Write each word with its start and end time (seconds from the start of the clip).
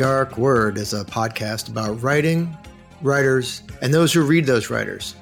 Dark 0.00 0.38
Word 0.38 0.78
is 0.78 0.94
a 0.94 1.04
podcast 1.04 1.68
about 1.68 2.02
writing, 2.02 2.56
writers, 3.02 3.62
and 3.82 3.92
those 3.92 4.14
who 4.14 4.22
read 4.22 4.46
those 4.46 4.70
writers. 4.70 5.14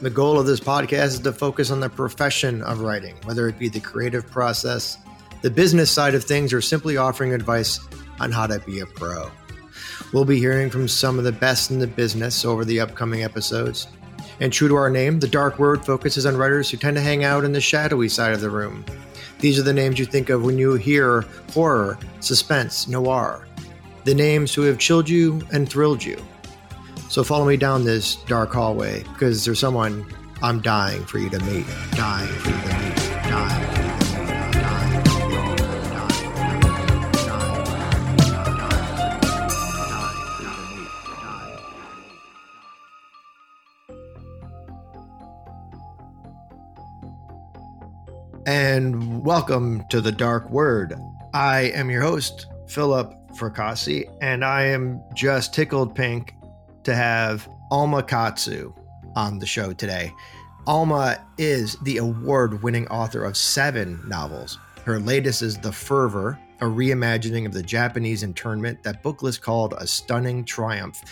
The 0.00 0.08
goal 0.08 0.40
of 0.40 0.46
this 0.46 0.58
podcast 0.58 1.08
is 1.08 1.20
to 1.20 1.34
focus 1.34 1.70
on 1.70 1.80
the 1.80 1.90
profession 1.90 2.62
of 2.62 2.80
writing, 2.80 3.14
whether 3.24 3.46
it 3.46 3.58
be 3.58 3.68
the 3.68 3.78
creative 3.78 4.26
process, 4.26 4.96
the 5.42 5.50
business 5.50 5.90
side 5.90 6.14
of 6.14 6.24
things, 6.24 6.54
or 6.54 6.62
simply 6.62 6.96
offering 6.96 7.34
advice 7.34 7.78
on 8.20 8.32
how 8.32 8.46
to 8.46 8.58
be 8.60 8.80
a 8.80 8.86
pro. 8.86 9.30
We'll 10.14 10.24
be 10.24 10.38
hearing 10.38 10.70
from 10.70 10.88
some 10.88 11.18
of 11.18 11.24
the 11.24 11.32
best 11.32 11.70
in 11.70 11.78
the 11.78 11.86
business 11.86 12.42
over 12.46 12.64
the 12.64 12.80
upcoming 12.80 13.22
episodes. 13.22 13.86
And 14.40 14.50
true 14.50 14.68
to 14.68 14.76
our 14.76 14.88
name, 14.88 15.20
The 15.20 15.28
Dark 15.28 15.58
Word 15.58 15.84
focuses 15.84 16.24
on 16.24 16.38
writers 16.38 16.70
who 16.70 16.78
tend 16.78 16.96
to 16.96 17.02
hang 17.02 17.22
out 17.22 17.44
in 17.44 17.52
the 17.52 17.60
shadowy 17.60 18.08
side 18.08 18.32
of 18.32 18.40
the 18.40 18.48
room. 18.48 18.82
These 19.40 19.58
are 19.58 19.62
the 19.62 19.74
names 19.74 19.98
you 19.98 20.06
think 20.06 20.30
of 20.30 20.42
when 20.42 20.56
you 20.56 20.72
hear 20.72 21.26
horror, 21.52 21.98
suspense, 22.20 22.88
noir. 22.88 23.46
The 24.04 24.14
names 24.16 24.52
who 24.52 24.62
have 24.62 24.78
chilled 24.78 25.08
you 25.08 25.46
and 25.52 25.68
thrilled 25.68 26.02
you. 26.02 26.20
So 27.08 27.22
follow 27.22 27.44
me 27.44 27.56
down 27.56 27.84
this 27.84 28.16
dark 28.24 28.52
hallway 28.52 29.04
because 29.04 29.44
there's 29.44 29.60
someone 29.60 30.04
I'm 30.42 30.60
dying 30.60 31.04
for 31.04 31.18
you 31.18 31.30
to 31.30 31.38
meet. 31.44 31.64
Dying 31.92 32.26
for 32.26 32.50
you 32.50 32.56
to 32.56 32.78
meet. 32.82 32.96
Dying. 33.30 33.68
And 48.46 49.24
welcome 49.24 49.84
to 49.90 50.00
the 50.00 50.10
Dark 50.10 50.50
Word. 50.50 50.98
I 51.32 51.70
am 51.76 51.88
your 51.88 52.02
host, 52.02 52.48
Philip 52.66 53.21
Fracassi, 53.34 54.10
and 54.20 54.44
I 54.44 54.62
am 54.62 55.02
just 55.14 55.54
tickled 55.54 55.94
pink 55.94 56.34
to 56.84 56.94
have 56.94 57.48
Alma 57.70 58.02
Katsu 58.02 58.72
on 59.14 59.38
the 59.38 59.46
show 59.46 59.72
today. 59.72 60.12
Alma 60.66 61.24
is 61.38 61.76
the 61.82 61.96
award 61.96 62.62
winning 62.62 62.86
author 62.88 63.24
of 63.24 63.36
seven 63.36 64.00
novels. 64.06 64.58
Her 64.84 64.98
latest 64.98 65.42
is 65.42 65.58
The 65.58 65.72
Fervor, 65.72 66.38
a 66.60 66.64
reimagining 66.64 67.46
of 67.46 67.52
the 67.52 67.62
Japanese 67.62 68.22
internment. 68.22 68.82
That 68.82 69.02
Booklist 69.02 69.40
called 69.40 69.74
A 69.78 69.86
Stunning 69.86 70.44
Triumph. 70.44 71.02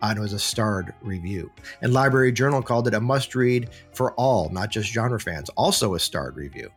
Uh, 0.00 0.08
and 0.10 0.18
it 0.18 0.22
was 0.22 0.32
a 0.32 0.38
starred 0.38 0.94
review. 1.02 1.50
And 1.82 1.92
Library 1.92 2.30
Journal 2.32 2.62
called 2.62 2.86
it 2.86 2.94
a 2.94 3.00
must 3.00 3.34
read 3.34 3.70
for 3.92 4.12
all, 4.12 4.48
not 4.50 4.70
just 4.70 4.92
genre 4.92 5.18
fans, 5.18 5.48
also 5.50 5.94
a 5.94 6.00
starred 6.00 6.36
review. 6.36 6.70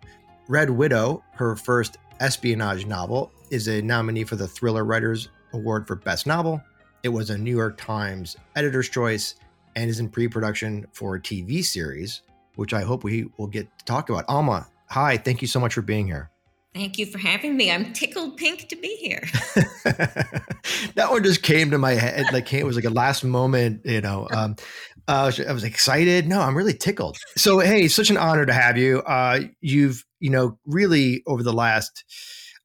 Red 0.47 0.69
Widow, 0.69 1.23
her 1.33 1.55
first 1.55 1.97
espionage 2.19 2.85
novel, 2.85 3.31
is 3.51 3.67
a 3.67 3.81
nominee 3.81 4.23
for 4.23 4.35
the 4.35 4.47
Thriller 4.47 4.85
Writers 4.85 5.29
Award 5.53 5.85
for 5.85 5.95
Best 5.95 6.25
Novel. 6.25 6.61
It 7.03 7.09
was 7.09 7.29
a 7.29 7.37
New 7.37 7.55
York 7.55 7.77
Times 7.77 8.37
Editor's 8.55 8.89
Choice 8.89 9.35
and 9.75 9.89
is 9.89 9.99
in 9.99 10.09
pre 10.09 10.27
production 10.27 10.87
for 10.93 11.15
a 11.15 11.21
TV 11.21 11.63
series, 11.63 12.21
which 12.55 12.73
I 12.73 12.81
hope 12.81 13.03
we 13.03 13.29
will 13.37 13.47
get 13.47 13.67
to 13.77 13.85
talk 13.85 14.09
about. 14.09 14.25
Alma, 14.27 14.67
hi, 14.89 15.17
thank 15.17 15.41
you 15.41 15.47
so 15.47 15.59
much 15.59 15.73
for 15.73 15.81
being 15.81 16.07
here. 16.07 16.31
Thank 16.73 16.97
you 16.97 17.05
for 17.05 17.17
having 17.17 17.57
me. 17.57 17.69
I'm 17.69 17.91
tickled 17.91 18.37
pink 18.37 18.69
to 18.69 18.77
be 18.77 18.95
here. 18.95 19.21
that 20.95 21.07
one 21.09 21.21
just 21.21 21.43
came 21.43 21.71
to 21.71 21.77
my 21.77 21.91
head. 21.91 22.27
Like 22.31 22.53
it 22.53 22.65
was 22.65 22.77
like 22.77 22.85
a 22.85 22.89
last 22.89 23.25
moment, 23.25 23.81
you 23.83 23.99
know. 23.99 24.29
Um, 24.31 24.55
uh, 25.07 25.29
I 25.45 25.51
was 25.51 25.65
excited. 25.65 26.29
No, 26.29 26.39
I'm 26.39 26.55
really 26.55 26.73
tickled. 26.73 27.17
So, 27.35 27.59
hey, 27.59 27.89
such 27.89 28.09
an 28.09 28.15
honor 28.15 28.45
to 28.45 28.53
have 28.53 28.77
you. 28.77 28.99
Uh, 28.99 29.41
you've, 29.59 30.05
you 30.21 30.29
know, 30.29 30.57
really 30.65 31.23
over 31.27 31.43
the 31.43 31.51
last, 31.51 32.05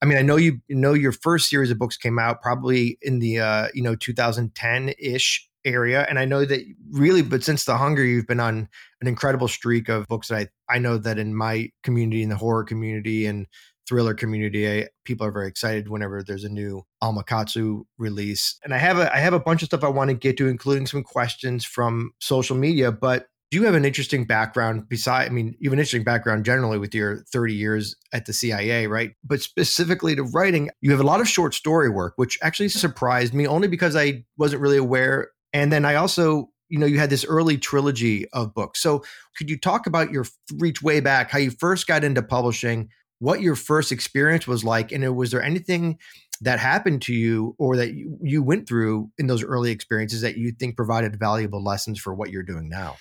I 0.02 0.06
mean, 0.06 0.18
I 0.18 0.22
know 0.22 0.36
you, 0.36 0.60
you 0.68 0.76
know 0.76 0.92
your 0.92 1.12
first 1.12 1.48
series 1.48 1.70
of 1.70 1.78
books 1.78 1.96
came 1.96 2.18
out 2.18 2.42
probably 2.42 2.98
in 3.02 3.18
the, 3.18 3.40
uh, 3.40 3.68
you 3.74 3.82
know, 3.82 3.94
2010 3.94 4.94
ish 4.98 5.48
area. 5.64 6.06
And 6.08 6.18
I 6.18 6.24
know 6.24 6.44
that 6.44 6.62
really, 6.90 7.22
but 7.22 7.42
since 7.42 7.64
The 7.64 7.76
Hunger, 7.76 8.04
you've 8.04 8.26
been 8.26 8.40
on 8.40 8.68
an 9.00 9.08
incredible 9.08 9.48
streak 9.48 9.88
of 9.88 10.06
books 10.06 10.28
that 10.28 10.48
I, 10.68 10.76
I 10.76 10.78
know 10.78 10.98
that 10.98 11.18
in 11.18 11.34
my 11.34 11.70
community, 11.82 12.22
in 12.22 12.28
the 12.28 12.36
horror 12.36 12.64
community 12.64 13.26
and 13.26 13.46
thriller 13.86 14.14
community. 14.14 14.68
I, 14.68 14.88
people 15.04 15.26
are 15.26 15.32
very 15.32 15.48
excited 15.48 15.88
whenever 15.88 16.22
there's 16.22 16.44
a 16.44 16.48
new 16.48 16.82
Alma 17.00 17.24
Katsu 17.24 17.84
release. 17.98 18.58
And 18.64 18.74
I 18.74 18.78
have 18.78 18.98
a 18.98 19.14
I 19.14 19.18
have 19.18 19.32
a 19.32 19.40
bunch 19.40 19.62
of 19.62 19.66
stuff 19.66 19.84
I 19.84 19.88
want 19.88 20.10
to 20.10 20.14
get 20.14 20.36
to, 20.38 20.48
including 20.48 20.86
some 20.86 21.02
questions 21.02 21.64
from 21.64 22.12
social 22.20 22.56
media. 22.56 22.92
But 22.92 23.26
you 23.50 23.64
have 23.64 23.74
an 23.74 23.84
interesting 23.84 24.24
background 24.24 24.88
beside 24.88 25.26
I 25.26 25.30
mean, 25.30 25.54
you 25.58 25.70
have 25.70 25.72
an 25.72 25.78
interesting 25.78 26.04
background 26.04 26.44
generally 26.44 26.78
with 26.78 26.94
your 26.94 27.18
30 27.32 27.54
years 27.54 27.94
at 28.12 28.26
the 28.26 28.32
CIA, 28.32 28.86
right? 28.86 29.12
But 29.24 29.40
specifically 29.40 30.16
to 30.16 30.24
writing, 30.24 30.70
you 30.80 30.90
have 30.90 31.00
a 31.00 31.04
lot 31.04 31.20
of 31.20 31.28
short 31.28 31.54
story 31.54 31.88
work, 31.88 32.14
which 32.16 32.38
actually 32.42 32.68
mm-hmm. 32.68 32.78
surprised 32.78 33.34
me 33.34 33.46
only 33.46 33.68
because 33.68 33.94
I 33.94 34.24
wasn't 34.36 34.62
really 34.62 34.78
aware. 34.78 35.30
And 35.52 35.72
then 35.72 35.84
I 35.84 35.94
also 35.94 36.50
you 36.68 36.78
know 36.78 36.86
you 36.86 36.98
had 36.98 37.10
this 37.10 37.24
early 37.24 37.58
trilogy 37.58 38.28
of 38.30 38.52
books 38.52 38.80
so 38.80 39.04
could 39.36 39.48
you 39.48 39.56
talk 39.56 39.86
about 39.86 40.10
your 40.10 40.24
reach 40.56 40.82
way 40.82 40.98
back 40.98 41.30
how 41.30 41.38
you 41.38 41.50
first 41.50 41.86
got 41.86 42.02
into 42.02 42.22
publishing 42.22 42.88
what 43.20 43.40
your 43.40 43.54
first 43.54 43.92
experience 43.92 44.48
was 44.48 44.64
like 44.64 44.90
and 44.90 45.16
was 45.16 45.30
there 45.30 45.42
anything 45.42 45.96
that 46.40 46.58
happened 46.58 47.00
to 47.00 47.14
you 47.14 47.54
or 47.58 47.76
that 47.76 47.94
you, 47.94 48.18
you 48.20 48.42
went 48.42 48.68
through 48.68 49.10
in 49.16 49.26
those 49.26 49.42
early 49.42 49.70
experiences 49.70 50.20
that 50.20 50.36
you 50.36 50.50
think 50.50 50.76
provided 50.76 51.18
valuable 51.18 51.62
lessons 51.62 51.98
for 51.98 52.14
what 52.14 52.30
you're 52.30 52.42
doing 52.42 52.68
now 52.68 52.96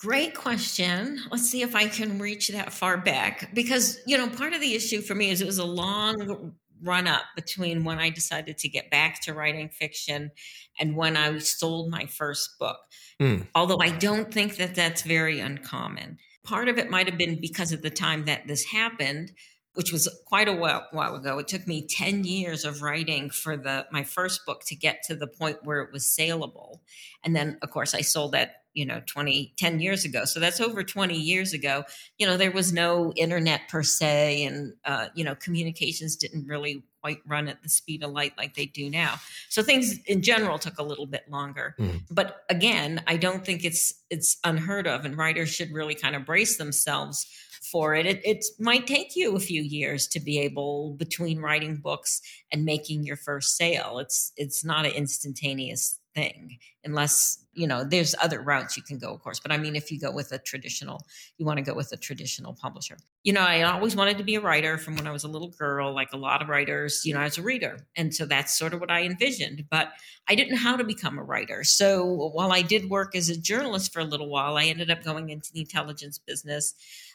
Great 0.00 0.34
question. 0.34 1.20
Let's 1.30 1.50
see 1.50 1.60
if 1.60 1.76
I 1.76 1.86
can 1.86 2.18
reach 2.18 2.48
that 2.48 2.72
far 2.72 2.96
back 2.96 3.54
because, 3.54 4.00
you 4.06 4.16
know, 4.16 4.28
part 4.30 4.54
of 4.54 4.60
the 4.62 4.74
issue 4.74 5.02
for 5.02 5.14
me 5.14 5.28
is 5.28 5.42
it 5.42 5.46
was 5.46 5.58
a 5.58 5.64
long 5.64 6.54
run 6.82 7.06
up 7.06 7.24
between 7.36 7.84
when 7.84 7.98
I 7.98 8.08
decided 8.08 8.56
to 8.58 8.68
get 8.70 8.90
back 8.90 9.20
to 9.22 9.34
writing 9.34 9.68
fiction 9.68 10.30
and 10.78 10.96
when 10.96 11.18
I 11.18 11.36
sold 11.40 11.90
my 11.90 12.06
first 12.06 12.58
book. 12.58 12.78
Mm. 13.20 13.46
Although 13.54 13.80
I 13.82 13.90
don't 13.90 14.32
think 14.32 14.56
that 14.56 14.74
that's 14.74 15.02
very 15.02 15.38
uncommon. 15.38 16.16
Part 16.44 16.68
of 16.68 16.78
it 16.78 16.88
might 16.88 17.06
have 17.06 17.18
been 17.18 17.38
because 17.38 17.72
of 17.72 17.82
the 17.82 17.90
time 17.90 18.24
that 18.24 18.46
this 18.46 18.64
happened, 18.64 19.32
which 19.74 19.92
was 19.92 20.08
quite 20.26 20.48
a 20.48 20.54
while, 20.54 20.86
while 20.92 21.14
ago. 21.14 21.38
It 21.38 21.48
took 21.48 21.66
me 21.66 21.86
10 21.86 22.24
years 22.24 22.64
of 22.64 22.80
writing 22.80 23.28
for 23.28 23.58
the 23.58 23.86
my 23.92 24.02
first 24.02 24.46
book 24.46 24.62
to 24.68 24.74
get 24.74 25.02
to 25.04 25.14
the 25.14 25.26
point 25.26 25.58
where 25.62 25.82
it 25.82 25.92
was 25.92 26.06
saleable. 26.06 26.80
And 27.22 27.36
then 27.36 27.58
of 27.60 27.68
course 27.68 27.94
I 27.94 28.00
sold 28.00 28.32
that 28.32 28.59
you 28.74 28.86
know 28.86 29.00
20 29.06 29.52
10 29.58 29.80
years 29.80 30.04
ago 30.04 30.24
so 30.24 30.38
that's 30.38 30.60
over 30.60 30.82
20 30.82 31.14
years 31.14 31.52
ago 31.52 31.82
you 32.18 32.26
know 32.26 32.36
there 32.36 32.50
was 32.50 32.72
no 32.72 33.12
internet 33.16 33.62
per 33.68 33.82
se 33.82 34.44
and 34.44 34.72
uh, 34.84 35.06
you 35.14 35.24
know 35.24 35.34
communications 35.34 36.16
didn't 36.16 36.46
really 36.46 36.82
quite 37.00 37.18
run 37.26 37.48
at 37.48 37.62
the 37.62 37.68
speed 37.68 38.02
of 38.04 38.10
light 38.10 38.32
like 38.36 38.54
they 38.54 38.66
do 38.66 38.90
now 38.90 39.14
so 39.48 39.62
things 39.62 39.98
in 40.06 40.22
general 40.22 40.58
took 40.58 40.78
a 40.78 40.82
little 40.82 41.06
bit 41.06 41.24
longer 41.30 41.74
mm. 41.78 42.00
but 42.10 42.42
again 42.48 43.02
i 43.06 43.16
don't 43.16 43.44
think 43.44 43.64
it's 43.64 43.94
it's 44.10 44.38
unheard 44.44 44.86
of 44.86 45.04
and 45.04 45.16
writers 45.16 45.48
should 45.48 45.72
really 45.72 45.94
kind 45.94 46.14
of 46.14 46.24
brace 46.24 46.56
themselves 46.56 47.26
for 47.70 47.94
it. 47.94 48.06
it. 48.06 48.20
It 48.24 48.44
might 48.58 48.86
take 48.86 49.14
you 49.16 49.36
a 49.36 49.40
few 49.40 49.62
years 49.62 50.06
to 50.08 50.20
be 50.20 50.38
able 50.40 50.94
between 50.94 51.40
writing 51.40 51.76
books 51.76 52.20
and 52.50 52.64
making 52.64 53.04
your 53.04 53.16
first 53.16 53.56
sale. 53.56 53.98
It's 53.98 54.32
it's 54.36 54.64
not 54.64 54.86
an 54.86 54.92
instantaneous 54.92 55.99
thing 56.14 56.58
unless 56.84 57.44
you 57.52 57.66
know 57.66 57.84
there's 57.84 58.14
other 58.22 58.40
routes 58.40 58.76
you 58.76 58.82
can 58.82 58.98
go 58.98 59.12
of 59.12 59.20
course 59.22 59.38
but 59.38 59.52
i 59.52 59.56
mean 59.56 59.76
if 59.76 59.90
you 59.90 59.98
go 59.98 60.10
with 60.10 60.32
a 60.32 60.38
traditional 60.38 61.00
you 61.38 61.46
want 61.46 61.56
to 61.58 61.62
go 61.62 61.74
with 61.74 61.92
a 61.92 61.96
traditional 61.96 62.54
publisher. 62.54 62.96
You 63.22 63.32
know 63.32 63.42
i 63.42 63.62
always 63.62 63.94
wanted 63.94 64.18
to 64.18 64.24
be 64.24 64.34
a 64.34 64.40
writer 64.40 64.78
from 64.78 64.96
when 64.96 65.06
i 65.06 65.12
was 65.12 65.24
a 65.24 65.28
little 65.28 65.50
girl 65.50 65.94
like 65.94 66.12
a 66.12 66.16
lot 66.16 66.42
of 66.42 66.48
writers 66.48 67.02
you 67.04 67.14
know 67.14 67.20
as 67.20 67.38
a 67.38 67.42
reader 67.42 67.78
and 67.96 68.14
so 68.14 68.26
that's 68.26 68.58
sort 68.58 68.74
of 68.74 68.80
what 68.80 68.90
i 68.90 69.02
envisioned 69.02 69.64
but 69.70 69.90
i 70.28 70.34
didn't 70.34 70.52
know 70.52 70.58
how 70.58 70.76
to 70.76 70.84
become 70.84 71.18
a 71.18 71.22
writer. 71.22 71.62
So 71.64 72.30
while 72.34 72.52
i 72.52 72.62
did 72.62 72.90
work 72.90 73.14
as 73.14 73.28
a 73.28 73.36
journalist 73.36 73.92
for 73.92 74.00
a 74.00 74.04
little 74.04 74.28
while 74.28 74.56
i 74.56 74.64
ended 74.64 74.90
up 74.90 75.04
going 75.04 75.30
into 75.30 75.52
the 75.52 75.60
intelligence 75.60 76.18
business 76.18 76.74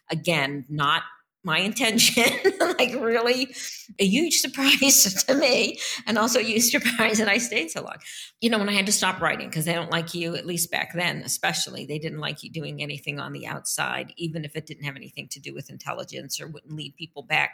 again 0.10 0.66
not 0.70 1.04
my 1.46 1.60
intention. 1.60 2.26
like 2.60 2.96
really 2.96 3.56
a 4.00 4.06
huge 4.06 4.40
surprise 4.40 5.24
to 5.28 5.36
me 5.36 5.80
and 6.08 6.18
also 6.18 6.40
a 6.40 6.44
huge 6.44 6.64
surprise 6.64 7.20
that 7.20 7.30
I 7.30 7.38
stayed 7.38 7.72
so 7.72 7.82
long. 7.82 7.98
You 8.42 8.50
know, 8.50 8.58
when 8.58 8.70
I 8.70 8.74
had 8.74 8.88
to 8.88 8.92
stop 8.92 9.22
writing 9.22 9.48
because 9.48 9.66
they 9.66 9.74
don't 9.74 9.92
like 9.92 10.14
you, 10.14 10.36
at 10.36 10.46
least 10.46 10.72
back 10.72 10.94
then, 10.94 11.18
especially, 11.18 11.86
they 11.86 12.00
didn't 12.00 12.20
like 12.20 12.44
you 12.44 12.52
doing 12.52 12.82
anything 12.82 13.20
on 13.20 13.32
the 13.32 13.48
outside, 13.48 14.14
even 14.18 14.44
if 14.44 14.56
it 14.56 14.66
didn't 14.66 14.86
have 14.86 14.96
anything 14.96 15.28
to 15.32 15.40
do 15.40 15.54
with 15.54 15.70
intelligence 15.70 16.42
or 16.42 16.48
wouldn't 16.48 16.76
lead 16.76 16.96
people 16.96 17.24
back 17.24 17.52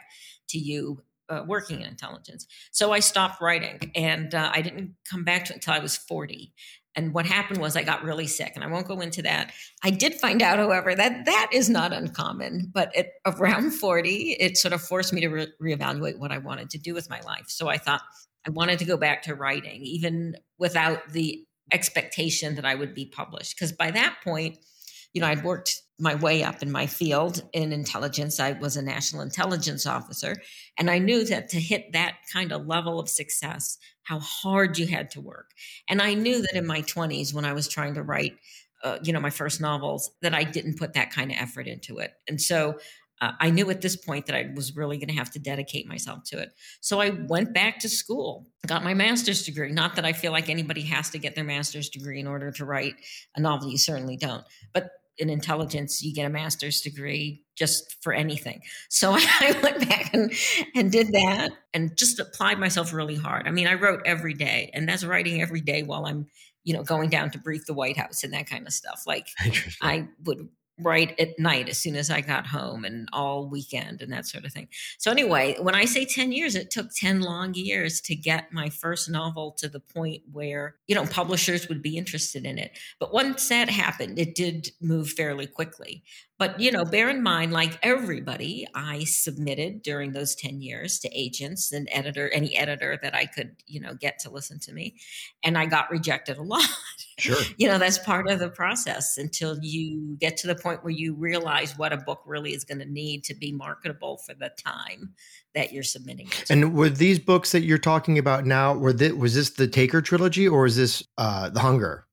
to 0.48 0.58
you 0.58 1.02
uh, 1.28 1.44
working 1.46 1.80
in 1.80 1.88
intelligence. 1.88 2.46
So 2.72 2.92
I 2.92 3.00
stopped 3.00 3.40
writing 3.40 3.92
and 3.94 4.34
uh, 4.34 4.50
I 4.52 4.60
didn't 4.60 4.94
come 5.08 5.24
back 5.24 5.46
to 5.46 5.52
it 5.52 5.56
until 5.56 5.74
I 5.74 5.78
was 5.78 5.96
40 5.96 6.52
and 6.94 7.14
what 7.14 7.24
happened 7.24 7.60
was 7.60 7.76
I 7.76 7.82
got 7.82 8.04
really 8.04 8.26
sick, 8.26 8.52
and 8.54 8.62
I 8.62 8.66
won't 8.66 8.86
go 8.86 9.00
into 9.00 9.22
that. 9.22 9.52
I 9.82 9.90
did 9.90 10.14
find 10.14 10.42
out, 10.42 10.58
however, 10.58 10.94
that 10.94 11.24
that 11.24 11.50
is 11.52 11.70
not 11.70 11.92
uncommon. 11.92 12.70
But 12.72 12.94
at 12.94 13.08
around 13.24 13.72
40, 13.72 14.36
it 14.38 14.58
sort 14.58 14.74
of 14.74 14.82
forced 14.82 15.12
me 15.12 15.22
to 15.22 15.28
re- 15.28 15.52
reevaluate 15.62 16.18
what 16.18 16.32
I 16.32 16.38
wanted 16.38 16.70
to 16.70 16.78
do 16.78 16.92
with 16.94 17.08
my 17.08 17.20
life. 17.20 17.46
So 17.48 17.68
I 17.68 17.78
thought 17.78 18.02
I 18.46 18.50
wanted 18.50 18.78
to 18.80 18.84
go 18.84 18.96
back 18.96 19.22
to 19.22 19.34
writing, 19.34 19.82
even 19.82 20.36
without 20.58 21.08
the 21.10 21.44
expectation 21.72 22.56
that 22.56 22.66
I 22.66 22.74
would 22.74 22.94
be 22.94 23.06
published. 23.06 23.56
Because 23.56 23.72
by 23.72 23.90
that 23.90 24.16
point, 24.22 24.58
you 25.14 25.20
know, 25.20 25.28
I'd 25.28 25.44
worked 25.44 25.82
my 26.02 26.16
way 26.16 26.42
up 26.42 26.62
in 26.62 26.70
my 26.72 26.86
field 26.86 27.42
in 27.52 27.72
intelligence. 27.72 28.40
I 28.40 28.52
was 28.52 28.76
a 28.76 28.82
national 28.82 29.22
intelligence 29.22 29.86
officer, 29.86 30.34
and 30.76 30.90
I 30.90 30.98
knew 30.98 31.24
that 31.26 31.48
to 31.50 31.60
hit 31.60 31.92
that 31.92 32.16
kind 32.32 32.52
of 32.52 32.66
level 32.66 32.98
of 32.98 33.08
success, 33.08 33.78
how 34.02 34.18
hard 34.18 34.78
you 34.78 34.88
had 34.88 35.12
to 35.12 35.20
work. 35.20 35.50
And 35.88 36.02
I 36.02 36.14
knew 36.14 36.42
that 36.42 36.56
in 36.56 36.66
my 36.66 36.82
20s, 36.82 37.32
when 37.32 37.44
I 37.44 37.52
was 37.52 37.68
trying 37.68 37.94
to 37.94 38.02
write, 38.02 38.36
uh, 38.82 38.98
you 39.04 39.12
know, 39.12 39.20
my 39.20 39.30
first 39.30 39.60
novels, 39.60 40.10
that 40.22 40.34
I 40.34 40.42
didn't 40.42 40.76
put 40.76 40.94
that 40.94 41.12
kind 41.12 41.30
of 41.30 41.36
effort 41.38 41.68
into 41.68 41.98
it. 41.98 42.12
And 42.26 42.40
so 42.40 42.78
uh, 43.20 43.30
I 43.38 43.50
knew 43.50 43.70
at 43.70 43.80
this 43.80 43.94
point 43.94 44.26
that 44.26 44.34
I 44.34 44.50
was 44.56 44.74
really 44.74 44.98
going 44.98 45.08
to 45.08 45.14
have 45.14 45.30
to 45.30 45.38
dedicate 45.38 45.86
myself 45.86 46.24
to 46.24 46.40
it. 46.40 46.52
So 46.80 47.00
I 47.00 47.10
went 47.10 47.54
back 47.54 47.78
to 47.78 47.88
school, 47.88 48.48
got 48.66 48.82
my 48.82 48.94
master's 48.94 49.44
degree. 49.44 49.70
Not 49.70 49.94
that 49.94 50.04
I 50.04 50.12
feel 50.12 50.32
like 50.32 50.48
anybody 50.48 50.82
has 50.82 51.10
to 51.10 51.18
get 51.18 51.36
their 51.36 51.44
master's 51.44 51.88
degree 51.88 52.18
in 52.18 52.26
order 52.26 52.50
to 52.50 52.64
write 52.64 52.96
a 53.36 53.40
novel. 53.40 53.70
You 53.70 53.78
certainly 53.78 54.16
don't. 54.16 54.44
But 54.72 54.90
in 55.18 55.30
intelligence, 55.30 56.02
you 56.02 56.14
get 56.14 56.26
a 56.26 56.30
master's 56.30 56.80
degree 56.80 57.44
just 57.56 58.02
for 58.02 58.12
anything. 58.12 58.62
So 58.88 59.12
I 59.16 59.58
went 59.62 59.88
back 59.88 60.12
and, 60.14 60.32
and 60.74 60.90
did 60.90 61.08
that 61.12 61.52
and 61.74 61.96
just 61.96 62.18
applied 62.18 62.58
myself 62.58 62.92
really 62.92 63.16
hard. 63.16 63.46
I 63.46 63.50
mean, 63.50 63.66
I 63.66 63.74
wrote 63.74 64.02
every 64.04 64.34
day, 64.34 64.70
and 64.72 64.88
that's 64.88 65.04
writing 65.04 65.40
every 65.42 65.60
day 65.60 65.82
while 65.82 66.06
I'm, 66.06 66.26
you 66.64 66.74
know, 66.74 66.82
going 66.82 67.10
down 67.10 67.30
to 67.32 67.38
brief 67.38 67.66
the 67.66 67.74
White 67.74 67.96
House 67.96 68.24
and 68.24 68.32
that 68.32 68.48
kind 68.48 68.66
of 68.66 68.72
stuff. 68.72 69.02
Like 69.06 69.28
I 69.82 70.08
would 70.24 70.48
right 70.78 71.18
at 71.18 71.38
night 71.38 71.68
as 71.68 71.78
soon 71.78 71.96
as 71.96 72.10
I 72.10 72.20
got 72.20 72.46
home 72.46 72.84
and 72.84 73.08
all 73.12 73.48
weekend 73.48 74.02
and 74.02 74.12
that 74.12 74.26
sort 74.26 74.44
of 74.44 74.52
thing. 74.52 74.68
So, 74.98 75.10
anyway, 75.10 75.56
when 75.60 75.74
I 75.74 75.84
say 75.84 76.04
10 76.04 76.32
years, 76.32 76.54
it 76.54 76.70
took 76.70 76.94
10 76.94 77.20
long 77.20 77.54
years 77.54 78.00
to 78.02 78.14
get 78.14 78.52
my 78.52 78.70
first 78.70 79.10
novel 79.10 79.52
to 79.58 79.68
the 79.68 79.80
point 79.80 80.22
where, 80.32 80.76
you 80.86 80.94
know, 80.94 81.06
publishers 81.06 81.68
would 81.68 81.82
be 81.82 81.96
interested 81.96 82.44
in 82.44 82.58
it. 82.58 82.78
But 82.98 83.12
once 83.12 83.48
that 83.48 83.68
happened, 83.68 84.18
it 84.18 84.34
did 84.34 84.70
move 84.80 85.10
fairly 85.10 85.46
quickly. 85.46 86.02
But, 86.38 86.58
you 86.58 86.72
know, 86.72 86.84
bear 86.84 87.08
in 87.08 87.22
mind, 87.22 87.52
like 87.52 87.78
everybody, 87.82 88.66
I 88.74 89.04
submitted 89.04 89.82
during 89.82 90.12
those 90.12 90.34
10 90.34 90.60
years 90.60 90.98
to 91.00 91.10
agents 91.16 91.70
and 91.70 91.88
editor, 91.92 92.30
any 92.30 92.56
editor 92.56 92.98
that 93.02 93.14
I 93.14 93.26
could, 93.26 93.52
you 93.66 93.80
know, 93.80 93.94
get 93.94 94.18
to 94.20 94.30
listen 94.30 94.58
to 94.60 94.72
me. 94.72 94.96
And 95.44 95.56
I 95.56 95.66
got 95.66 95.90
rejected 95.90 96.38
a 96.38 96.42
lot. 96.42 96.66
Sure. 97.18 97.36
you 97.58 97.68
know, 97.68 97.78
that's 97.78 97.98
part 97.98 98.28
of 98.28 98.40
the 98.40 98.48
process 98.48 99.16
until 99.18 99.58
you 99.62 100.16
get 100.18 100.36
to 100.38 100.48
the 100.48 100.56
point 100.56 100.82
where 100.82 100.92
you 100.92 101.14
realize 101.14 101.78
what 101.78 101.92
a 101.92 101.98
book 101.98 102.22
really 102.26 102.54
is 102.54 102.64
going 102.64 102.80
to 102.80 102.90
need 102.90 103.22
to 103.24 103.34
be 103.34 103.52
marketable 103.52 104.16
for 104.26 104.34
the 104.34 104.50
time 104.64 105.14
that 105.54 105.72
you're 105.72 105.82
submitting 105.82 106.26
it. 106.26 106.46
To. 106.46 106.52
And 106.52 106.74
were 106.74 106.88
these 106.88 107.18
books 107.18 107.52
that 107.52 107.62
you're 107.62 107.78
talking 107.78 108.18
about 108.18 108.46
now, 108.46 108.74
were 108.74 108.92
this, 108.92 109.12
was 109.12 109.34
this 109.34 109.50
the 109.50 109.68
Taker 109.68 110.00
trilogy 110.02 110.48
or 110.48 110.66
is 110.66 110.76
this 110.76 111.06
uh, 111.18 111.50
The 111.50 111.60
Hunger? 111.60 112.06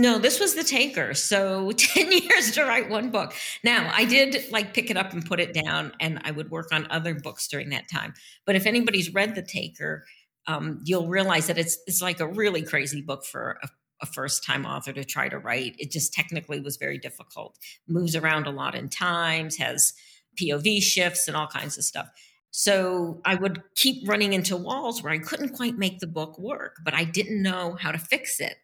No, 0.00 0.18
this 0.18 0.40
was 0.40 0.54
the 0.54 0.64
taker. 0.64 1.12
So 1.12 1.72
10 1.76 2.10
years 2.10 2.52
to 2.52 2.64
write 2.64 2.88
one 2.88 3.10
book. 3.10 3.34
Now, 3.62 3.92
I 3.94 4.06
did 4.06 4.50
like 4.50 4.72
pick 4.72 4.90
it 4.90 4.96
up 4.96 5.12
and 5.12 5.22
put 5.22 5.40
it 5.40 5.52
down, 5.52 5.92
and 6.00 6.22
I 6.24 6.30
would 6.30 6.50
work 6.50 6.68
on 6.72 6.86
other 6.90 7.14
books 7.14 7.46
during 7.48 7.68
that 7.68 7.86
time. 7.92 8.14
But 8.46 8.56
if 8.56 8.64
anybody's 8.64 9.12
read 9.12 9.34
The 9.34 9.42
Taker, 9.42 10.06
um, 10.46 10.80
you'll 10.84 11.08
realize 11.08 11.48
that 11.48 11.58
it's 11.58 11.76
it's 11.86 12.00
like 12.00 12.18
a 12.18 12.26
really 12.26 12.62
crazy 12.62 13.02
book 13.02 13.26
for 13.26 13.58
a, 13.62 13.68
a 14.00 14.06
first 14.06 14.42
time 14.42 14.64
author 14.64 14.94
to 14.94 15.04
try 15.04 15.28
to 15.28 15.38
write. 15.38 15.76
It 15.78 15.90
just 15.90 16.14
technically 16.14 16.60
was 16.60 16.78
very 16.78 16.96
difficult. 16.96 17.58
Moves 17.86 18.16
around 18.16 18.46
a 18.46 18.50
lot 18.50 18.74
in 18.74 18.88
times, 18.88 19.58
has 19.58 19.92
POV 20.40 20.82
shifts 20.82 21.28
and 21.28 21.36
all 21.36 21.46
kinds 21.46 21.76
of 21.76 21.84
stuff. 21.84 22.08
So 22.52 23.20
I 23.24 23.34
would 23.34 23.62
keep 23.76 24.08
running 24.08 24.32
into 24.32 24.56
walls 24.56 25.02
where 25.02 25.12
I 25.12 25.18
couldn't 25.18 25.50
quite 25.50 25.76
make 25.76 26.00
the 26.00 26.06
book 26.06 26.38
work, 26.38 26.76
but 26.84 26.94
I 26.94 27.04
didn't 27.04 27.42
know 27.42 27.76
how 27.78 27.92
to 27.92 27.98
fix 27.98 28.40
it. 28.40 28.56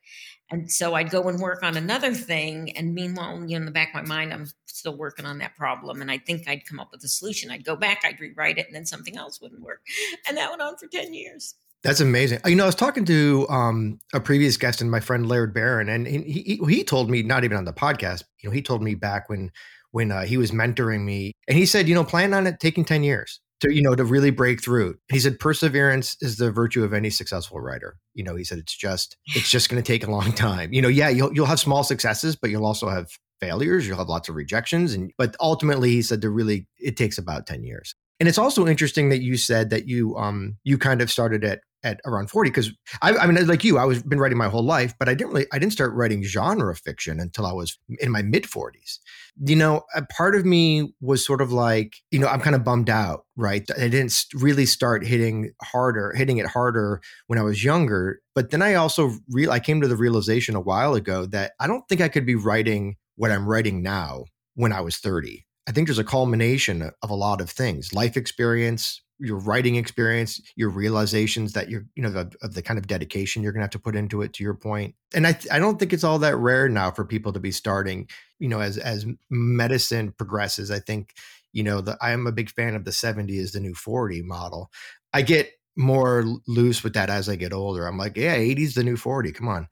And 0.50 0.70
so 0.70 0.94
I'd 0.94 1.10
go 1.10 1.28
and 1.28 1.40
work 1.40 1.62
on 1.62 1.76
another 1.76 2.14
thing. 2.14 2.76
And 2.76 2.94
meanwhile, 2.94 3.40
you 3.40 3.48
know, 3.48 3.56
in 3.56 3.64
the 3.64 3.72
back 3.72 3.88
of 3.88 4.06
my 4.06 4.16
mind, 4.16 4.32
I'm 4.32 4.46
still 4.66 4.96
working 4.96 5.26
on 5.26 5.38
that 5.38 5.56
problem. 5.56 6.00
And 6.00 6.10
I 6.10 6.18
think 6.18 6.48
I'd 6.48 6.64
come 6.66 6.78
up 6.78 6.90
with 6.92 7.02
a 7.02 7.08
solution. 7.08 7.50
I'd 7.50 7.64
go 7.64 7.74
back, 7.74 8.02
I'd 8.04 8.20
rewrite 8.20 8.58
it, 8.58 8.66
and 8.66 8.74
then 8.74 8.86
something 8.86 9.16
else 9.16 9.40
wouldn't 9.40 9.60
work. 9.60 9.80
And 10.28 10.36
that 10.36 10.50
went 10.50 10.62
on 10.62 10.76
for 10.76 10.86
10 10.86 11.14
years. 11.14 11.54
That's 11.82 12.00
amazing. 12.00 12.40
You 12.46 12.56
know, 12.56 12.64
I 12.64 12.66
was 12.66 12.74
talking 12.74 13.04
to 13.04 13.46
um, 13.48 13.98
a 14.12 14.20
previous 14.20 14.56
guest 14.56 14.80
and 14.80 14.90
my 14.90 15.00
friend 15.00 15.28
Laird 15.28 15.52
Barron, 15.52 15.88
and 15.88 16.06
he, 16.06 16.42
he, 16.42 16.56
he 16.68 16.84
told 16.84 17.10
me, 17.10 17.22
not 17.22 17.44
even 17.44 17.56
on 17.56 17.64
the 17.64 17.72
podcast, 17.72 18.24
you 18.42 18.48
know, 18.48 18.52
he 18.52 18.62
told 18.62 18.82
me 18.82 18.94
back 18.94 19.28
when 19.28 19.50
when 19.92 20.10
uh, 20.10 20.24
he 20.24 20.36
was 20.36 20.50
mentoring 20.50 21.04
me, 21.04 21.32
and 21.48 21.56
he 21.56 21.64
said, 21.64 21.88
you 21.88 21.94
know, 21.94 22.04
plan 22.04 22.34
on 22.34 22.46
it 22.46 22.58
taking 22.60 22.84
10 22.84 23.02
years 23.02 23.40
to 23.60 23.72
you 23.72 23.82
know 23.82 23.94
to 23.94 24.04
really 24.04 24.30
break 24.30 24.62
through. 24.62 24.96
He 25.10 25.18
said 25.18 25.38
perseverance 25.38 26.16
is 26.20 26.36
the 26.36 26.50
virtue 26.50 26.84
of 26.84 26.92
any 26.92 27.10
successful 27.10 27.60
writer. 27.60 27.96
You 28.14 28.24
know 28.24 28.36
he 28.36 28.44
said 28.44 28.58
it's 28.58 28.76
just 28.76 29.16
it's 29.34 29.50
just 29.50 29.68
going 29.68 29.82
to 29.82 29.86
take 29.86 30.06
a 30.06 30.10
long 30.10 30.32
time. 30.32 30.72
You 30.72 30.82
know 30.82 30.88
yeah 30.88 31.08
you'll, 31.08 31.32
you'll 31.32 31.46
have 31.46 31.60
small 31.60 31.84
successes 31.84 32.36
but 32.36 32.50
you'll 32.50 32.66
also 32.66 32.88
have 32.88 33.08
failures 33.40 33.86
you'll 33.86 33.98
have 33.98 34.08
lots 34.08 34.30
of 34.30 34.34
rejections 34.34 34.94
and 34.94 35.12
but 35.18 35.36
ultimately 35.40 35.90
he 35.90 36.00
said 36.00 36.22
to 36.22 36.30
really 36.30 36.66
it 36.78 36.96
takes 36.96 37.18
about 37.18 37.46
10 37.46 37.64
years. 37.64 37.94
And 38.18 38.28
it's 38.30 38.38
also 38.38 38.66
interesting 38.66 39.10
that 39.10 39.20
you 39.20 39.36
said 39.36 39.70
that 39.70 39.86
you 39.86 40.16
um 40.16 40.56
you 40.64 40.78
kind 40.78 41.00
of 41.02 41.10
started 41.10 41.44
at 41.44 41.60
at 41.86 42.00
around 42.04 42.28
40 42.28 42.50
because 42.50 42.72
I, 43.00 43.16
I, 43.16 43.26
mean 43.26 43.46
like 43.46 43.62
you 43.62 43.78
i 43.78 43.84
was 43.84 44.02
been 44.02 44.18
writing 44.18 44.36
my 44.36 44.48
whole 44.48 44.64
life 44.64 44.92
but 44.98 45.08
i 45.08 45.14
didn't 45.14 45.32
really 45.32 45.46
i 45.52 45.58
didn't 45.58 45.72
start 45.72 45.94
writing 45.94 46.24
genre 46.24 46.74
fiction 46.74 47.20
until 47.20 47.46
i 47.46 47.52
was 47.52 47.78
in 48.00 48.10
my 48.10 48.22
mid 48.22 48.42
40s 48.42 48.98
you 49.44 49.54
know 49.54 49.84
a 49.94 50.04
part 50.04 50.34
of 50.34 50.44
me 50.44 50.92
was 51.00 51.24
sort 51.24 51.40
of 51.40 51.52
like 51.52 51.94
you 52.10 52.18
know 52.18 52.26
i'm 52.26 52.40
kind 52.40 52.56
of 52.56 52.64
bummed 52.64 52.90
out 52.90 53.22
right? 53.38 53.68
I 53.76 53.88
didn't 53.88 54.24
really 54.34 54.64
start 54.64 55.06
hitting 55.06 55.52
harder 55.62 56.12
hitting 56.16 56.38
it 56.38 56.46
harder 56.46 57.00
when 57.28 57.38
i 57.38 57.42
was 57.42 57.62
younger 57.62 58.20
but 58.34 58.50
then 58.50 58.62
i 58.62 58.74
also 58.74 59.12
real 59.30 59.52
i 59.52 59.60
came 59.60 59.80
to 59.80 59.88
the 59.88 59.96
realization 59.96 60.56
a 60.56 60.60
while 60.60 60.94
ago 60.94 61.26
that 61.26 61.52
i 61.60 61.68
don't 61.68 61.88
think 61.88 62.00
i 62.00 62.08
could 62.08 62.26
be 62.26 62.34
writing 62.34 62.96
what 63.14 63.30
i'm 63.30 63.46
writing 63.46 63.82
now 63.82 64.24
when 64.54 64.72
i 64.72 64.80
was 64.80 64.96
30 64.96 65.46
I 65.68 65.72
think 65.72 65.88
there's 65.88 65.98
a 65.98 66.04
culmination 66.04 66.92
of 67.02 67.10
a 67.10 67.14
lot 67.14 67.40
of 67.40 67.50
things 67.50 67.92
life 67.92 68.16
experience, 68.16 69.02
your 69.18 69.38
writing 69.38 69.76
experience, 69.76 70.40
your 70.56 70.68
realizations 70.68 71.52
that 71.54 71.70
you're, 71.70 71.86
you 71.94 72.02
know, 72.02 72.10
the, 72.10 72.30
of 72.42 72.54
the 72.54 72.62
kind 72.62 72.78
of 72.78 72.86
dedication 72.86 73.42
you're 73.42 73.52
going 73.52 73.60
to 73.60 73.64
have 73.64 73.70
to 73.70 73.78
put 73.78 73.96
into 73.96 74.22
it. 74.22 74.32
To 74.34 74.44
your 74.44 74.54
point, 74.54 74.94
and 75.14 75.26
I, 75.26 75.38
I 75.50 75.58
don't 75.58 75.78
think 75.78 75.92
it's 75.92 76.04
all 76.04 76.18
that 76.20 76.36
rare 76.36 76.68
now 76.68 76.90
for 76.90 77.04
people 77.04 77.32
to 77.32 77.40
be 77.40 77.52
starting. 77.52 78.08
You 78.38 78.48
know, 78.48 78.60
as 78.60 78.78
as 78.78 79.06
medicine 79.30 80.12
progresses, 80.12 80.70
I 80.70 80.80
think, 80.80 81.14
you 81.52 81.62
know, 81.62 81.80
the 81.80 81.96
I 82.00 82.12
am 82.12 82.26
a 82.26 82.32
big 82.32 82.50
fan 82.50 82.74
of 82.74 82.84
the 82.84 82.92
70 82.92 83.38
is 83.38 83.52
the 83.52 83.60
new 83.60 83.74
40 83.74 84.22
model. 84.22 84.70
I 85.12 85.22
get 85.22 85.50
more 85.76 86.24
loose 86.46 86.82
with 86.82 86.94
that 86.94 87.10
as 87.10 87.28
I 87.28 87.36
get 87.36 87.52
older. 87.52 87.86
I'm 87.86 87.98
like, 87.98 88.16
yeah, 88.16 88.34
80 88.34 88.62
is 88.62 88.74
the 88.74 88.84
new 88.84 88.96
40. 88.96 89.32
Come 89.32 89.48
on. 89.48 89.68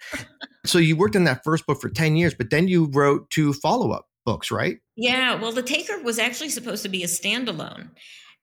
so 0.67 0.79
you 0.79 0.97
worked 0.97 1.17
on 1.17 1.25
that 1.25 1.45
first 1.45 1.67
book 1.67 1.81
for 1.81 1.89
10 1.89 2.17
years, 2.17 2.35
but 2.35 2.51
then 2.51 2.69
you 2.69 2.91
wrote 2.93 3.31
two 3.31 3.53
follow 3.55 3.91
up 3.91 4.07
books, 4.25 4.51
right? 4.51 4.79
Yeah. 4.97 5.35
Well, 5.35 5.53
The 5.53 5.63
Taker 5.63 6.01
was 6.03 6.19
actually 6.19 6.51
supposed 6.51 6.83
to 6.83 6.89
be 6.89 7.03
a 7.03 7.07
standalone 7.07 7.91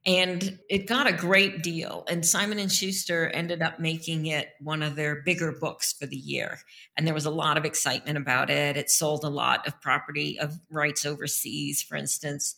and 0.06 0.58
it 0.68 0.88
got 0.88 1.08
a 1.08 1.14
great 1.14 1.62
deal 1.62 2.04
and 2.10 2.26
simon 2.26 2.58
and 2.58 2.72
schuster 2.72 3.28
ended 3.30 3.62
up 3.62 3.80
making 3.80 4.26
it 4.26 4.50
one 4.60 4.82
of 4.82 4.96
their 4.96 5.22
bigger 5.22 5.52
books 5.52 5.94
for 5.94 6.06
the 6.08 6.18
year 6.18 6.60
and 6.98 7.08
there 7.08 7.14
was 7.14 7.26
a 7.26 7.32
lot 7.32 7.58
of 7.58 7.66
excitement 7.66 8.18
about 8.18 8.50
it. 8.50 8.78
It 8.78 8.92
sold 8.92 9.24
a 9.24 9.30
lot 9.30 9.66
of 9.66 9.80
property 9.82 10.40
of 10.40 10.60
rights 10.70 11.06
overseas 11.06 11.82
for 11.82 11.96
instance 11.96 12.56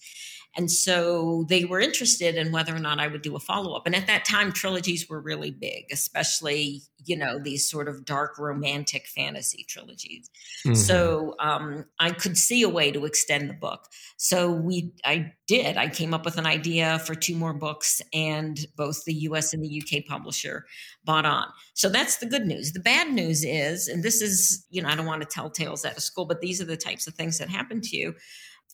and 0.55 0.69
so 0.69 1.45
they 1.49 1.65
were 1.65 1.79
interested 1.79 2.35
in 2.35 2.51
whether 2.51 2.75
or 2.75 2.79
not 2.79 2.99
I 2.99 3.07
would 3.07 3.23
do 3.23 3.35
a 3.35 3.39
follow 3.39 3.73
up. 3.75 3.87
And 3.87 3.95
at 3.95 4.05
that 4.05 4.23
time, 4.23 4.51
trilogies 4.51 5.09
were 5.09 5.19
really 5.19 5.49
big, 5.49 5.85
especially, 5.91 6.83
you 7.05 7.17
know, 7.17 7.39
these 7.39 7.67
sort 7.67 7.87
of 7.87 8.05
dark 8.05 8.37
romantic 8.37 9.07
fantasy 9.07 9.65
trilogies. 9.67 10.29
Mm-hmm. 10.63 10.75
So 10.75 11.33
um, 11.39 11.85
I 11.99 12.11
could 12.11 12.37
see 12.37 12.61
a 12.61 12.69
way 12.69 12.91
to 12.91 13.05
extend 13.05 13.49
the 13.49 13.55
book. 13.55 13.87
So 14.17 14.51
we, 14.51 14.93
I 15.03 15.33
did. 15.47 15.75
I 15.75 15.89
came 15.89 16.13
up 16.13 16.23
with 16.23 16.37
an 16.37 16.45
idea 16.45 16.99
for 16.99 17.15
two 17.15 17.35
more 17.35 17.53
books, 17.53 17.99
and 18.13 18.59
both 18.77 19.05
the 19.05 19.13
US 19.13 19.55
and 19.55 19.63
the 19.63 19.81
UK 19.81 20.05
publisher 20.05 20.67
bought 21.03 21.25
on. 21.25 21.47
So 21.73 21.89
that's 21.89 22.17
the 22.17 22.27
good 22.27 22.45
news. 22.45 22.73
The 22.73 22.79
bad 22.79 23.11
news 23.11 23.43
is, 23.43 23.87
and 23.87 24.03
this 24.03 24.21
is, 24.21 24.67
you 24.69 24.83
know, 24.83 24.89
I 24.89 24.95
don't 24.95 25.07
want 25.07 25.23
to 25.23 25.27
tell 25.27 25.49
tales 25.49 25.83
out 25.83 25.97
of 25.97 26.03
school, 26.03 26.25
but 26.25 26.41
these 26.41 26.61
are 26.61 26.65
the 26.65 26.77
types 26.77 27.07
of 27.07 27.15
things 27.15 27.39
that 27.39 27.49
happen 27.49 27.81
to 27.81 27.97
you 27.97 28.13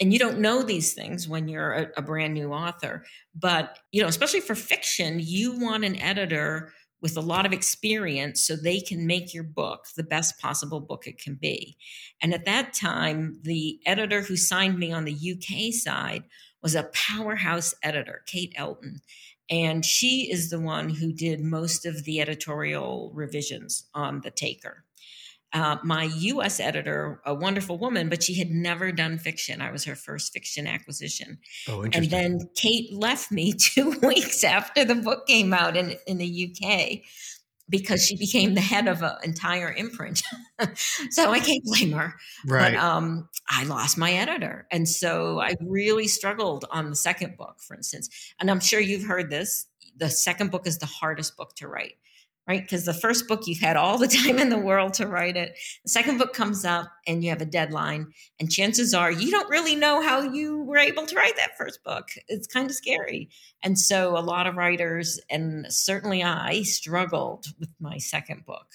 and 0.01 0.13
you 0.13 0.19
don't 0.19 0.39
know 0.39 0.63
these 0.63 0.93
things 0.93 1.27
when 1.27 1.47
you're 1.47 1.73
a, 1.73 1.87
a, 1.97 2.01
brand 2.01 2.33
new 2.33 2.51
author 2.51 3.03
but 3.35 3.79
you 3.91 4.01
know 4.01 4.07
especially 4.07 4.39
for 4.39 4.55
fiction 4.55 5.19
you 5.19 5.59
want 5.59 5.83
an 5.83 5.99
editor 5.99 6.71
with 7.01 7.17
a 7.17 7.21
lot 7.21 7.45
of 7.45 7.53
experience 7.53 8.45
so 8.45 8.55
they 8.55 8.79
can 8.79 9.07
make 9.07 9.33
your 9.33 9.43
book 9.43 9.85
the 9.95 10.03
best 10.03 10.39
possible 10.39 10.79
book 10.79 11.07
it 11.07 11.21
can 11.21 11.35
be. 11.35 11.77
And 12.21 12.33
at 12.33 12.45
that 12.45 12.73
time 12.73 13.39
the 13.43 13.79
editor 13.85 14.21
who 14.21 14.35
signed 14.35 14.77
me 14.77 14.91
on 14.91 15.05
the 15.05 15.33
uk 15.33 15.73
side 15.73 16.23
was 16.61 16.75
a 16.75 16.89
powerhouse 16.93 17.73
editor 17.83 18.23
kate 18.25 18.53
elton. 18.55 18.99
And 19.51 19.83
she 19.83 20.29
is 20.31 20.49
the 20.49 20.59
one 20.59 20.89
who 20.89 21.11
did 21.11 21.39
most 21.39 21.85
of 21.85 22.03
the 22.03 22.21
editorial 22.21 23.11
revisions 23.15 23.87
on 23.95 24.21
the 24.21 24.29
taker 24.29 24.83
uh, 25.53 25.77
my 25.83 26.03
US 26.03 26.59
editor, 26.59 27.21
a 27.25 27.33
wonderful 27.33 27.77
woman, 27.77 28.09
but 28.09 28.21
she 28.21 28.35
had 28.35 28.49
never 28.49 28.91
done 28.91 29.17
fiction. 29.17 29.61
I 29.61 29.71
was 29.71 29.85
her 29.85 29.95
first 29.95 30.31
fiction 30.31 30.67
acquisition. 30.67 31.39
Oh, 31.67 31.83
interesting. 31.83 32.03
And 32.03 32.39
then 32.39 32.49
Kate 32.55 32.93
left 32.93 33.31
me 33.31 33.53
two 33.59 33.97
weeks 34.03 34.43
after 34.43 34.85
the 34.85 34.95
book 34.95 35.27
came 35.27 35.53
out 35.53 35.75
in, 35.75 35.95
in 36.05 36.17
the 36.17 36.51
UK 36.51 37.01
because 37.67 38.03
she 38.03 38.17
became 38.17 38.55
the 38.55 38.61
head 38.61 38.87
of 38.87 39.03
an 39.03 39.15
entire 39.23 39.71
imprint. 39.71 40.21
so 41.11 41.31
I 41.31 41.39
can't 41.39 41.63
blame 41.63 41.91
her. 41.91 42.15
Right. 42.45 42.73
But 42.73 42.83
um, 42.83 43.29
I 43.47 43.63
lost 43.65 43.97
my 43.97 44.11
editor. 44.13 44.67
And 44.71 44.89
so 44.89 45.39
I 45.39 45.55
really 45.61 46.07
struggled 46.07 46.65
on 46.71 46.89
the 46.89 46.95
second 46.95 47.37
book, 47.37 47.57
for 47.59 47.75
instance. 47.75 48.09
And 48.39 48.49
I'm 48.49 48.59
sure 48.59 48.79
you've 48.79 49.05
heard 49.05 49.29
this. 49.29 49.67
The 49.95 50.09
second 50.09 50.49
book 50.49 50.65
is 50.65 50.79
the 50.79 50.87
hardest 50.87 51.37
book 51.37 51.55
to 51.57 51.67
write 51.67 51.93
right? 52.49 52.63
Because 52.63 52.85
the 52.85 52.95
first 52.95 53.27
book, 53.27 53.45
you've 53.45 53.59
had 53.59 53.77
all 53.77 53.99
the 53.99 54.07
time 54.25 54.39
in 54.39 54.49
the 54.49 54.57
world 54.57 54.95
to 54.95 55.07
write 55.07 55.37
it. 55.37 55.55
The 55.83 55.89
second 55.89 56.17
book 56.17 56.33
comes 56.33 56.65
up 56.65 56.91
and 57.05 57.23
you 57.23 57.29
have 57.29 57.41
a 57.41 57.45
deadline. 57.45 58.11
And 58.39 58.51
chances 58.51 58.93
are 58.93 59.11
you 59.11 59.29
don't 59.29 59.49
really 59.49 59.75
know 59.75 60.01
how 60.01 60.21
you 60.21 60.63
were 60.63 60.79
able 60.79 61.05
to 61.05 61.15
write 61.15 61.35
that 61.37 61.55
first 61.57 61.83
book. 61.83 62.09
It's 62.27 62.47
kind 62.47 62.67
of 62.69 62.75
scary. 62.75 63.29
And 63.61 63.77
so 63.77 64.17
a 64.17 64.19
lot 64.19 64.47
of 64.47 64.57
writers, 64.57 65.19
and 65.29 65.71
certainly 65.71 66.23
I, 66.23 66.63
struggled 66.63 67.45
with 67.59 67.69
my 67.79 67.99
second 67.99 68.45
book. 68.45 68.65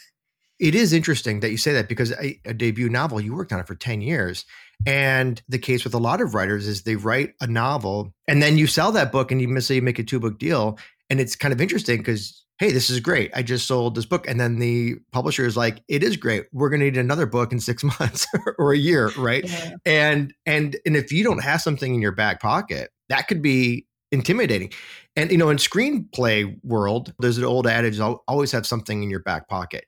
It 0.61 0.77
is 0.77 0.93
interesting 0.93 1.41
that 1.41 1.51
you 1.51 1.57
say 1.57 1.73
that 1.73 1.89
because 1.89 2.13
a, 2.13 2.41
a 2.45 2.55
debut 2.55 2.89
novel, 2.89 3.21
you 3.21 3.35
worked 3.35 3.53
on 3.53 3.59
it 3.59 3.67
for 3.67 3.75
10 3.75 4.01
years. 4.01 4.45
And 4.87 5.43
the 5.49 5.59
case 5.59 5.83
with 5.83 5.95
a 5.95 5.99
lot 5.99 6.21
of 6.21 6.33
writers 6.33 6.69
is 6.69 6.83
they 6.83 6.95
write 6.95 7.35
a 7.41 7.49
novel 7.49 8.15
and 8.29 8.41
then 8.41 8.57
you 8.57 8.69
sell 8.69 8.93
that 8.93 9.11
book 9.11 9.33
and 9.33 9.41
you 9.41 9.61
say 9.61 9.75
you 9.75 9.83
make 9.83 9.99
a 9.99 10.05
two 10.05 10.21
book 10.21 10.39
deal. 10.39 10.79
And 11.11 11.21
it's 11.21 11.35
kind 11.35 11.53
of 11.53 11.61
interesting 11.61 11.99
because 11.99 12.44
hey, 12.59 12.71
this 12.71 12.89
is 12.89 13.01
great. 13.01 13.31
I 13.35 13.43
just 13.43 13.67
sold 13.67 13.95
this 13.95 14.07
book. 14.07 14.29
And 14.29 14.39
then 14.39 14.59
the 14.59 14.97
publisher 15.13 15.45
is 15.45 15.57
like, 15.57 15.83
it 15.89 16.03
is 16.03 16.17
great. 16.17 16.47
We're 16.53 16.71
going 16.71 16.81
to 16.81 16.87
need 16.87 16.97
another 16.97 17.27
book 17.27 17.53
in 17.53 17.61
six 17.61 17.83
months 18.01 18.27
or 18.59 18.73
a 18.73 18.79
year. 18.79 19.11
Right. 19.19 19.45
Yeah. 19.45 19.75
And, 19.85 20.35
and, 20.47 20.77
and 20.87 20.97
if 20.97 21.13
you 21.13 21.25
don't 21.25 21.43
have 21.43 21.61
something 21.61 21.95
in 21.95 22.01
your 22.01 22.13
back 22.13 22.41
pocket, 22.41 22.91
that 23.09 23.29
could 23.29 23.43
be 23.43 23.87
intimidating. 24.13 24.73
And, 25.17 25.31
you 25.31 25.39
know, 25.39 25.51
in 25.51 25.57
screenplay 25.57 26.57
world, 26.63 27.13
there's 27.19 27.39
an 27.39 27.45
old 27.45 27.67
adage, 27.67 28.01
always 28.01 28.53
have 28.53 28.67
something 28.67 29.03
in 29.03 29.11
your 29.11 29.21
back 29.21 29.49
pocket. 29.49 29.85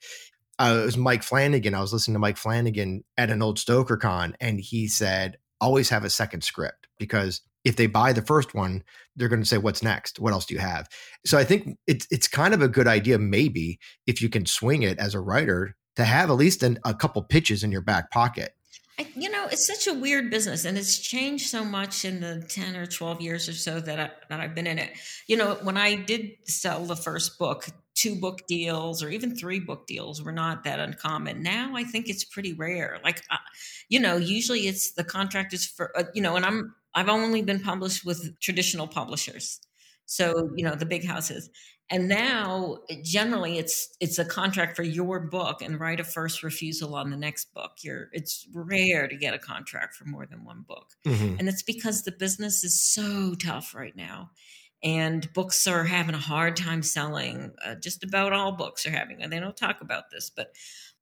Uh, 0.59 0.79
it 0.83 0.85
was 0.87 0.97
Mike 0.97 1.23
Flanagan. 1.23 1.75
I 1.75 1.81
was 1.81 1.93
listening 1.93 2.15
to 2.15 2.19
Mike 2.19 2.39
Flanagan 2.39 3.05
at 3.19 3.31
an 3.31 3.43
old 3.43 3.59
StokerCon, 3.59 4.35
and 4.41 4.59
he 4.59 4.89
said, 4.89 5.37
always 5.61 5.91
have 5.91 6.05
a 6.05 6.11
second 6.11 6.45
script 6.45 6.89
because 6.99 7.43
if 7.67 7.75
they 7.75 7.89
buy 7.89 8.13
the 8.13 8.23
first 8.23 8.55
one, 8.55 8.85
they're 9.17 9.29
going 9.29 9.43
to 9.43 9.49
say, 9.49 9.59
"What's 9.59 9.83
next? 9.83 10.21
What 10.21 10.33
else 10.33 10.47
do 10.47 10.55
you 10.55 10.61
have?" 10.61 10.89
So 11.27 11.37
I 11.37 11.45
think 11.45 11.77
it's 11.89 12.07
it's 12.13 12.29
kind 12.29 12.55
of 12.55 12.63
a 12.63 12.69
good 12.69 12.87
idea, 12.87 13.19
maybe 13.19 13.81
if 14.07 14.23
you 14.23 14.29
can 14.29 14.47
swing 14.47 14.83
it 14.83 14.99
as 14.99 15.15
a 15.15 15.21
writer, 15.21 15.75
to 15.97 16.05
have 16.05 16.31
at 16.31 16.35
least 16.35 16.63
an, 16.63 16.79
a 16.85 16.95
couple 16.95 17.21
pitches 17.23 17.65
in 17.65 17.73
your 17.73 17.83
back 17.83 18.11
pocket. 18.13 18.55
I, 18.99 19.09
you 19.15 19.29
know, 19.29 19.47
it's 19.51 19.67
such 19.67 19.93
a 19.93 19.99
weird 19.99 20.31
business, 20.31 20.65
and 20.65 20.79
it's 20.79 20.99
changed 20.99 21.49
so 21.49 21.65
much 21.65 22.05
in 22.05 22.21
the 22.21 22.47
ten 22.49 22.77
or 22.77 22.87
twelve 22.87 23.21
years 23.21 23.49
or 23.49 23.53
so 23.53 23.81
that 23.81 23.99
I, 23.99 24.11
that 24.31 24.39
I've 24.39 24.55
been 24.55 24.69
in 24.69 24.79
it. 24.79 24.93
You 25.27 25.37
know, 25.37 25.55
when 25.63 25.77
I 25.77 25.97
did 25.97 26.31
sell 26.45 26.85
the 26.85 26.97
first 26.97 27.37
book, 27.37 27.67
two 27.97 28.15
book 28.15 28.47
deals 28.47 29.03
or 29.03 29.09
even 29.09 29.35
three 29.35 29.59
book 29.59 29.87
deals 29.89 30.23
were 30.23 30.33
not 30.33 30.65
that 30.65 30.79
uncommon. 30.79 31.43
Now 31.43 31.75
I 31.75 31.83
think 31.83 32.09
it's 32.09 32.25
pretty 32.25 32.53
rare. 32.53 32.99
Like, 33.03 33.23
uh, 33.31 33.39
you 33.89 33.99
know, 33.99 34.17
usually 34.17 34.69
it's 34.69 34.93
the 34.93 35.05
contract 35.05 35.53
is 35.53 35.67
for 35.67 35.91
uh, 35.99 36.05
you 36.15 36.23
know, 36.23 36.37
and 36.37 36.47
I'm 36.47 36.75
I've 36.97 37.11
only 37.11 37.43
been 37.43 37.61
published 37.61 38.05
with 38.05 38.41
traditional 38.41 38.89
publishers. 38.89 39.61
So, 40.07 40.51
you 40.57 40.65
know, 40.65 40.75
the 40.75 40.87
big 40.87 41.05
houses. 41.05 41.51
And 41.89 42.09
now 42.09 42.79
generally 43.05 43.59
it's 43.59 43.95
it's 44.01 44.19
a 44.19 44.25
contract 44.25 44.75
for 44.75 44.83
your 44.83 45.21
book 45.21 45.63
and 45.63 45.79
write 45.79 46.01
a 46.01 46.05
first 46.05 46.43
refusal 46.43 46.97
on 46.97 47.11
the 47.11 47.17
next 47.17 47.55
book. 47.55 47.73
You're 47.83 48.09
it's 48.13 48.49
rare 48.53 49.07
to 49.07 49.17
get 49.17 49.35
a 49.35 49.39
contract 49.39 49.95
for 49.95 50.05
more 50.05 50.27
than 50.27 50.45
one 50.45 50.65
book. 50.67 50.95
Mm-hmm. 51.07 51.37
And 51.39 51.49
it's 51.49 51.63
because 51.63 52.03
the 52.03 52.13
business 52.13 52.65
is 52.65 52.81
so 52.81 53.35
tough 53.35 53.75
right 53.75 53.95
now. 53.95 54.31
And 54.83 55.33
books 55.33 55.67
are 55.67 55.85
having 55.85 56.15
a 56.15 56.19
hard 56.19 56.57
time 56.57 56.83
selling. 56.83 57.53
Uh, 57.65 57.77
just 57.77 58.03
about 58.03 58.33
all 58.33 58.53
books 58.53 58.85
are 58.87 58.91
having, 58.91 59.23
and 59.23 59.33
they 59.33 59.41
don't 59.41 59.57
talk 59.57 59.81
about 59.81 60.11
this, 60.11 60.31
but 60.35 60.55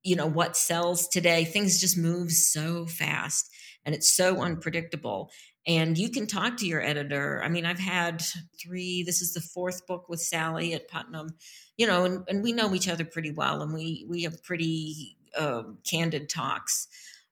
you 0.03 0.15
know 0.15 0.27
what 0.27 0.55
sells 0.55 1.07
today. 1.07 1.45
Things 1.45 1.81
just 1.81 1.97
move 1.97 2.31
so 2.31 2.85
fast, 2.85 3.49
and 3.85 3.93
it's 3.93 4.15
so 4.15 4.41
unpredictable 4.41 5.31
and 5.67 5.97
you 5.97 6.09
can 6.09 6.27
talk 6.27 6.57
to 6.57 6.67
your 6.67 6.81
editor. 6.81 7.41
I 7.43 7.49
mean, 7.49 7.65
I've 7.65 7.79
had 7.79 8.23
three, 8.61 9.03
this 9.03 9.21
is 9.21 9.33
the 9.33 9.41
fourth 9.41 9.87
book 9.87 10.07
with 10.09 10.21
Sally 10.21 10.73
at 10.73 10.87
Putnam, 10.87 11.29
you 11.77 11.87
know, 11.87 12.05
and, 12.05 12.23
and 12.27 12.43
we 12.43 12.53
know 12.53 12.75
each 12.75 12.87
other 12.87 13.05
pretty 13.05 13.31
well 13.31 13.61
and 13.61 13.73
we, 13.73 14.05
we 14.07 14.23
have 14.23 14.43
pretty 14.43 15.17
uh, 15.37 15.63
candid 15.89 16.29
talks. 16.29 16.87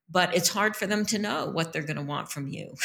But 0.09 0.35
it's 0.35 0.49
hard 0.49 0.75
for 0.75 0.85
them 0.85 1.05
to 1.07 1.17
know 1.17 1.47
what 1.47 1.73
they're 1.73 1.81
going 1.81 1.97
to 1.97 2.03
want 2.03 2.29
from 2.29 2.47
you. 2.47 2.75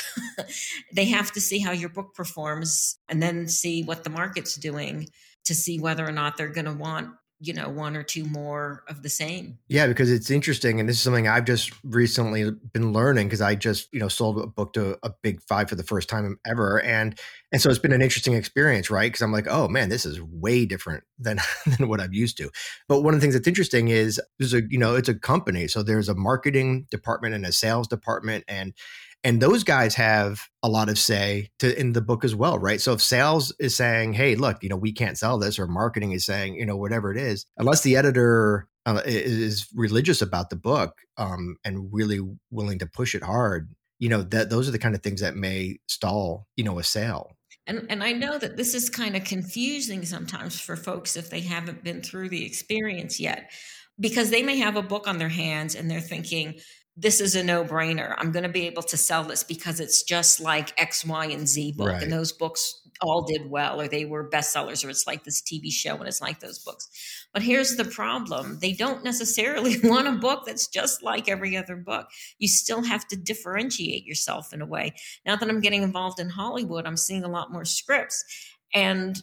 they 0.95 1.07
have 1.07 1.33
to 1.33 1.40
see 1.40 1.59
how 1.59 1.73
your 1.73 1.88
book 1.88 2.14
performs 2.14 2.97
and 3.09 3.23
then 3.23 3.49
see 3.49 3.83
what 3.83 4.05
the 4.05 4.11
market's 4.11 4.55
doing 4.55 5.09
to 5.45 5.55
see 5.55 5.81
whether 5.81 6.07
or 6.07 6.12
not 6.12 6.37
they're 6.37 6.49
going 6.49 6.67
to 6.67 6.73
want 6.73 7.11
you 7.40 7.52
know 7.52 7.68
one 7.68 7.97
or 7.97 8.02
two 8.02 8.25
more 8.25 8.83
of 8.88 9.02
the 9.02 9.09
same. 9.09 9.59
Yeah 9.68 9.87
because 9.87 10.11
it's 10.11 10.30
interesting 10.30 10.80
and 10.80 10.88
this 10.88 10.97
is 10.97 11.02
something 11.02 11.28
i've 11.28 11.45
just 11.45 11.73
recently 11.85 12.50
been 12.73 12.92
learning 12.92 13.28
because 13.28 13.40
i 13.40 13.54
just 13.54 13.88
you 13.92 14.00
know 14.00 14.09
sold 14.09 14.38
a 14.38 14.47
book 14.47 14.73
to 14.73 14.99
a 15.02 15.11
big 15.23 15.40
five 15.42 15.68
for 15.68 15.75
the 15.75 15.83
first 15.83 16.09
time 16.09 16.38
ever 16.47 16.80
and 16.83 17.18
and 17.52 17.62
so 17.62 17.71
it's 17.71 17.78
been 17.78 17.92
an 17.92 18.02
interesting 18.02 18.35
experience 18.35 18.90
right? 18.90 19.11
Because 19.11 19.23
i'm 19.23 19.33
like 19.33 19.47
oh 19.49 19.68
man 19.68 19.88
this 19.88 20.04
is 20.04 20.21
way 20.21 20.66
different 20.66 21.04
than 21.18 21.38
than 21.78 21.88
what 21.88 22.00
i'm 22.00 22.12
used 22.12 22.37
to. 22.38 22.50
But 22.88 23.02
one 23.02 23.14
of 23.14 23.21
the 23.21 23.25
things 23.25 23.35
that's 23.35 23.49
interesting 23.49 23.88
is 23.88 24.21
there's 24.38 24.54
a 24.54 24.62
you 24.68 24.78
know 24.78 24.95
it's 24.97 25.09
a 25.09 25.14
company 25.14 25.68
so 25.68 25.83
there's 25.83 26.09
a 26.09 26.14
marketing 26.14 26.87
department 26.90 27.35
and 27.35 27.47
a 27.47 27.52
sales 27.52 27.88
department 27.88 28.45
and 28.49 28.75
and 29.25 29.40
those 29.40 29.64
guys 29.64 29.94
have 29.94 30.40
a 30.62 30.68
lot 30.68 30.88
of 30.88 30.98
say 30.98 31.48
to 31.58 31.78
in 31.78 31.92
the 31.92 32.00
book 32.00 32.25
as 32.25 32.34
well 32.34 32.58
right? 32.58 32.80
So 32.80 32.92
if 32.92 33.02
sales 33.02 33.54
is 33.58 33.75
saying 33.75 34.14
hey 34.14 34.34
look 34.34 34.62
you 34.62 34.68
know 34.68 34.76
we 34.76 34.92
can't 34.92 35.18
sell 35.18 35.38
this 35.38 35.58
or 35.58 35.66
marketing 35.66 36.12
is 36.12 36.25
saying 36.26 36.54
you 36.54 36.66
know 36.66 36.76
whatever 36.76 37.10
it 37.10 37.18
is 37.18 37.46
unless 37.56 37.82
the 37.82 37.96
editor 37.96 38.66
uh, 38.87 39.02
is 39.04 39.68
religious 39.75 40.22
about 40.22 40.50
the 40.50 40.56
book 40.56 40.94
um, 41.18 41.56
and 41.64 41.88
really 41.92 42.20
willing 42.50 42.78
to 42.78 42.87
push 42.87 43.14
it 43.14 43.22
hard 43.22 43.68
you 43.98 44.08
know 44.08 44.22
that 44.22 44.50
those 44.50 44.68
are 44.68 44.72
the 44.72 44.78
kind 44.78 44.94
of 44.94 45.02
things 45.02 45.20
that 45.20 45.37
may 45.37 45.78
stall 45.87 46.46
you 46.56 46.64
know 46.64 46.78
a 46.78 46.84
sale. 46.84 47.32
And, 47.66 47.87
and 47.90 48.02
I 48.02 48.12
know 48.12 48.38
that 48.38 48.56
this 48.56 48.75
is 48.75 48.88
kind 48.88 49.14
of 49.14 49.25
confusing 49.25 50.06
sometimes 50.06 50.58
for 50.58 50.75
folks 50.75 51.16
if 51.16 51.28
they 51.28 51.40
haven't 51.40 51.84
been 51.84 52.00
through 52.00 52.30
the 52.30 52.46
experience 52.46 53.20
yet, 53.20 53.50
because 54.00 54.30
they 54.30 54.42
may 54.42 54.56
have 54.56 54.76
a 54.76 54.82
book 54.82 55.06
on 55.06 55.18
their 55.18 55.28
hands 55.28 55.75
and 55.75 55.90
they're 55.90 56.00
thinking, 56.00 56.60
this 57.00 57.21
is 57.21 57.37
a 57.37 57.45
no 57.45 57.64
brainer. 57.64 58.14
I'm 58.19 58.33
going 58.33 58.43
to 58.43 58.49
be 58.49 58.67
able 58.67 58.83
to 58.83 58.97
sell 58.97 59.23
this 59.23 59.45
because 59.45 59.78
it's 59.78 60.02
just 60.02 60.40
like 60.40 60.78
X, 60.81 61.05
Y, 61.05 61.26
and 61.26 61.49
Z 61.49 61.75
book. 61.76 61.88
Right. 61.88 62.02
And 62.02 62.12
those 62.12 62.33
books 62.33 62.83
all 63.00 63.23
did 63.23 63.49
well, 63.49 63.81
or 63.81 63.87
they 63.87 64.05
were 64.05 64.28
bestsellers, 64.28 64.85
or 64.85 64.90
it's 64.90 65.07
like 65.07 65.23
this 65.23 65.40
TV 65.40 65.71
show 65.71 65.97
and 65.97 66.09
it's 66.09 66.21
like 66.21 66.40
those 66.40 66.59
books. 66.59 66.88
But 67.33 67.43
here's 67.43 67.76
the 67.76 67.85
problem 67.85 68.59
they 68.61 68.73
don't 68.73 69.05
necessarily 69.05 69.76
want 69.85 70.09
a 70.09 70.12
book 70.12 70.45
that's 70.45 70.67
just 70.67 71.00
like 71.00 71.28
every 71.28 71.57
other 71.57 71.76
book. 71.76 72.09
You 72.40 72.49
still 72.49 72.83
have 72.83 73.07
to 73.09 73.17
differentiate 73.17 74.05
yourself 74.05 74.52
in 74.52 74.61
a 74.61 74.67
way. 74.67 74.95
Now 75.25 75.37
that 75.37 75.49
I'm 75.49 75.61
getting 75.61 75.85
involved 75.85 76.19
in 76.19 76.31
Hollywood, 76.31 76.85
I'm 76.85 76.97
seeing 76.97 77.23
a 77.23 77.31
lot 77.31 77.52
more 77.52 77.64
scripts. 77.64 78.25
And 78.75 79.23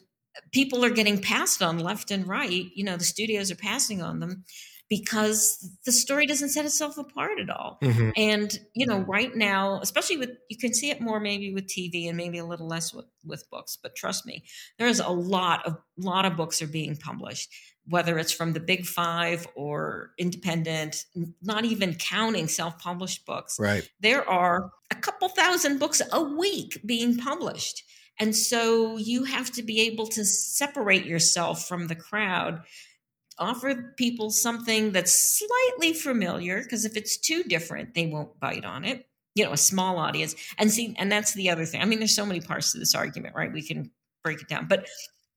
people 0.54 0.86
are 0.86 0.90
getting 0.90 1.22
passed 1.22 1.62
on 1.62 1.80
left 1.80 2.10
and 2.10 2.26
right. 2.26 2.72
You 2.74 2.86
know, 2.86 2.96
the 2.96 3.04
studios 3.04 3.52
are 3.52 3.56
passing 3.56 4.02
on 4.02 4.22
them 4.22 4.46
because 4.90 5.68
the 5.86 5.92
story 5.92 6.28
doesn't 6.28 6.50
set 6.50 6.66
itself 6.66 6.98
apart 6.98 7.40
at 7.40 7.50
all. 7.50 7.80
Mm-hmm. 7.82 8.12
And, 8.16 8.60
you 8.76 8.86
know, 8.86 9.00
right 9.00 9.36
now, 9.36 9.80
especially 9.82 10.18
with, 10.18 10.32
you 10.50 10.58
can 10.58 10.74
see 10.74 10.92
it 10.92 11.02
more 11.02 11.20
maybe 11.20 11.54
with 11.54 11.68
TV 11.68 12.08
and 12.08 12.16
maybe 12.16 12.38
a 12.38 12.46
little 12.46 12.68
less 12.68 12.94
with, 12.94 13.06
with 13.26 13.50
books, 13.50 13.78
but 13.82 13.96
trust 13.96 14.26
me, 14.26 14.44
there's 14.78 15.00
a 15.00 15.10
lot 15.10 15.66
of, 15.66 15.78
lot 15.98 16.26
of 16.26 16.36
books 16.36 16.62
are 16.62 16.68
being 16.68 16.96
published, 16.96 17.52
whether 17.88 18.20
it's 18.20 18.32
from 18.32 18.54
the 18.54 18.60
big 18.60 18.86
five 18.86 19.48
or 19.56 20.12
independent, 20.20 21.06
not 21.42 21.66
even 21.66 21.96
counting 21.96 22.48
self-published 22.48 23.26
books. 23.26 23.58
Right. 23.60 23.90
There 24.02 24.28
are 24.30 24.72
a 24.92 24.96
couple 24.96 25.30
thousand 25.30 25.80
books 25.80 26.02
a 26.12 26.22
week 26.22 26.80
being 26.86 27.18
published. 27.18 27.84
And 28.20 28.36
so 28.36 28.98
you 28.98 29.24
have 29.24 29.52
to 29.54 29.64
be 29.64 29.82
able 29.82 30.08
to 30.08 30.24
separate 30.24 31.06
yourself 31.06 31.68
from 31.68 31.88
the 31.88 31.96
crowd 31.96 32.62
offer 33.38 33.94
people 33.98 34.30
something 34.30 34.92
that's 34.92 35.40
slightly 35.40 35.94
familiar 35.94 36.62
because 36.64 36.86
if 36.86 36.96
it's 36.96 37.18
too 37.18 37.44
different 37.44 37.94
they 37.94 38.08
won't 38.08 38.40
bite 38.40 38.66
on 38.66 38.86
it. 38.86 39.08
You 39.36 39.44
know 39.44 39.52
a 39.52 39.58
small 39.58 39.98
audience. 39.98 40.36
And 40.58 40.72
see 40.72 40.96
and 40.98 41.12
that's 41.12 41.34
the 41.34 41.50
other 41.50 41.66
thing. 41.66 41.82
I 41.82 41.86
mean 41.86 42.00
there's 42.00 42.16
so 42.16 42.26
many 42.26 42.42
parts 42.42 42.72
to 42.72 42.80
this 42.80 42.96
argument 42.96 43.36
right? 43.36 43.52
We 43.52 43.62
can 43.62 43.92
break 44.24 44.42
it 44.42 44.48
down. 44.48 44.68
But 44.68 44.88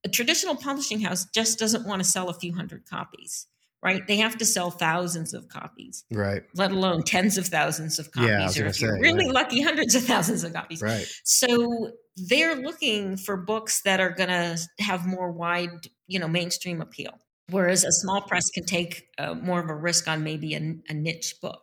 a 0.04 0.08
traditional 0.08 0.54
publishing 0.54 1.00
house 1.00 1.26
just 1.34 1.58
doesn't 1.58 1.86
want 1.86 2.02
to 2.02 2.08
sell 2.08 2.28
a 2.28 2.34
few 2.34 2.54
hundred 2.54 2.86
copies 2.88 3.46
right? 3.82 4.06
They 4.08 4.16
have 4.16 4.36
to 4.38 4.44
sell 4.44 4.70
thousands 4.70 5.34
of 5.34 5.48
copies 5.48 6.04
right. 6.10 6.42
let 6.54 6.72
alone 6.72 7.02
tens 7.02 7.38
of 7.38 7.46
thousands 7.46 7.98
of 7.98 8.10
copies 8.10 8.56
yeah, 8.56 8.64
or 8.64 8.66
if 8.66 8.80
you're 8.80 8.96
say, 8.96 9.00
really 9.00 9.28
lucky 9.28 9.62
hundreds 9.62 9.94
of 9.94 10.04
thousands 10.04 10.42
of 10.44 10.52
copies. 10.52 10.82
Right. 10.82 11.06
So 11.24 11.92
they're 12.16 12.56
looking 12.56 13.16
for 13.16 13.36
books 13.36 13.82
that 13.82 14.00
are 14.00 14.10
going 14.10 14.30
to 14.30 14.58
have 14.80 15.06
more 15.06 15.30
wide 15.30 15.88
you 16.06 16.18
know 16.18 16.28
mainstream 16.28 16.80
appeal 16.80 17.12
whereas 17.50 17.84
a 17.84 17.92
small 17.92 18.22
press 18.22 18.50
can 18.50 18.64
take 18.64 19.08
uh, 19.18 19.34
more 19.34 19.60
of 19.60 19.70
a 19.70 19.74
risk 19.74 20.08
on 20.08 20.22
maybe 20.22 20.54
a, 20.54 20.74
a, 20.88 20.94
niche 20.94 21.36
book. 21.40 21.60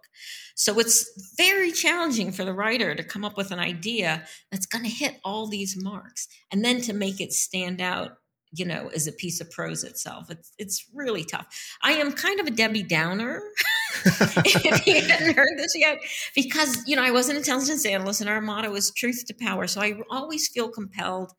So 0.56 0.80
it's 0.80 1.34
very 1.38 1.72
challenging 1.72 2.32
for 2.32 2.46
the 2.46 2.54
writer 2.54 2.96
to 2.96 3.04
come 3.04 3.25
up 3.25 3.38
with 3.38 3.51
an 3.51 3.60
idea 3.60 4.25
that's 4.51 4.65
going 4.65 4.84
to 4.84 4.89
hit 4.89 5.20
all 5.24 5.48
these 5.48 5.75
marks 5.82 6.27
and 6.51 6.63
then 6.63 6.82
to 6.82 6.94
make 6.94 7.20
it 7.20 7.34
stand 7.34 7.82
out 7.82 8.18
you 8.58 8.65
know, 8.65 8.89
as 8.96 9.08
a 9.08 9.12
piece 9.12 9.42
of 9.42 9.51
prose 9.51 9.84
itself. 9.84 10.30
It's 10.30 10.54
it's 10.58 10.86
really 10.94 11.24
tough. 11.24 11.48
I 11.82 11.94
am 11.94 12.12
kind 12.12 12.39
of 12.39 12.48
a 12.48 12.51
Debbie 12.51 12.84
Downer. 12.84 13.42
if 14.06 14.88
you 14.88 15.01
hadn't 15.01 15.36
heard 15.36 15.58
this 15.58 15.74
yet, 15.75 16.00
because 16.34 16.82
you 16.88 16.96
know 16.96 17.04
I 17.04 17.12
was 17.12 17.30
an 17.30 17.36
intelligence 17.36 17.86
analyst, 17.86 18.22
and 18.22 18.30
our 18.30 18.42
motto 18.42 18.74
is 18.75 18.92
truth 18.92 19.25
to 19.27 19.34
power. 19.34 19.68
So 19.68 19.82
I 19.82 20.00
always 20.10 20.48
feel 20.48 20.70
compelled 20.70 21.34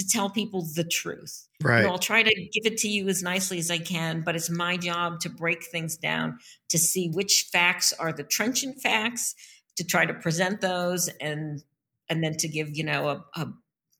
to 0.00 0.08
tell 0.08 0.30
people 0.30 0.66
the 0.74 0.84
truth. 0.84 1.46
Right. 1.62 1.80
You 1.80 1.86
know, 1.86 1.92
I'll 1.92 1.98
try 1.98 2.22
to 2.22 2.34
give 2.34 2.64
it 2.64 2.78
to 2.78 2.88
you 2.88 3.08
as 3.08 3.22
nicely 3.22 3.58
as 3.58 3.70
I 3.70 3.78
can, 3.78 4.22
but 4.22 4.34
it's 4.34 4.48
my 4.48 4.78
job 4.78 5.20
to 5.20 5.28
break 5.28 5.64
things 5.66 5.98
down 5.98 6.38
to 6.70 6.78
see 6.78 7.10
which 7.10 7.48
facts 7.52 7.92
are 7.92 8.12
the 8.12 8.24
trenchant 8.24 8.80
facts, 8.80 9.34
to 9.76 9.84
try 9.84 10.06
to 10.06 10.14
present 10.14 10.62
those, 10.62 11.08
and 11.20 11.62
and 12.08 12.24
then 12.24 12.36
to 12.38 12.48
give 12.48 12.74
you 12.76 12.84
know 12.84 13.08
a, 13.08 13.24
a 13.40 13.52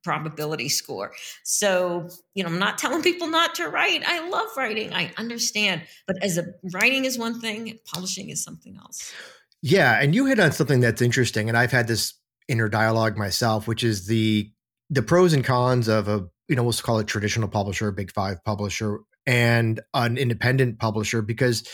probability 0.03 0.71
score. 0.71 1.13
So, 1.45 2.09
you 2.35 2.43
know, 2.43 2.49
I'm 2.49 2.59
not 2.59 2.79
telling 2.79 3.03
people 3.03 3.29
not 3.29 3.55
to 3.57 3.69
write. 3.69 4.03
I 4.07 4.27
love 4.27 4.49
writing. 4.57 4.95
I 4.95 5.13
understand. 5.19 5.83
But 6.07 6.17
as 6.23 6.39
a 6.39 6.47
writing 6.73 7.05
is 7.05 7.19
one 7.19 7.39
thing, 7.39 7.79
publishing 7.85 8.31
is 8.31 8.43
something 8.43 8.79
else. 8.79 9.13
Yeah. 9.61 10.01
And 10.01 10.15
you 10.15 10.25
hit 10.25 10.41
on 10.41 10.53
something 10.53 10.81
that's 10.81 11.03
interesting. 11.03 11.51
And 11.51 11.59
I've 11.59 11.73
had 11.73 11.87
this 11.87 12.15
inner 12.49 12.71
dialogue 12.71 13.19
myself, 13.19 13.69
which 13.69 13.85
is 13.85 14.07
the 14.07 14.51
the 14.91 15.03
pros 15.03 15.33
and 15.33 15.45
cons 15.45 15.89
of 15.89 16.09
a, 16.09 16.27
you 16.49 16.57
know, 16.57 16.65
we'll 16.65 16.73
call 16.73 16.99
it 16.99 17.07
traditional 17.07 17.49
publisher, 17.49 17.91
big 17.93 18.11
five 18.13 18.45
publisher, 18.45 18.99
and 19.25 19.81
an 19.95 20.19
independent 20.19 20.79
publisher, 20.79 21.23
because 21.23 21.67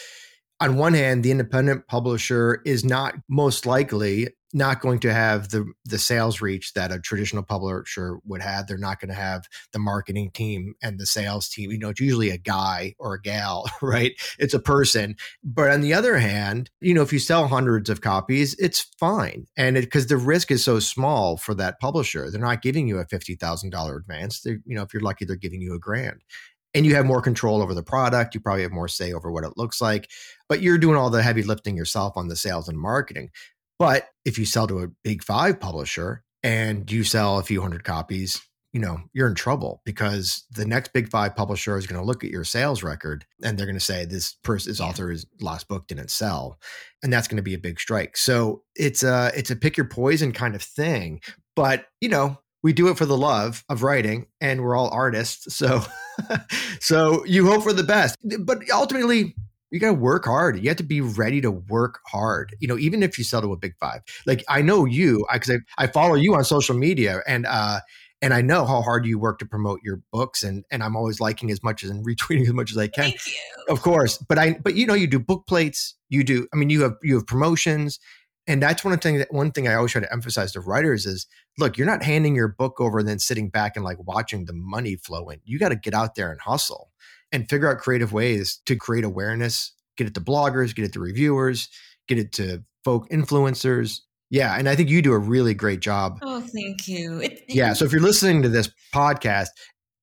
on 0.61 0.76
one 0.76 0.94
hand, 0.94 1.23
the 1.23 1.30
independent 1.30 1.87
publisher 1.87 2.61
is 2.64 2.85
not 2.85 3.14
most 3.28 3.66
likely 3.66 4.28
not 4.52 4.80
going 4.80 4.98
to 5.00 5.12
have 5.12 5.48
the 5.50 5.70
the 5.84 5.98
sales 5.98 6.40
reach 6.40 6.72
that 6.74 6.92
a 6.92 7.00
traditional 7.00 7.42
publisher 7.42 8.18
would 8.24 8.42
have. 8.42 8.66
They're 8.66 8.78
not 8.78 9.00
going 9.00 9.08
to 9.08 9.14
have 9.14 9.46
the 9.72 9.78
marketing 9.78 10.30
team 10.32 10.74
and 10.82 10.98
the 10.98 11.06
sales 11.06 11.48
team. 11.48 11.70
You 11.70 11.78
know, 11.78 11.90
it's 11.90 12.00
usually 12.00 12.30
a 12.30 12.38
guy 12.38 12.94
or 12.98 13.14
a 13.14 13.20
gal, 13.20 13.68
right? 13.82 14.12
It's 14.38 14.54
a 14.54 14.60
person. 14.60 15.16
But 15.42 15.70
on 15.70 15.80
the 15.80 15.94
other 15.94 16.18
hand, 16.18 16.70
you 16.80 16.94
know, 16.94 17.02
if 17.02 17.12
you 17.12 17.18
sell 17.18 17.48
hundreds 17.48 17.90
of 17.90 18.00
copies, 18.00 18.54
it's 18.58 18.80
fine, 18.98 19.46
and 19.56 19.76
because 19.76 20.06
the 20.06 20.16
risk 20.16 20.50
is 20.50 20.64
so 20.64 20.78
small 20.78 21.36
for 21.36 21.54
that 21.54 21.80
publisher, 21.80 22.30
they're 22.30 22.40
not 22.40 22.62
giving 22.62 22.88
you 22.88 22.98
a 22.98 23.06
fifty 23.06 23.34
thousand 23.34 23.70
dollar 23.70 23.96
advance. 23.96 24.40
They're, 24.40 24.60
you 24.64 24.76
know, 24.76 24.82
if 24.82 24.92
you're 24.94 25.02
lucky, 25.02 25.24
they're 25.24 25.36
giving 25.36 25.60
you 25.60 25.74
a 25.74 25.78
grand 25.78 26.22
and 26.76 26.84
you 26.84 26.94
have 26.94 27.06
more 27.06 27.22
control 27.22 27.62
over 27.62 27.72
the 27.72 27.82
product. 27.82 28.34
You 28.34 28.40
probably 28.40 28.62
have 28.62 28.70
more 28.70 28.86
say 28.86 29.14
over 29.14 29.32
what 29.32 29.44
it 29.44 29.54
looks 29.56 29.80
like, 29.80 30.10
but 30.46 30.60
you're 30.60 30.76
doing 30.76 30.96
all 30.96 31.08
the 31.08 31.22
heavy 31.22 31.42
lifting 31.42 31.74
yourself 31.74 32.18
on 32.18 32.28
the 32.28 32.36
sales 32.36 32.68
and 32.68 32.78
marketing. 32.78 33.30
But 33.78 34.09
if 34.25 34.38
you 34.38 34.47
sell 34.47 34.66
to 34.66 34.80
a 34.80 34.88
big 35.04 35.23
five 35.23 35.61
publisher 35.61 36.25
and 36.42 36.90
you 36.90 37.04
sell 37.04 37.38
a 37.38 37.42
few 37.42 37.61
hundred 37.61 37.85
copies, 37.85 38.40
you 38.73 38.80
know, 38.80 39.00
you're 39.12 39.28
in 39.28 39.35
trouble 39.35 39.80
because 39.87 40.45
the 40.50 40.66
next 40.66 40.92
big 40.92 41.09
five 41.09 41.35
publisher 41.35 41.78
is 41.78 41.87
going 41.87 42.00
to 42.00 42.06
look 42.06 42.25
at 42.25 42.30
your 42.30 42.45
sales 42.45 42.83
record 42.83 43.25
and 43.42 43.56
they're 43.56 43.66
going 43.66 43.78
to 43.78 43.80
say 43.80 44.04
this 44.04 44.35
person, 44.42 44.71
this 44.71 44.80
author's 44.80 45.25
last 45.40 45.66
book 45.66 45.87
didn't 45.87 46.11
sell, 46.11 46.59
and 47.02 47.12
that's 47.12 47.26
going 47.26 47.38
to 47.38 47.42
be 47.42 47.54
a 47.54 47.59
big 47.59 47.80
strike. 47.80 48.16
So 48.16 48.64
it's 48.75 49.02
a 49.02 49.33
it's 49.35 49.50
a 49.50 49.56
pick 49.56 49.76
your 49.76 49.88
poison 49.88 50.33
kind 50.33 50.54
of 50.54 50.62
thing. 50.62 51.21
But 51.54 51.87
you 52.02 52.11
know, 52.11 52.38
we 52.62 52.75
do 52.75 52.88
it 52.88 52.99
for 52.99 53.06
the 53.06 53.16
love 53.16 53.64
of 53.71 53.83
writing, 53.83 54.26
and 54.40 54.62
we're 54.62 54.76
all 54.76 54.90
artists, 54.90 55.56
so 55.56 55.83
so 56.80 57.25
you 57.25 57.47
hope 57.47 57.62
for 57.62 57.73
the 57.73 57.83
best. 57.83 58.16
But 58.40 58.59
ultimately, 58.71 59.35
you 59.70 59.80
got 59.80 59.88
to 59.88 59.94
work 59.94 60.25
hard. 60.25 60.58
You 60.58 60.68
have 60.68 60.76
to 60.78 60.85
be 60.85 61.00
ready 61.00 61.40
to 61.40 61.50
work 61.50 62.00
hard. 62.06 62.54
You 62.61 62.68
know, 62.68 62.78
even 62.78 63.02
if 63.02 63.18
you 63.18 63.25
sell 63.25 63.42
to 63.42 63.52
a 63.52 63.56
big 63.56 63.75
five. 63.78 64.02
Like 64.26 64.44
I 64.49 64.62
know 64.62 64.85
you, 64.85 65.26
because 65.32 65.50
I, 65.50 65.54
I, 65.78 65.85
I 65.85 65.87
follow 65.88 66.14
you 66.14 66.35
on 66.35 66.44
social 66.44 66.76
media, 66.76 67.23
and 67.26 67.46
uh, 67.46 67.80
and 68.23 68.32
I 68.32 68.42
know 68.42 68.64
how 68.64 68.82
hard 68.82 69.06
you 69.06 69.18
work 69.18 69.38
to 69.40 69.46
promote 69.46 69.80
your 69.82 70.00
books, 70.12 70.42
and 70.42 70.64
and 70.70 70.82
I'm 70.82 70.96
always 70.96 71.20
liking 71.20 71.50
as 71.50 71.62
much 71.62 71.82
as 71.82 71.90
and 71.90 72.06
retweeting 72.06 72.42
as 72.42 72.52
much 72.52 72.70
as 72.70 72.78
I 72.78 72.88
can. 72.88 73.04
Thank 73.04 73.26
you. 73.26 73.32
Of 73.68 73.82
course, 73.82 74.18
but 74.18 74.38
I 74.38 74.58
but 74.62 74.75
you 74.75 74.87
know 74.87 74.94
you 74.94 75.06
do 75.06 75.18
book 75.18 75.46
plates. 75.46 75.94
You 76.08 76.23
do. 76.23 76.46
I 76.52 76.56
mean, 76.56 76.70
you 76.70 76.82
have 76.82 76.94
you 77.02 77.14
have 77.14 77.26
promotions. 77.26 77.99
And 78.49 78.62
that's 78.62 78.84
one 78.84 78.95
of 78.95 79.00
thing 79.00 79.19
that 79.19 79.32
one 79.32 79.50
thing 79.50 79.67
I 79.67 79.75
always 79.75 79.90
try 79.90 80.00
to 80.00 80.12
emphasize 80.12 80.52
to 80.52 80.60
writers 80.60 81.04
is 81.04 81.26
look, 81.58 81.76
you're 81.76 81.86
not 81.86 82.04
handing 82.04 82.36
your 82.36 82.47
book 82.47 82.80
over 82.80 83.00
and 83.00 83.08
then 83.08 83.19
sitting 83.19 83.49
back 83.49 83.75
and 83.75 83.84
like 83.84 83.97
watching 84.06 84.45
the 84.45 84.52
money 84.52 84.95
flow 84.95 85.28
in. 85.30 85.40
You 85.45 85.58
got 85.58 85.71
to 85.71 85.76
get 85.76 85.95
out 85.95 86.14
there 86.14 86.30
and 86.30 86.40
hustle 86.40 86.93
and 87.32 87.49
figure 87.49 87.71
out 87.71 87.78
creative 87.78 88.12
ways 88.12 88.60
to 88.67 88.76
create 88.76 89.04
awareness, 89.04 89.73
get 89.97 90.06
it 90.06 90.15
to 90.15 90.21
bloggers, 90.21 90.75
get 90.75 90.84
it 90.84 90.93
to 90.95 91.00
reviewers, 91.00 91.69
get 92.08 92.19
it 92.19 92.32
to 92.32 92.62
folk 92.84 93.08
influencers. 93.10 94.00
Yeah, 94.30 94.56
and 94.56 94.69
I 94.69 94.75
think 94.75 94.89
you 94.89 95.02
do 95.02 95.12
a 95.12 95.19
really 95.19 95.54
great 95.54 95.80
job. 95.80 96.19
Oh, 96.23 96.41
thank 96.41 96.89
you. 96.89 97.21
It, 97.21 97.45
yeah, 97.49 97.73
so 97.73 97.84
if 97.84 97.93
you're 97.93 98.00
listening 98.00 98.43
to 98.43 98.49
this 98.49 98.69
podcast, 98.95 99.49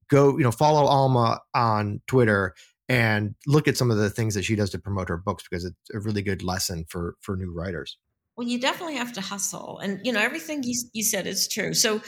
go, 0.09 0.37
you 0.37 0.43
know, 0.43 0.51
follow 0.51 0.85
Alma 0.85 1.41
on 1.53 2.01
Twitter 2.07 2.53
and 2.89 3.35
look 3.47 3.67
at 3.67 3.77
some 3.77 3.91
of 3.91 3.97
the 3.97 4.09
things 4.09 4.35
that 4.35 4.43
she 4.43 4.55
does 4.55 4.69
to 4.71 4.79
promote 4.79 5.09
her 5.09 5.17
books 5.17 5.43
because 5.49 5.65
it's 5.65 5.75
a 5.93 5.99
really 5.99 6.21
good 6.21 6.43
lesson 6.43 6.85
for 6.87 7.15
for 7.21 7.35
new 7.35 7.51
writers. 7.51 7.97
Well, 8.37 8.47
you 8.47 8.59
definitely 8.59 8.95
have 8.95 9.13
to 9.13 9.21
hustle. 9.21 9.79
And 9.79 9.99
you 10.03 10.11
know, 10.11 10.19
everything 10.19 10.63
you 10.63 10.75
you 10.93 11.03
said 11.03 11.27
is 11.27 11.47
true. 11.47 11.73
So 11.73 12.01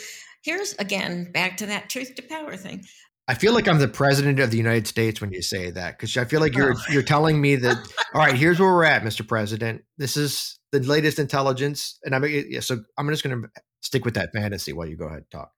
here's 0.43 0.73
again 0.73 1.31
back 1.31 1.57
to 1.57 1.65
that 1.67 1.89
truth 1.89 2.15
to 2.15 2.21
power 2.21 2.55
thing. 2.55 2.85
I 3.27 3.33
feel 3.33 3.53
like 3.53 3.67
I'm 3.67 3.79
the 3.79 3.87
president 3.87 4.39
of 4.39 4.51
the 4.51 4.57
United 4.57 4.85
States 4.85 5.19
when 5.19 5.31
you 5.31 5.41
say 5.41 5.71
that 5.71 5.97
because 5.97 6.15
I 6.15 6.25
feel 6.25 6.39
like 6.39 6.55
you're 6.55 6.73
oh. 6.73 6.81
you're 6.89 7.01
telling 7.01 7.41
me 7.41 7.55
that 7.55 7.77
all 8.13 8.21
right, 8.21 8.35
here's 8.35 8.59
where 8.59 8.71
we're 8.71 8.83
at, 8.83 9.01
Mr. 9.01 9.27
President. 9.27 9.83
This 9.97 10.15
is 10.15 10.59
the 10.71 10.79
latest 10.79 11.17
intelligence, 11.17 11.99
and 12.03 12.13
I'm 12.13 12.23
yeah, 12.25 12.59
so 12.59 12.83
I'm 12.97 13.09
just 13.09 13.23
going 13.23 13.41
to 13.41 13.49
stick 13.81 14.05
with 14.05 14.13
that 14.15 14.31
fantasy 14.31 14.73
while 14.73 14.87
you 14.87 14.95
go 14.95 15.05
ahead 15.05 15.19
and 15.19 15.31
talk. 15.31 15.51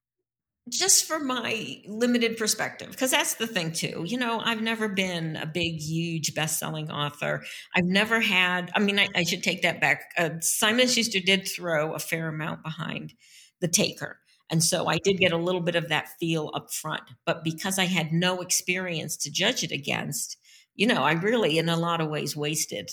Just 0.70 1.06
for 1.06 1.18
my 1.18 1.80
limited 1.86 2.36
perspective, 2.36 2.90
because 2.90 3.10
that's 3.10 3.34
the 3.34 3.46
thing 3.46 3.72
too. 3.72 4.04
You 4.06 4.18
know, 4.18 4.40
I've 4.42 4.60
never 4.60 4.88
been 4.88 5.36
a 5.36 5.46
big, 5.46 5.80
huge, 5.80 6.34
best-selling 6.34 6.90
author. 6.90 7.42
I've 7.74 7.86
never 7.86 8.20
had. 8.20 8.70
I 8.74 8.80
mean, 8.80 8.98
I, 8.98 9.08
I 9.14 9.24
should 9.24 9.42
take 9.42 9.62
that 9.62 9.80
back. 9.80 10.10
Uh, 10.16 10.30
Simon 10.40 10.86
Schuster 10.88 11.20
did 11.20 11.48
throw 11.48 11.94
a 11.94 11.98
fair 11.98 12.28
amount 12.28 12.62
behind 12.62 13.14
the 13.60 13.68
Taker 13.68 14.18
and 14.50 14.62
so 14.62 14.86
I 14.86 14.98
did 14.98 15.18
get 15.18 15.32
a 15.32 15.36
little 15.36 15.60
bit 15.60 15.76
of 15.76 15.88
that 15.88 16.08
feel 16.18 16.50
up 16.54 16.72
front. 16.72 17.02
But 17.26 17.44
because 17.44 17.78
I 17.78 17.84
had 17.84 18.12
no 18.12 18.40
experience 18.40 19.16
to 19.18 19.30
judge 19.30 19.62
it 19.62 19.72
against, 19.72 20.38
you 20.74 20.86
know, 20.86 21.02
I 21.02 21.12
really, 21.12 21.58
in 21.58 21.68
a 21.68 21.76
lot 21.76 22.00
of 22.00 22.08
ways, 22.08 22.36
wasted 22.36 22.90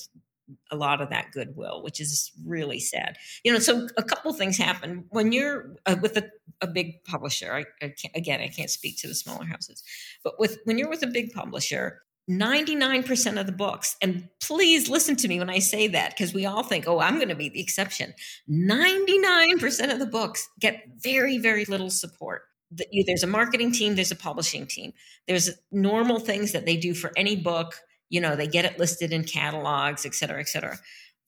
a 0.70 0.76
lot 0.76 1.02
of 1.02 1.10
that 1.10 1.32
goodwill, 1.32 1.82
which 1.82 2.00
is 2.00 2.32
really 2.46 2.80
sad. 2.80 3.18
You 3.44 3.54
know, 3.54 3.60
so 3.60 3.88
a 3.98 4.04
couple 4.04 4.32
things 4.34 4.58
happen 4.58 5.06
when 5.10 5.32
you're 5.32 5.76
uh, 5.86 5.96
with 6.02 6.18
a, 6.18 6.30
a, 6.62 6.68
big 6.68 7.04
publisher. 7.04 7.52
I, 7.52 7.66
I 7.84 7.96
again, 8.14 8.42
I 8.42 8.48
can't 8.50 8.70
speak 8.70 8.98
to 9.00 9.08
the 9.08 9.16
smaller 9.16 9.46
houses, 9.46 9.84
but 10.24 10.40
with 10.40 10.60
when 10.66 10.78
you're 10.78 10.90
with 10.90 11.04
a 11.04 11.08
big 11.08 11.34
publisher, 11.34 12.04
99% 12.30 13.40
of 13.40 13.46
the 13.46 13.52
books, 13.52 13.96
and 14.02 14.28
please 14.42 14.90
listen 14.90 15.16
to 15.18 15.28
me 15.28 15.38
when 15.38 15.50
I 15.50 15.60
say 15.60 15.88
that, 15.90 16.12
because 16.12 16.34
we 16.34 16.46
all 16.46 16.64
think, 16.64 16.88
oh, 16.88 17.00
I'm 17.00 17.16
going 17.16 17.30
to 17.30 17.36
be 17.36 17.50
the 17.50 17.62
exception. 17.62 18.14
99% 18.50 19.94
of 19.94 20.00
the 20.00 20.08
books 20.08 20.50
get 20.60 20.84
very, 20.98 21.38
very 21.38 21.66
little 21.66 21.92
support. 21.92 22.44
There's 22.72 23.24
a 23.24 23.28
marketing 23.28 23.72
team, 23.72 23.96
there's 23.96 24.12
a 24.12 24.16
publishing 24.16 24.66
team, 24.66 24.94
there's 25.28 25.52
normal 25.72 26.20
things 26.20 26.52
that 26.54 26.66
they 26.66 26.78
do 26.78 26.96
for 26.96 27.12
any 27.16 27.36
book. 27.36 27.76
You 28.10 28.22
know, 28.22 28.36
they 28.36 28.48
get 28.48 28.66
it 28.66 28.80
listed 28.80 29.14
in 29.14 29.24
catalogs, 29.24 30.06
et 30.06 30.16
cetera, 30.16 30.40
et 30.40 30.50
cetera. 30.50 30.80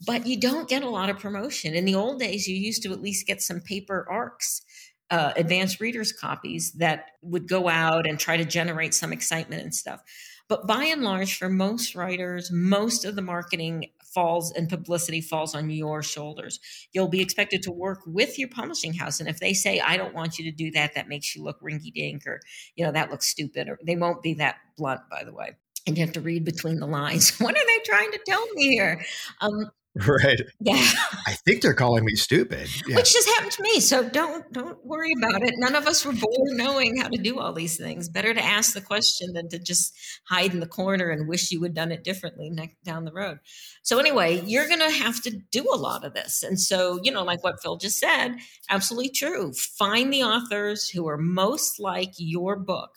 But 0.06 0.26
you 0.26 0.40
don't 0.40 0.70
get 0.70 0.84
a 0.84 0.90
lot 0.90 1.10
of 1.10 1.20
promotion. 1.20 1.74
In 1.74 1.86
the 1.86 1.96
old 1.96 2.20
days, 2.20 2.48
you 2.48 2.56
used 2.56 2.84
to 2.84 2.92
at 2.92 3.02
least 3.02 3.28
get 3.28 3.42
some 3.42 3.62
paper 3.62 4.06
ARCs. 4.10 4.62
Uh, 5.10 5.32
advanced 5.38 5.80
readers 5.80 6.12
copies 6.12 6.74
that 6.74 7.12
would 7.22 7.48
go 7.48 7.70
out 7.70 8.06
and 8.06 8.20
try 8.20 8.36
to 8.36 8.44
generate 8.44 8.94
some 8.94 9.14
excitement 9.14 9.62
and 9.62 9.74
stuff. 9.74 10.02
But 10.48 10.66
by 10.66 10.86
and 10.86 11.04
large, 11.04 11.38
for 11.38 11.50
most 11.50 11.94
writers, 11.96 12.52
most 12.52 13.04
of 13.04 13.16
the 13.16 13.22
marketing 13.22 13.90
falls 14.14 14.52
and 14.54 14.70
publicity 14.70 15.22
falls 15.22 15.54
on 15.54 15.70
your 15.70 16.02
shoulders. 16.02 16.60
You'll 16.94 17.08
be 17.10 17.22
expected 17.22 17.62
to 17.64 17.72
work 17.72 18.00
with 18.06 18.40
your 18.40 18.48
publishing 18.48 18.94
house. 18.94 19.20
And 19.20 19.28
if 19.28 19.40
they 19.40 19.54
say, 19.54 19.80
I 19.80 19.98
don't 19.98 20.14
want 20.14 20.40
you 20.40 20.46
to 20.50 20.56
do 20.56 20.72
that, 20.72 20.96
that 20.96 21.10
makes 21.10 21.36
you 21.36 21.44
look 21.44 21.62
rinky 21.62 21.94
dink 21.94 22.26
or, 22.26 22.40
you 22.76 22.86
know, 22.86 22.92
that 22.92 23.12
looks 23.12 23.28
stupid, 23.28 23.68
or 23.68 23.78
they 23.86 23.96
won't 23.96 24.24
be 24.24 24.34
that 24.36 24.56
blunt, 24.78 25.02
by 25.12 25.24
the 25.24 25.34
way. 25.34 25.56
And 25.86 25.98
you 25.98 26.06
have 26.06 26.14
to 26.14 26.22
read 26.22 26.46
between 26.46 26.80
the 26.80 26.88
lines. 26.88 27.38
what 27.40 27.56
are 27.56 27.66
they 27.66 27.84
trying 27.86 28.12
to 28.12 28.20
tell 28.26 28.46
me 28.54 28.70
here? 28.70 29.06
Um, 29.42 29.70
Right. 30.08 30.42
Yeah. 30.60 30.90
I 31.28 31.34
think 31.46 31.62
they're 31.62 31.74
calling 31.74 32.06
me 32.06 32.16
stupid. 32.16 32.70
Yeah. 32.88 32.96
Which 32.96 33.12
just 33.12 33.28
happened 33.30 33.52
to 33.54 33.64
me. 33.64 33.80
So 33.80 34.08
don't 34.08 34.52
don't 34.54 34.84
worry 34.86 35.12
about 35.18 35.44
it. 35.44 35.54
None 35.58 35.76
of 35.76 35.88
us 35.88 36.06
were 36.06 36.14
born 36.14 36.58
knowing 36.58 36.98
how 36.98 37.10
to 37.10 37.18
do 37.18 37.40
all 37.40 37.54
these 37.54 37.78
things. 37.78 38.10
Better 38.10 38.34
to 38.34 38.44
ask 38.44 38.74
the 38.74 38.82
question 38.82 39.34
than 39.34 39.50
to 39.50 39.60
just 39.60 39.94
hide 40.28 40.54
in 40.54 40.60
the 40.60 40.68
corner 40.68 41.10
and 41.10 41.28
wish 41.28 41.52
you 41.52 41.62
had 41.64 41.74
done 41.74 41.92
it 41.92 42.04
differently 42.04 42.52
down 42.84 43.06
the 43.06 43.14
road. 43.14 43.40
So 43.84 44.00
anyway, 44.00 44.42
you're 44.46 44.68
going 44.68 44.80
to 44.80 44.92
have 44.92 45.22
to 45.24 45.38
do 45.52 45.66
a 45.74 45.78
lot 45.78 46.04
of 46.06 46.14
this. 46.14 46.44
And 46.44 46.60
so, 46.60 47.00
you 47.04 47.12
know, 47.12 47.24
like 47.24 47.44
what 47.44 47.62
Phil 47.62 47.78
just 47.78 48.00
said, 48.00 48.36
absolutely 48.70 49.10
true. 49.10 49.54
Find 49.54 50.12
the 50.12 50.24
authors 50.24 50.90
who 50.90 51.08
are 51.08 51.18
most 51.18 51.80
like 51.80 52.12
your 52.18 52.56
book 52.58 52.92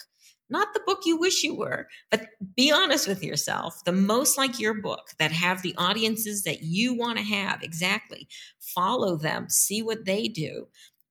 not 0.50 0.74
the 0.74 0.80
book 0.86 1.00
you 1.04 1.16
wish 1.16 1.42
you 1.42 1.54
were, 1.54 1.86
but 2.10 2.26
be 2.56 2.70
honest 2.72 3.06
with 3.08 3.22
yourself. 3.22 3.82
The 3.84 3.92
most 3.92 4.36
like 4.38 4.58
your 4.58 4.74
book 4.74 5.10
that 5.18 5.32
have 5.32 5.62
the 5.62 5.74
audiences 5.78 6.42
that 6.44 6.62
you 6.62 6.94
want 6.94 7.18
to 7.18 7.24
have. 7.24 7.62
Exactly. 7.62 8.28
Follow 8.60 9.16
them, 9.16 9.48
see 9.48 9.82
what 9.82 10.04
they 10.04 10.28
do. 10.28 10.66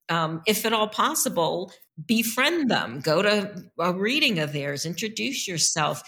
Um, 0.10 0.42
if 0.48 0.66
at 0.66 0.74
all 0.74 0.88
possible, 0.88 1.72
befriend 2.06 2.70
them, 2.72 3.00
go 3.02 3.22
to 3.22 3.64
a 3.78 3.94
reading 3.94 4.40
of 4.40 4.54
theirs, 4.54 4.86
introduce 4.86 5.48
yourself. 5.48 6.02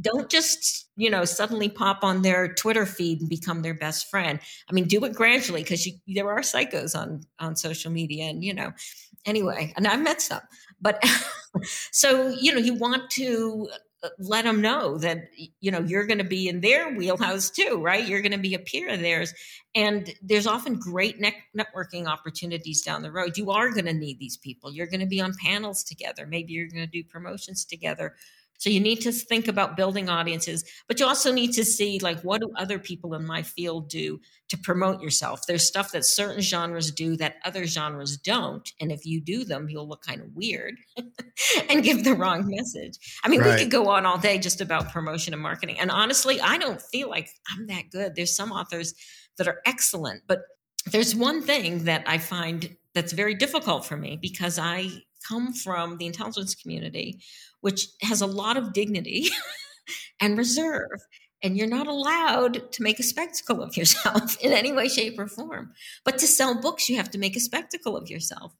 Don't 0.00 0.28
just, 0.28 0.88
you 0.96 1.08
know, 1.08 1.24
suddenly 1.24 1.68
pop 1.68 2.02
on 2.02 2.22
their 2.22 2.52
Twitter 2.52 2.84
feed 2.84 3.20
and 3.20 3.28
become 3.30 3.62
their 3.62 3.74
best 3.74 4.08
friend. 4.10 4.40
I 4.68 4.72
mean, 4.72 4.86
do 4.88 5.04
it 5.04 5.14
gradually 5.14 5.62
because 5.62 5.88
there 6.08 6.28
are 6.30 6.40
psychos 6.40 6.98
on 6.98 7.20
on 7.38 7.54
social 7.54 7.92
media, 7.92 8.24
and 8.24 8.42
you 8.42 8.54
know, 8.54 8.72
anyway. 9.24 9.72
And 9.76 9.86
I've 9.86 10.02
met 10.02 10.20
some, 10.20 10.40
but 10.80 11.00
so 11.90 12.28
you 12.28 12.52
know, 12.52 12.60
you 12.60 12.74
want 12.74 13.10
to 13.10 13.68
uh, 14.02 14.08
let 14.18 14.44
them 14.44 14.60
know 14.60 14.98
that 14.98 15.28
you 15.60 15.70
know 15.70 15.80
you're 15.80 16.06
going 16.06 16.18
to 16.18 16.24
be 16.24 16.48
in 16.48 16.60
their 16.60 16.94
wheelhouse 16.94 17.50
too 17.50 17.80
right? 17.82 18.06
You're 18.06 18.22
going 18.22 18.32
to 18.32 18.38
be 18.38 18.54
a 18.54 18.58
peer 18.58 18.90
of 18.90 19.00
theirs. 19.00 19.32
And 19.74 20.12
there's 20.22 20.46
often 20.46 20.78
great 20.78 21.20
ne- 21.20 21.42
networking 21.56 22.06
opportunities 22.06 22.82
down 22.82 23.02
the 23.02 23.10
road. 23.10 23.36
You 23.36 23.50
are 23.50 23.70
going 23.70 23.86
to 23.86 23.92
need 23.92 24.18
these 24.18 24.36
people. 24.36 24.72
You're 24.72 24.86
going 24.86 25.00
to 25.00 25.06
be 25.06 25.20
on 25.20 25.34
panels 25.42 25.82
together. 25.82 26.26
Maybe 26.26 26.52
you're 26.52 26.68
going 26.68 26.84
to 26.84 26.90
do 26.90 27.02
promotions 27.02 27.64
together 27.64 28.14
so 28.64 28.70
you 28.70 28.80
need 28.80 29.02
to 29.02 29.12
think 29.12 29.46
about 29.46 29.76
building 29.76 30.08
audiences, 30.08 30.64
but 30.88 30.98
you 30.98 31.04
also 31.04 31.30
need 31.30 31.52
to 31.52 31.66
see 31.66 31.98
like 31.98 32.22
what 32.22 32.40
do 32.40 32.50
other 32.56 32.78
people 32.78 33.12
in 33.12 33.26
my 33.26 33.42
field 33.42 33.90
do 33.90 34.22
to 34.48 34.56
promote 34.56 35.02
yourself. 35.02 35.42
There's 35.46 35.66
stuff 35.66 35.92
that 35.92 36.06
certain 36.06 36.40
genres 36.40 36.90
do 36.90 37.14
that 37.18 37.34
other 37.44 37.66
genres 37.66 38.16
don't, 38.16 38.66
and 38.80 38.90
if 38.90 39.04
you 39.04 39.20
do 39.20 39.44
them, 39.44 39.68
you'll 39.68 39.86
look 39.86 40.00
kind 40.00 40.22
of 40.22 40.34
weird 40.34 40.76
and 41.68 41.84
give 41.84 42.04
the 42.04 42.14
wrong 42.14 42.48
message. 42.48 43.18
I 43.22 43.28
mean, 43.28 43.42
right. 43.42 43.52
we 43.52 43.58
could 43.64 43.70
go 43.70 43.90
on 43.90 44.06
all 44.06 44.16
day 44.16 44.38
just 44.38 44.62
about 44.62 44.90
promotion 44.90 45.34
and 45.34 45.42
marketing. 45.42 45.78
And 45.78 45.90
honestly, 45.90 46.40
I 46.40 46.56
don't 46.56 46.80
feel 46.80 47.10
like 47.10 47.28
I'm 47.52 47.66
that 47.66 47.90
good. 47.90 48.16
There's 48.16 48.34
some 48.34 48.50
authors 48.50 48.94
that 49.36 49.46
are 49.46 49.60
excellent, 49.66 50.22
but 50.26 50.40
there's 50.90 51.14
one 51.14 51.42
thing 51.42 51.84
that 51.84 52.02
I 52.06 52.16
find 52.16 52.74
that's 52.94 53.12
very 53.12 53.34
difficult 53.34 53.84
for 53.84 53.98
me 53.98 54.16
because 54.16 54.58
I 54.58 54.88
come 55.28 55.52
from 55.52 55.96
the 55.98 56.06
intelligence 56.06 56.54
community 56.54 57.20
which 57.64 57.88
has 58.02 58.20
a 58.20 58.26
lot 58.26 58.58
of 58.58 58.74
dignity 58.74 59.26
and 60.20 60.36
reserve. 60.36 61.00
And 61.42 61.56
you're 61.56 61.66
not 61.66 61.86
allowed 61.86 62.70
to 62.72 62.82
make 62.82 62.98
a 62.98 63.02
spectacle 63.02 63.62
of 63.62 63.74
yourself 63.74 64.38
in 64.42 64.52
any 64.52 64.70
way, 64.70 64.86
shape, 64.86 65.18
or 65.18 65.26
form. 65.26 65.72
But 66.04 66.18
to 66.18 66.26
sell 66.26 66.60
books, 66.60 66.90
you 66.90 66.96
have 66.96 67.10
to 67.12 67.18
make 67.18 67.36
a 67.36 67.40
spectacle 67.40 67.96
of 67.96 68.10
yourself. 68.10 68.52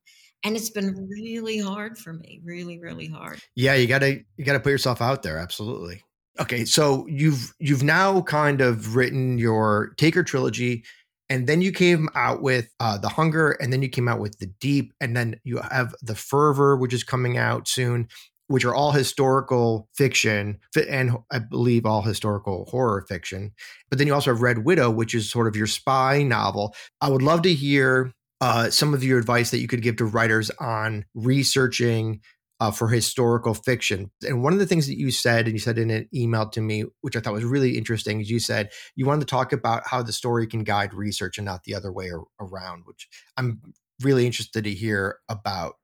And 0.42 0.56
it's 0.56 0.70
been 0.70 1.06
really 1.06 1.58
hard 1.58 1.98
for 1.98 2.14
me, 2.14 2.40
really, 2.44 2.78
really 2.78 3.06
hard. 3.06 3.40
Yeah, 3.54 3.74
you 3.74 3.86
gotta 3.86 4.20
you 4.38 4.44
gotta 4.44 4.60
put 4.60 4.70
yourself 4.70 5.02
out 5.02 5.22
there. 5.22 5.36
Absolutely. 5.36 6.02
Okay, 6.40 6.64
so 6.64 7.06
you've 7.06 7.52
you've 7.58 7.82
now 7.82 8.22
kind 8.22 8.62
of 8.62 8.96
written 8.96 9.36
your 9.36 9.92
Taker 9.98 10.22
trilogy, 10.22 10.84
and 11.28 11.46
then 11.46 11.60
you 11.60 11.72
came 11.72 12.08
out 12.14 12.40
with 12.40 12.70
uh, 12.80 12.96
the 12.96 13.10
Hunger, 13.10 13.50
and 13.52 13.70
then 13.70 13.82
you 13.82 13.88
came 13.90 14.08
out 14.08 14.20
with 14.20 14.38
the 14.38 14.46
Deep, 14.60 14.94
and 14.98 15.14
then 15.14 15.40
you 15.44 15.58
have 15.58 15.94
the 16.02 16.14
Fervor, 16.14 16.76
which 16.76 16.94
is 16.94 17.04
coming 17.04 17.36
out 17.36 17.68
soon 17.68 18.08
which 18.48 18.64
are 18.64 18.74
all 18.74 18.92
historical 18.92 19.88
fiction 19.94 20.58
and 20.88 21.16
I 21.30 21.38
believe 21.38 21.86
all 21.86 22.02
historical 22.02 22.66
horror 22.66 23.04
fiction. 23.08 23.52
But 23.90 23.98
then 23.98 24.06
you 24.06 24.14
also 24.14 24.32
have 24.32 24.42
Red 24.42 24.64
Widow, 24.64 24.90
which 24.90 25.14
is 25.14 25.30
sort 25.30 25.46
of 25.46 25.56
your 25.56 25.66
spy 25.66 26.22
novel. 26.22 26.74
I 27.00 27.10
would 27.10 27.22
love 27.22 27.42
to 27.42 27.54
hear 27.54 28.12
uh, 28.40 28.70
some 28.70 28.92
of 28.92 29.02
your 29.02 29.18
advice 29.18 29.50
that 29.50 29.60
you 29.60 29.68
could 29.68 29.82
give 29.82 29.96
to 29.96 30.04
writers 30.04 30.50
on 30.60 31.06
researching 31.14 32.20
uh, 32.60 32.70
for 32.70 32.88
historical 32.88 33.54
fiction. 33.54 34.10
And 34.26 34.42
one 34.42 34.52
of 34.52 34.58
the 34.58 34.66
things 34.66 34.86
that 34.86 34.98
you 34.98 35.10
said, 35.10 35.46
and 35.46 35.54
you 35.54 35.58
said 35.58 35.78
in 35.78 35.90
an 35.90 36.08
email 36.14 36.48
to 36.50 36.60
me, 36.60 36.84
which 37.00 37.16
I 37.16 37.20
thought 37.20 37.32
was 37.32 37.44
really 37.44 37.76
interesting, 37.76 38.20
is 38.20 38.30
you 38.30 38.38
said 38.38 38.70
you 38.96 39.06
wanted 39.06 39.20
to 39.20 39.26
talk 39.26 39.52
about 39.52 39.86
how 39.86 40.02
the 40.02 40.12
story 40.12 40.46
can 40.46 40.62
guide 40.62 40.94
research 40.94 41.38
and 41.38 41.44
not 41.44 41.64
the 41.64 41.74
other 41.74 41.92
way 41.92 42.10
around, 42.40 42.82
which 42.84 43.08
I'm 43.36 43.60
really 44.02 44.26
interested 44.26 44.64
to 44.64 44.70
hear 44.70 45.18
about. 45.28 45.74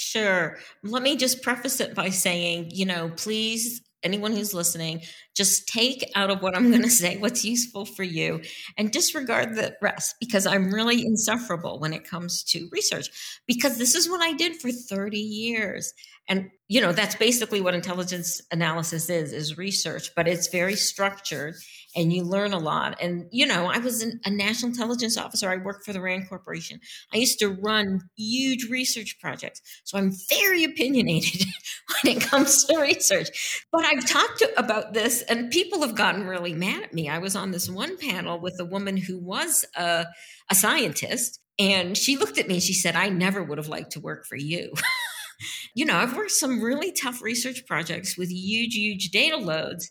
Sure. 0.00 0.56
Let 0.82 1.02
me 1.02 1.14
just 1.14 1.42
preface 1.42 1.78
it 1.78 1.94
by 1.94 2.08
saying, 2.08 2.70
you 2.72 2.86
know, 2.86 3.10
please, 3.18 3.82
anyone 4.02 4.32
who's 4.32 4.54
listening, 4.54 5.02
just 5.36 5.68
take 5.68 6.10
out 6.14 6.30
of 6.30 6.40
what 6.40 6.56
I'm 6.56 6.70
going 6.70 6.82
to 6.84 6.90
say 6.90 7.18
what's 7.18 7.44
useful 7.44 7.84
for 7.84 8.02
you 8.02 8.40
and 8.78 8.90
disregard 8.90 9.56
the 9.56 9.76
rest 9.82 10.14
because 10.18 10.46
I'm 10.46 10.72
really 10.72 11.04
insufferable 11.04 11.80
when 11.80 11.92
it 11.92 12.08
comes 12.08 12.42
to 12.44 12.66
research 12.72 13.10
because 13.46 13.76
this 13.76 13.94
is 13.94 14.08
what 14.08 14.22
I 14.22 14.32
did 14.32 14.56
for 14.56 14.72
30 14.72 15.18
years. 15.18 15.92
And, 16.28 16.48
you 16.68 16.80
know, 16.80 16.92
that's 16.92 17.16
basically 17.16 17.60
what 17.60 17.74
intelligence 17.74 18.40
analysis 18.50 19.10
is, 19.10 19.34
is 19.34 19.58
research, 19.58 20.12
but 20.16 20.26
it's 20.26 20.48
very 20.48 20.76
structured 20.76 21.56
and 21.94 22.12
you 22.12 22.22
learn 22.22 22.52
a 22.52 22.58
lot. 22.58 22.96
And, 23.00 23.26
you 23.30 23.46
know, 23.46 23.66
I 23.66 23.78
was 23.78 24.02
an, 24.02 24.20
a 24.24 24.30
national 24.30 24.70
intelligence 24.70 25.16
officer. 25.16 25.48
I 25.48 25.56
worked 25.56 25.84
for 25.84 25.92
the 25.92 26.00
RAND 26.00 26.28
Corporation. 26.28 26.80
I 27.12 27.18
used 27.18 27.38
to 27.40 27.48
run 27.48 28.02
huge 28.16 28.68
research 28.70 29.18
projects. 29.20 29.60
So 29.84 29.98
I'm 29.98 30.12
very 30.28 30.64
opinionated 30.64 31.46
when 32.02 32.16
it 32.16 32.22
comes 32.22 32.64
to 32.64 32.78
research. 32.78 33.64
But 33.72 33.84
I've 33.84 34.06
talked 34.06 34.38
to, 34.38 34.58
about 34.58 34.94
this 34.94 35.22
and 35.22 35.50
people 35.50 35.80
have 35.82 35.94
gotten 35.94 36.26
really 36.26 36.54
mad 36.54 36.82
at 36.84 36.94
me. 36.94 37.08
I 37.08 37.18
was 37.18 37.34
on 37.34 37.50
this 37.50 37.68
one 37.68 37.96
panel 37.96 38.38
with 38.38 38.58
a 38.60 38.64
woman 38.64 38.96
who 38.96 39.18
was 39.18 39.64
a, 39.76 40.06
a 40.50 40.54
scientist. 40.54 41.40
And 41.58 41.96
she 41.96 42.16
looked 42.16 42.38
at 42.38 42.48
me 42.48 42.54
and 42.54 42.62
she 42.62 42.72
said, 42.72 42.96
I 42.96 43.10
never 43.10 43.42
would 43.42 43.58
have 43.58 43.68
liked 43.68 43.92
to 43.92 44.00
work 44.00 44.24
for 44.24 44.36
you. 44.36 44.72
you 45.74 45.84
know, 45.84 45.96
I've 45.96 46.16
worked 46.16 46.30
some 46.30 46.62
really 46.62 46.92
tough 46.92 47.22
research 47.22 47.66
projects 47.66 48.16
with 48.16 48.30
huge, 48.30 48.74
huge 48.74 49.10
data 49.10 49.36
loads. 49.36 49.90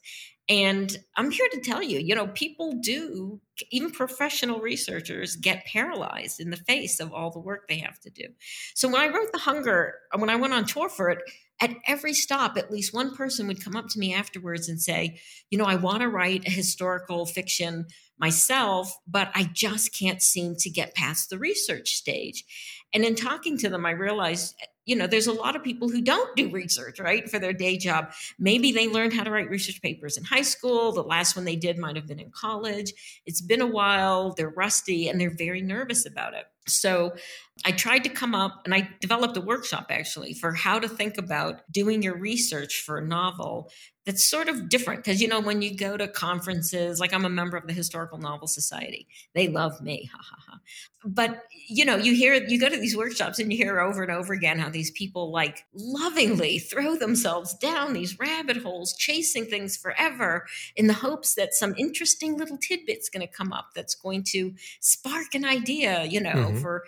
And 0.50 0.98
I'm 1.16 1.30
here 1.30 1.48
to 1.52 1.62
tell 1.62 1.84
you, 1.84 2.00
you 2.00 2.16
know, 2.16 2.28
people 2.28 2.74
do, 2.82 3.40
even 3.70 3.92
professional 3.92 4.60
researchers 4.60 5.36
get 5.36 5.66
paralyzed 5.66 6.40
in 6.40 6.50
the 6.50 6.58
face 6.58 7.00
of 7.00 7.14
all 7.14 7.30
the 7.30 7.40
work 7.40 7.68
they 7.68 7.78
have 7.78 8.00
to 8.00 8.10
do. 8.10 8.24
So 8.74 8.90
when 8.90 9.00
I 9.00 9.14
wrote 9.14 9.32
The 9.32 9.38
Hunger, 9.38 9.94
when 10.18 10.32
I 10.32 10.38
went 10.38 10.54
on 10.54 10.66
tour 10.66 10.90
for 10.90 11.10
it, 11.10 11.20
at 11.62 11.76
every 11.88 12.14
stop, 12.14 12.58
at 12.58 12.72
least 12.72 12.94
one 12.94 13.16
person 13.16 13.46
would 13.48 13.64
come 13.64 13.76
up 13.76 13.90
to 13.90 14.00
me 14.00 14.14
afterwards 14.14 14.70
and 14.70 14.82
say, 14.82 15.20
you 15.52 15.58
know, 15.58 15.66
I 15.66 15.76
want 15.76 16.02
to 16.02 16.08
write 16.08 16.48
a 16.48 16.52
historical 16.52 17.26
fiction 17.26 17.86
myself, 18.18 18.98
but 19.08 19.30
I 19.36 19.44
just 19.54 19.94
can't 19.94 20.22
seem 20.22 20.56
to 20.56 20.70
get 20.70 20.96
past 20.96 21.30
the 21.30 21.38
research 21.38 21.90
stage. 21.90 22.44
And 22.94 23.04
in 23.04 23.16
talking 23.16 23.58
to 23.60 23.70
them, 23.70 23.86
I 23.86 23.92
realized 23.92 24.56
you 24.90 24.96
know, 24.96 25.06
there's 25.06 25.28
a 25.28 25.34
lot 25.34 25.56
of 25.56 25.64
people 25.64 25.88
who 25.88 26.02
don't 26.02 26.36
do 26.36 26.50
research, 26.50 27.00
right, 27.00 27.30
for 27.30 27.38
their 27.38 27.54
day 27.54 27.78
job. 27.78 28.12
Maybe 28.40 28.72
they 28.72 28.88
learned 28.88 29.14
how 29.14 29.24
to 29.24 29.30
write 29.30 29.48
research 29.48 29.84
papers 29.84 30.18
in 30.18 30.24
high 30.24 30.42
school. 30.42 30.92
The 30.92 31.04
last 31.04 31.36
one 31.36 31.46
they 31.46 31.56
did 31.56 31.78
might 31.78 31.96
have 31.96 32.08
been 32.08 32.20
in 32.20 32.32
college. 32.32 33.22
It's 33.28 33.40
been 33.40 33.62
a 33.62 33.68
while. 33.68 34.34
They're 34.34 34.50
rusty 34.50 35.08
and 35.08 35.22
they're 35.22 35.30
very 35.30 35.62
nervous 35.62 36.08
about 36.08 36.34
it. 36.34 36.46
So 36.70 37.14
I 37.66 37.72
tried 37.72 38.04
to 38.06 38.10
come 38.10 38.34
up 38.34 38.62
and 38.66 38.74
I 38.74 38.90
developed 39.02 39.36
a 39.36 39.42
workshop 39.42 39.88
actually 39.90 40.34
for 40.34 40.54
how 40.54 40.80
to 40.80 40.88
think 40.88 41.18
about 41.18 41.62
doing 41.72 42.02
your 42.02 42.18
research 42.18 42.82
for 42.86 42.98
a 42.98 43.06
novel 43.06 43.70
that's 44.06 44.26
sort 44.26 44.50
of 44.50 44.70
different. 44.70 45.04
Because, 45.04 45.22
you 45.22 45.28
know, 45.28 45.40
when 45.40 45.62
you 45.62 45.76
go 45.76 45.98
to 45.98 46.08
conferences, 46.08 47.00
like 47.00 47.14
I'm 47.14 47.26
a 47.26 47.30
member 47.30 47.58
of 47.58 47.68
the 47.68 47.74
Historical 47.74 48.18
Novel 48.18 48.48
Society, 48.48 49.08
they 49.36 49.50
love 49.50 49.82
me. 49.82 50.10
Ha 50.12 50.20
ha 50.20 50.38
ha. 50.48 50.60
But, 51.06 51.44
you 51.68 51.86
know, 51.86 51.96
you 51.96 52.14
hear, 52.14 52.34
you 52.34 52.60
go 52.60 52.68
to 52.68 52.78
these 52.78 52.98
workshops 52.98 53.40
and 53.40 53.52
you 53.52 53.58
hear 53.58 53.80
over 53.80 54.02
and 54.02 54.12
over 54.12 54.34
again 54.34 54.60
how 54.60 54.70
these 54.70 54.92
people 54.92 55.32
like 55.32 55.64
lovingly 55.74 56.60
throw 56.60 56.96
themselves 56.96 57.54
down 57.56 57.94
these 57.94 58.18
rabbit 58.20 58.58
holes, 58.58 58.96
chasing 58.98 59.46
things 59.46 59.78
forever 59.78 60.46
in 60.76 60.88
the 60.88 60.94
hopes 60.94 61.36
that 61.36 61.54
some 61.54 61.74
interesting 61.78 62.38
little 62.38 62.58
tidbit's 62.58 63.10
going 63.10 63.26
to 63.26 63.34
come 63.34 63.54
up 63.54 63.70
that's 63.76 63.96
going 63.96 64.24
to 64.30 64.54
spark 64.82 65.36
an 65.36 65.46
idea, 65.46 66.04
you 66.06 66.20
know, 66.20 66.32
mm-hmm. 66.32 66.59
Mm-hmm. 66.60 66.64
for 66.64 66.84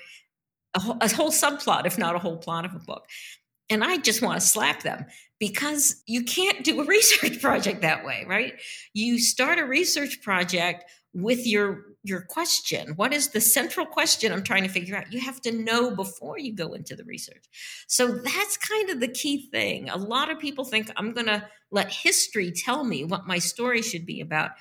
a 0.74 0.80
whole, 0.80 0.98
a 1.02 1.10
whole 1.10 1.32
subplot, 1.32 1.86
if 1.86 1.98
not 1.98 2.16
a 2.16 2.20
whole 2.20 2.38
plot 2.38 2.66
of 2.66 2.76
a 2.76 2.80
book. 2.80 3.06
And 3.70 3.84
I 3.84 3.98
just 3.98 4.22
want 4.22 4.40
to 4.40 4.46
slap 4.46 4.84
them 4.84 5.06
because 5.40 6.04
you 6.06 6.24
can't 6.24 6.64
do 6.64 6.82
a 6.82 6.86
research 6.98 7.42
project 7.42 7.82
that 7.82 8.06
way, 8.06 8.26
right? 8.28 8.54
You 8.94 9.20
start 9.20 9.60
a 9.60 9.66
research 9.66 10.22
project 10.22 10.86
with 11.14 11.46
your 11.46 11.86
your 12.04 12.22
question. 12.22 12.94
What 12.96 13.14
is 13.14 13.30
the 13.30 13.42
central 13.42 13.86
question 13.86 14.32
i'm 14.32 14.44
trying 14.44 14.64
to 14.64 14.70
figure 14.70 14.96
out? 14.96 15.12
You 15.12 15.20
have 15.20 15.40
to 15.42 15.52
know 15.52 15.96
before 15.96 16.40
you 16.40 16.54
go 16.56 16.74
into 16.74 16.96
the 16.96 17.04
research. 17.04 17.44
So 17.88 18.08
that's 18.08 18.58
kind 18.58 18.90
of 18.90 19.00
the 19.00 19.08
key 19.08 19.50
thing. 19.52 19.90
A 19.90 19.98
lot 19.98 20.32
of 20.32 20.40
people 20.40 20.66
think 20.66 20.90
i'm 20.96 21.14
going 21.14 21.28
to 21.28 21.46
let 21.70 21.92
history 21.92 22.52
tell 22.52 22.84
me 22.84 23.04
what 23.04 23.28
my 23.28 23.40
story 23.40 23.82
should 23.82 24.06
be 24.06 24.22
about. 24.22 24.52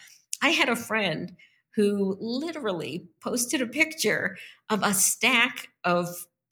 I 0.42 0.50
had 0.50 0.68
a 0.68 0.76
friend 0.76 1.36
who 1.76 2.16
literally 2.20 3.08
posted 3.22 3.60
a 3.60 3.66
picture 3.66 4.36
of 4.68 4.82
a 4.82 4.94
stack 4.94 5.68
of 5.84 6.08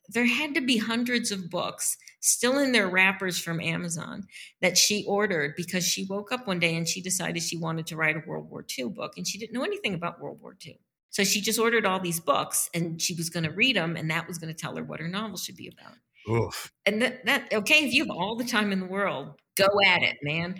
there 0.08 0.26
had 0.26 0.54
to 0.54 0.60
be 0.60 0.78
hundreds 0.78 1.30
of 1.30 1.50
books 1.50 1.96
still 2.20 2.58
in 2.58 2.72
their 2.72 2.88
wrappers 2.88 3.38
from 3.38 3.60
Amazon 3.60 4.26
that 4.60 4.76
she 4.76 5.04
ordered 5.06 5.54
because 5.56 5.84
she 5.84 6.06
woke 6.08 6.32
up 6.32 6.46
one 6.46 6.58
day 6.58 6.74
and 6.74 6.88
she 6.88 7.00
decided 7.00 7.42
she 7.42 7.56
wanted 7.56 7.86
to 7.86 7.96
write 7.96 8.16
a 8.16 8.22
World 8.26 8.50
War 8.50 8.64
II 8.76 8.88
book 8.88 9.12
and 9.16 9.26
she 9.26 9.38
didn't 9.38 9.52
know 9.52 9.64
anything 9.64 9.94
about 9.94 10.20
World 10.20 10.40
War 10.40 10.56
II. 10.64 10.78
So 11.10 11.24
she 11.24 11.40
just 11.40 11.58
ordered 11.58 11.86
all 11.86 12.00
these 12.00 12.20
books 12.20 12.68
and 12.74 13.00
she 13.00 13.14
was 13.14 13.30
going 13.30 13.44
to 13.44 13.50
read 13.50 13.76
them 13.76 13.96
and 13.96 14.10
that 14.10 14.26
was 14.26 14.38
going 14.38 14.52
to 14.52 14.58
tell 14.58 14.76
her 14.76 14.82
what 14.82 15.00
her 15.00 15.08
novel 15.08 15.36
should 15.36 15.56
be 15.56 15.68
about. 15.68 15.96
Oof. 16.28 16.72
And 16.84 17.00
that, 17.02 17.24
that, 17.26 17.52
okay, 17.52 17.86
if 17.86 17.92
you 17.92 18.04
have 18.04 18.10
all 18.10 18.36
the 18.36 18.44
time 18.44 18.72
in 18.72 18.80
the 18.80 18.86
world, 18.86 19.34
go 19.56 19.66
at 19.86 20.02
it, 20.02 20.16
man. 20.22 20.56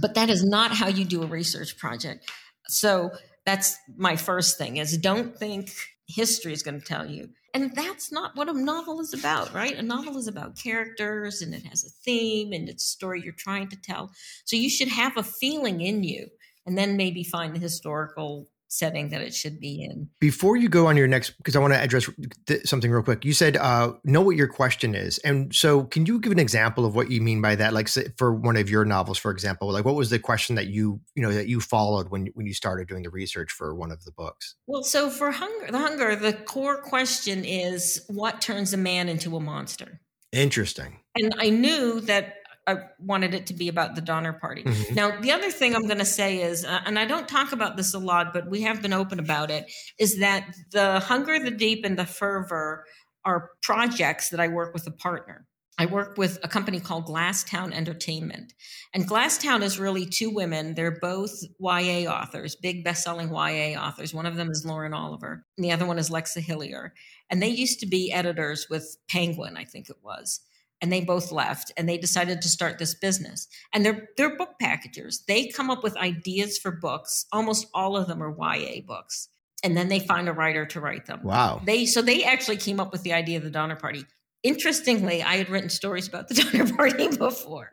But 0.00 0.14
that 0.14 0.30
is 0.30 0.44
not 0.44 0.72
how 0.72 0.88
you 0.88 1.04
do 1.04 1.22
a 1.22 1.26
research 1.26 1.76
project. 1.78 2.30
So 2.68 3.10
that's 3.48 3.78
my 3.96 4.14
first 4.14 4.58
thing 4.58 4.76
is 4.76 4.98
don't 4.98 5.34
think 5.34 5.70
history 6.06 6.52
is 6.52 6.62
going 6.62 6.78
to 6.78 6.86
tell 6.86 7.06
you. 7.06 7.30
And 7.54 7.74
that's 7.74 8.12
not 8.12 8.36
what 8.36 8.50
a 8.50 8.52
novel 8.52 9.00
is 9.00 9.14
about, 9.14 9.54
right? 9.54 9.74
A 9.74 9.80
novel 9.80 10.18
is 10.18 10.28
about 10.28 10.58
characters 10.58 11.40
and 11.40 11.54
it 11.54 11.64
has 11.64 11.82
a 11.82 11.88
theme 12.04 12.52
and 12.52 12.68
it's 12.68 12.84
a 12.84 12.88
story 12.88 13.22
you're 13.22 13.32
trying 13.32 13.68
to 13.68 13.80
tell. 13.80 14.10
So 14.44 14.56
you 14.56 14.68
should 14.68 14.88
have 14.88 15.16
a 15.16 15.22
feeling 15.22 15.80
in 15.80 16.04
you 16.04 16.28
and 16.66 16.76
then 16.76 16.98
maybe 16.98 17.24
find 17.24 17.54
the 17.54 17.58
historical 17.58 18.50
setting 18.68 19.08
that 19.10 19.22
it 19.22 19.34
should 19.34 19.58
be 19.58 19.82
in. 19.82 20.08
Before 20.20 20.56
you 20.56 20.68
go 20.68 20.86
on 20.86 20.96
your 20.96 21.08
next, 21.08 21.30
because 21.30 21.56
I 21.56 21.58
want 21.58 21.72
to 21.74 21.80
address 21.80 22.08
th- 22.46 22.66
something 22.66 22.90
real 22.90 23.02
quick. 23.02 23.24
You 23.24 23.32
said 23.32 23.56
uh, 23.56 23.94
know 24.04 24.20
what 24.20 24.36
your 24.36 24.46
question 24.46 24.94
is, 24.94 25.18
and 25.18 25.54
so 25.54 25.84
can 25.84 26.06
you 26.06 26.20
give 26.20 26.32
an 26.32 26.38
example 26.38 26.84
of 26.84 26.94
what 26.94 27.10
you 27.10 27.20
mean 27.20 27.40
by 27.40 27.56
that? 27.56 27.72
Like 27.72 27.88
for 28.16 28.34
one 28.34 28.56
of 28.56 28.70
your 28.70 28.84
novels, 28.84 29.18
for 29.18 29.30
example, 29.30 29.72
like 29.72 29.84
what 29.84 29.94
was 29.94 30.10
the 30.10 30.18
question 30.18 30.56
that 30.56 30.68
you 30.68 31.00
you 31.14 31.22
know 31.22 31.32
that 31.32 31.48
you 31.48 31.60
followed 31.60 32.10
when 32.10 32.26
when 32.34 32.46
you 32.46 32.54
started 32.54 32.88
doing 32.88 33.02
the 33.02 33.10
research 33.10 33.50
for 33.50 33.74
one 33.74 33.90
of 33.90 34.04
the 34.04 34.12
books? 34.12 34.54
Well, 34.66 34.82
so 34.82 35.10
for 35.10 35.30
hunger, 35.30 35.72
the 35.72 35.78
hunger, 35.78 36.16
the 36.16 36.32
core 36.32 36.80
question 36.80 37.44
is 37.44 38.04
what 38.08 38.40
turns 38.40 38.72
a 38.72 38.76
man 38.76 39.08
into 39.08 39.36
a 39.36 39.40
monster. 39.40 40.00
Interesting. 40.32 40.98
And 41.16 41.34
I 41.38 41.50
knew 41.50 42.00
that 42.02 42.37
I 42.68 42.76
wanted 42.98 43.32
it 43.32 43.46
to 43.46 43.54
be 43.54 43.68
about 43.68 43.94
the 43.94 44.02
Donner 44.02 44.34
Party. 44.34 44.62
Mm-hmm. 44.62 44.94
Now, 44.94 45.18
the 45.18 45.32
other 45.32 45.50
thing 45.50 45.74
I'm 45.74 45.86
going 45.86 45.98
to 45.98 46.04
say 46.04 46.42
is, 46.42 46.66
uh, 46.66 46.80
and 46.84 46.98
I 46.98 47.06
don't 47.06 47.26
talk 47.26 47.52
about 47.52 47.78
this 47.78 47.94
a 47.94 47.98
lot, 47.98 48.34
but 48.34 48.50
we 48.50 48.60
have 48.62 48.82
been 48.82 48.92
open 48.92 49.18
about 49.18 49.50
it, 49.50 49.72
is 49.98 50.18
that 50.18 50.54
the 50.70 51.00
Hunger, 51.00 51.38
the 51.38 51.50
Deep, 51.50 51.86
and 51.86 51.98
the 51.98 52.04
Fervor 52.04 52.84
are 53.24 53.50
projects 53.62 54.28
that 54.28 54.38
I 54.40 54.48
work 54.48 54.74
with 54.74 54.86
a 54.86 54.90
partner. 54.90 55.46
I 55.78 55.86
work 55.86 56.18
with 56.18 56.38
a 56.42 56.48
company 56.48 56.78
called 56.80 57.06
Glasstown 57.06 57.72
Entertainment. 57.72 58.52
And 58.92 59.08
Glasstown 59.08 59.62
is 59.62 59.78
really 59.78 60.04
two 60.04 60.28
women. 60.28 60.74
They're 60.74 60.98
both 61.00 61.40
YA 61.60 62.10
authors, 62.10 62.54
big 62.56 62.84
best-selling 62.84 63.30
YA 63.30 63.80
authors. 63.80 64.12
One 64.12 64.26
of 64.26 64.36
them 64.36 64.50
is 64.50 64.66
Lauren 64.66 64.92
Oliver, 64.92 65.46
and 65.56 65.64
the 65.64 65.72
other 65.72 65.86
one 65.86 65.98
is 65.98 66.10
Lexa 66.10 66.44
Hillyer. 66.44 66.90
And 67.30 67.40
they 67.40 67.48
used 67.48 67.80
to 67.80 67.86
be 67.86 68.12
editors 68.12 68.66
with 68.68 68.98
Penguin, 69.08 69.56
I 69.56 69.64
think 69.64 69.88
it 69.88 69.98
was 70.02 70.40
and 70.80 70.92
they 70.92 71.00
both 71.00 71.32
left 71.32 71.72
and 71.76 71.88
they 71.88 71.98
decided 71.98 72.40
to 72.42 72.48
start 72.48 72.78
this 72.78 72.94
business. 72.94 73.48
And 73.72 73.84
they're 73.84 74.08
they're 74.16 74.36
book 74.36 74.54
packagers. 74.60 75.24
They 75.26 75.48
come 75.48 75.70
up 75.70 75.82
with 75.82 75.96
ideas 75.96 76.58
for 76.58 76.70
books. 76.70 77.26
Almost 77.32 77.66
all 77.74 77.96
of 77.96 78.06
them 78.06 78.22
are 78.22 78.56
ya 78.56 78.80
books. 78.86 79.28
And 79.64 79.76
then 79.76 79.88
they 79.88 79.98
find 79.98 80.28
a 80.28 80.32
writer 80.32 80.66
to 80.66 80.80
write 80.80 81.06
them. 81.06 81.20
Wow. 81.24 81.60
They 81.64 81.86
so 81.86 82.00
they 82.02 82.24
actually 82.24 82.58
came 82.58 82.78
up 82.78 82.92
with 82.92 83.02
the 83.02 83.12
idea 83.12 83.38
of 83.38 83.44
the 83.44 83.50
donner 83.50 83.76
party 83.76 84.04
interestingly, 84.42 85.22
I 85.22 85.36
had 85.36 85.48
written 85.48 85.68
stories 85.68 86.06
about 86.06 86.28
the 86.28 86.34
Donner 86.52 86.72
Party 86.72 87.08
before, 87.16 87.72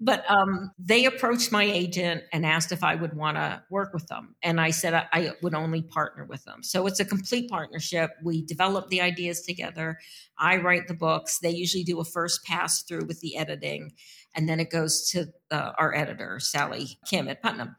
but 0.00 0.28
um, 0.28 0.72
they 0.78 1.04
approached 1.04 1.52
my 1.52 1.64
agent 1.64 2.22
and 2.32 2.44
asked 2.44 2.72
if 2.72 2.82
I 2.82 2.94
would 2.94 3.14
want 3.14 3.36
to 3.36 3.62
work 3.70 3.92
with 3.94 4.06
them. 4.08 4.34
And 4.42 4.60
I 4.60 4.70
said 4.70 4.94
I, 4.94 5.06
I, 5.12 5.32
would 5.42 5.54
only 5.54 5.82
partner 5.82 6.24
with 6.24 6.44
them. 6.44 6.62
So 6.62 6.86
it's 6.86 7.00
a 7.00 7.04
complete 7.04 7.48
partnership. 7.48 8.10
We 8.22 8.44
develop 8.44 8.88
the 8.88 9.00
ideas 9.00 9.42
together. 9.42 9.98
I 10.38 10.56
write 10.56 10.88
the 10.88 10.94
books. 10.94 11.38
They 11.38 11.50
usually 11.50 11.84
do 11.84 12.00
a 12.00 12.04
first 12.04 12.44
pass 12.44 12.82
through 12.82 13.06
with 13.06 13.20
the 13.20 13.36
editing, 13.36 13.92
and 14.34 14.48
then 14.48 14.60
it 14.60 14.70
goes 14.70 15.08
to 15.10 15.26
uh, 15.50 15.72
our 15.78 15.94
editor, 15.94 16.40
Sally 16.40 16.98
Kim 17.08 17.28
at 17.28 17.42
Putnam. 17.42 17.76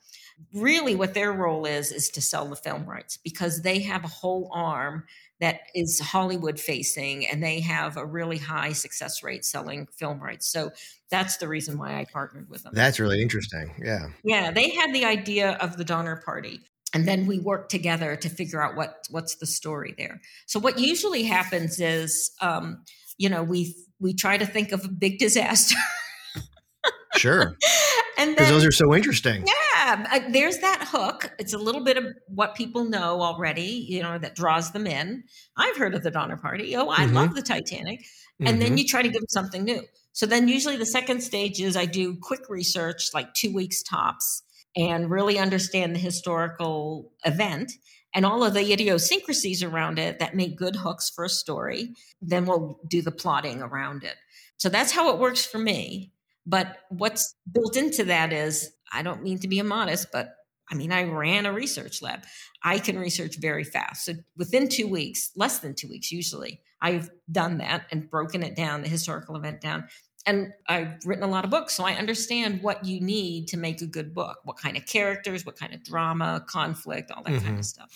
Really, 0.54 0.96
what 0.96 1.14
their 1.14 1.32
role 1.32 1.66
is, 1.66 1.92
is 1.92 2.10
to 2.10 2.22
sell 2.22 2.46
the 2.48 2.58
film 2.58 2.86
rights 2.86 3.18
because 3.18 3.62
they 3.62 3.80
have 3.80 4.04
a 4.04 4.10
whole 4.10 4.52
arm 4.54 5.06
that 5.42 5.62
is 5.74 6.00
Hollywood 6.00 6.60
facing 6.60 7.28
and 7.28 7.44
they 7.44 7.60
have 7.60 7.98
a 7.98 8.06
really 8.06 8.38
high 8.38 8.72
success 8.72 9.22
rate 9.22 9.44
selling 9.44 9.88
film 9.98 10.20
rights. 10.20 10.48
So 10.48 10.72
that's 11.12 11.38
the 11.38 11.48
reason 11.48 11.78
why 11.78 12.00
I 12.00 12.06
partnered 12.06 12.50
with 12.50 12.64
them. 12.64 12.74
That's 12.74 13.00
really 13.00 13.22
interesting. 13.22 13.74
Yeah. 13.84 14.08
Yeah. 14.24 14.52
They 14.52 14.70
had 14.70 14.94
the 14.94 15.06
idea 15.06 15.52
of 15.54 15.78
the 15.78 15.84
Donner 15.84 16.22
Party. 16.26 16.62
And 16.94 17.06
then 17.06 17.26
we 17.26 17.40
worked 17.40 17.72
together 17.72 18.16
to 18.16 18.30
figure 18.30 18.62
out 18.62 18.78
what 18.78 19.06
what's 19.10 19.36
the 19.36 19.46
story 19.46 19.94
there. 19.98 20.22
So 20.46 20.62
what 20.62 20.80
usually 20.80 21.24
happens 21.24 21.82
is, 21.82 22.32
um, 22.40 22.86
you 23.18 23.28
know, 23.28 23.44
we 23.44 23.76
we 24.00 24.14
try 24.14 24.38
to 24.38 24.46
think 24.46 24.72
of 24.72 24.86
a 24.86 24.88
big 24.88 25.20
disaster. 25.20 25.76
sure. 27.18 27.58
and 28.18 28.36
because 28.36 28.50
those 28.50 28.66
are 28.66 28.72
so 28.72 28.96
interesting. 28.96 29.46
Yeah, 29.46 29.54
uh, 29.86 30.20
there's 30.30 30.60
that 30.60 30.88
hook. 30.90 31.32
It's 31.40 31.54
a 31.54 31.58
little 31.58 31.84
bit 31.84 31.98
of 31.98 32.06
what 32.28 32.56
people 32.56 32.86
know 32.86 33.22
already, 33.22 33.86
you 33.90 34.02
know, 34.02 34.18
that 34.18 34.36
draws 34.36 34.72
them 34.72 34.88
in. 34.88 35.24
I've 35.58 35.78
heard 35.78 35.96
of 35.96 36.04
the 36.04 36.12
Donner 36.12 36.38
Party. 36.38 36.76
Oh, 36.76 36.90
I 36.90 37.06
mm-hmm. 37.06 37.16
love 37.16 37.36
the 37.36 37.42
Titanic. 37.42 38.06
And 38.40 38.50
mm-hmm. 38.50 38.60
then 38.60 38.78
you 38.78 38.86
try 38.86 39.02
to 39.02 39.08
give 39.08 39.22
them 39.22 39.28
something 39.30 39.64
new. 39.64 39.84
So 40.12 40.26
then 40.26 40.48
usually 40.48 40.78
the 40.78 40.86
second 40.86 41.22
stage 41.22 41.60
is 41.60 41.76
I 41.76 41.86
do 41.86 42.18
quick 42.22 42.50
research, 42.50 43.10
like 43.14 43.34
two 43.34 43.54
weeks 43.54 43.84
tops, 43.84 44.44
and 44.76 45.10
really 45.10 45.38
understand 45.38 45.96
the 45.96 46.00
historical 46.00 47.12
event 47.26 47.72
and 48.14 48.26
all 48.26 48.44
of 48.44 48.54
the 48.54 48.72
idiosyncrasies 48.72 49.62
around 49.62 50.00
it 50.00 50.20
that 50.20 50.36
make 50.36 50.58
good 50.58 50.78
hooks 50.78 51.10
for 51.10 51.26
a 51.26 51.30
story. 51.30 51.94
Then 52.22 52.46
we'll 52.46 52.80
do 52.88 53.02
the 53.02 53.12
plotting 53.12 53.62
around 53.62 54.04
it. 54.04 54.16
So 54.58 54.70
that's 54.70 54.94
how 54.94 55.14
it 55.14 55.20
works 55.20 55.46
for 55.46 55.58
me. 55.58 56.14
But 56.46 56.78
what's 56.90 57.36
built 57.52 57.76
into 57.76 58.04
that 58.06 58.32
is 58.32 58.72
I 58.92 59.02
don't 59.02 59.24
mean 59.24 59.40
to 59.40 59.48
be 59.48 59.60
immodest, 59.60 60.12
but 60.12 60.36
I 60.70 60.76
mean, 60.76 60.92
I 60.92 61.04
ran 61.04 61.46
a 61.46 61.54
research 61.54 62.02
lab. 62.02 62.24
I 62.64 62.80
can 62.80 62.98
research 62.98 63.38
very 63.38 63.64
fast. 63.64 64.06
So 64.06 64.14
within 64.36 64.68
two 64.68 64.88
weeks, 64.88 65.32
less 65.36 65.60
than 65.60 65.76
two 65.76 65.88
weeks 65.88 66.12
usually, 66.12 66.62
I've 66.82 67.10
done 67.32 67.60
that 67.60 67.86
and 67.92 68.10
broken 68.10 68.44
it 68.44 68.56
down, 68.56 68.82
the 68.82 68.90
historical 68.90 69.36
event 69.36 69.62
down. 69.62 69.88
And 70.26 70.54
I've 70.68 70.98
written 71.06 71.24
a 71.24 71.28
lot 71.28 71.46
of 71.46 71.52
books, 71.52 71.76
so 71.76 71.84
I 71.84 71.94
understand 71.94 72.64
what 72.64 72.84
you 72.84 73.00
need 73.00 73.48
to 73.50 73.58
make 73.58 73.82
a 73.82 73.86
good 73.86 74.14
book 74.14 74.38
what 74.44 74.58
kind 74.58 74.76
of 74.76 74.86
characters, 74.88 75.46
what 75.46 75.56
kind 75.56 75.74
of 75.74 75.84
drama, 75.84 76.44
conflict, 76.50 77.12
all 77.12 77.22
that 77.24 77.34
mm-hmm. 77.34 77.46
kind 77.46 77.60
of 77.60 77.66
stuff. 77.66 77.92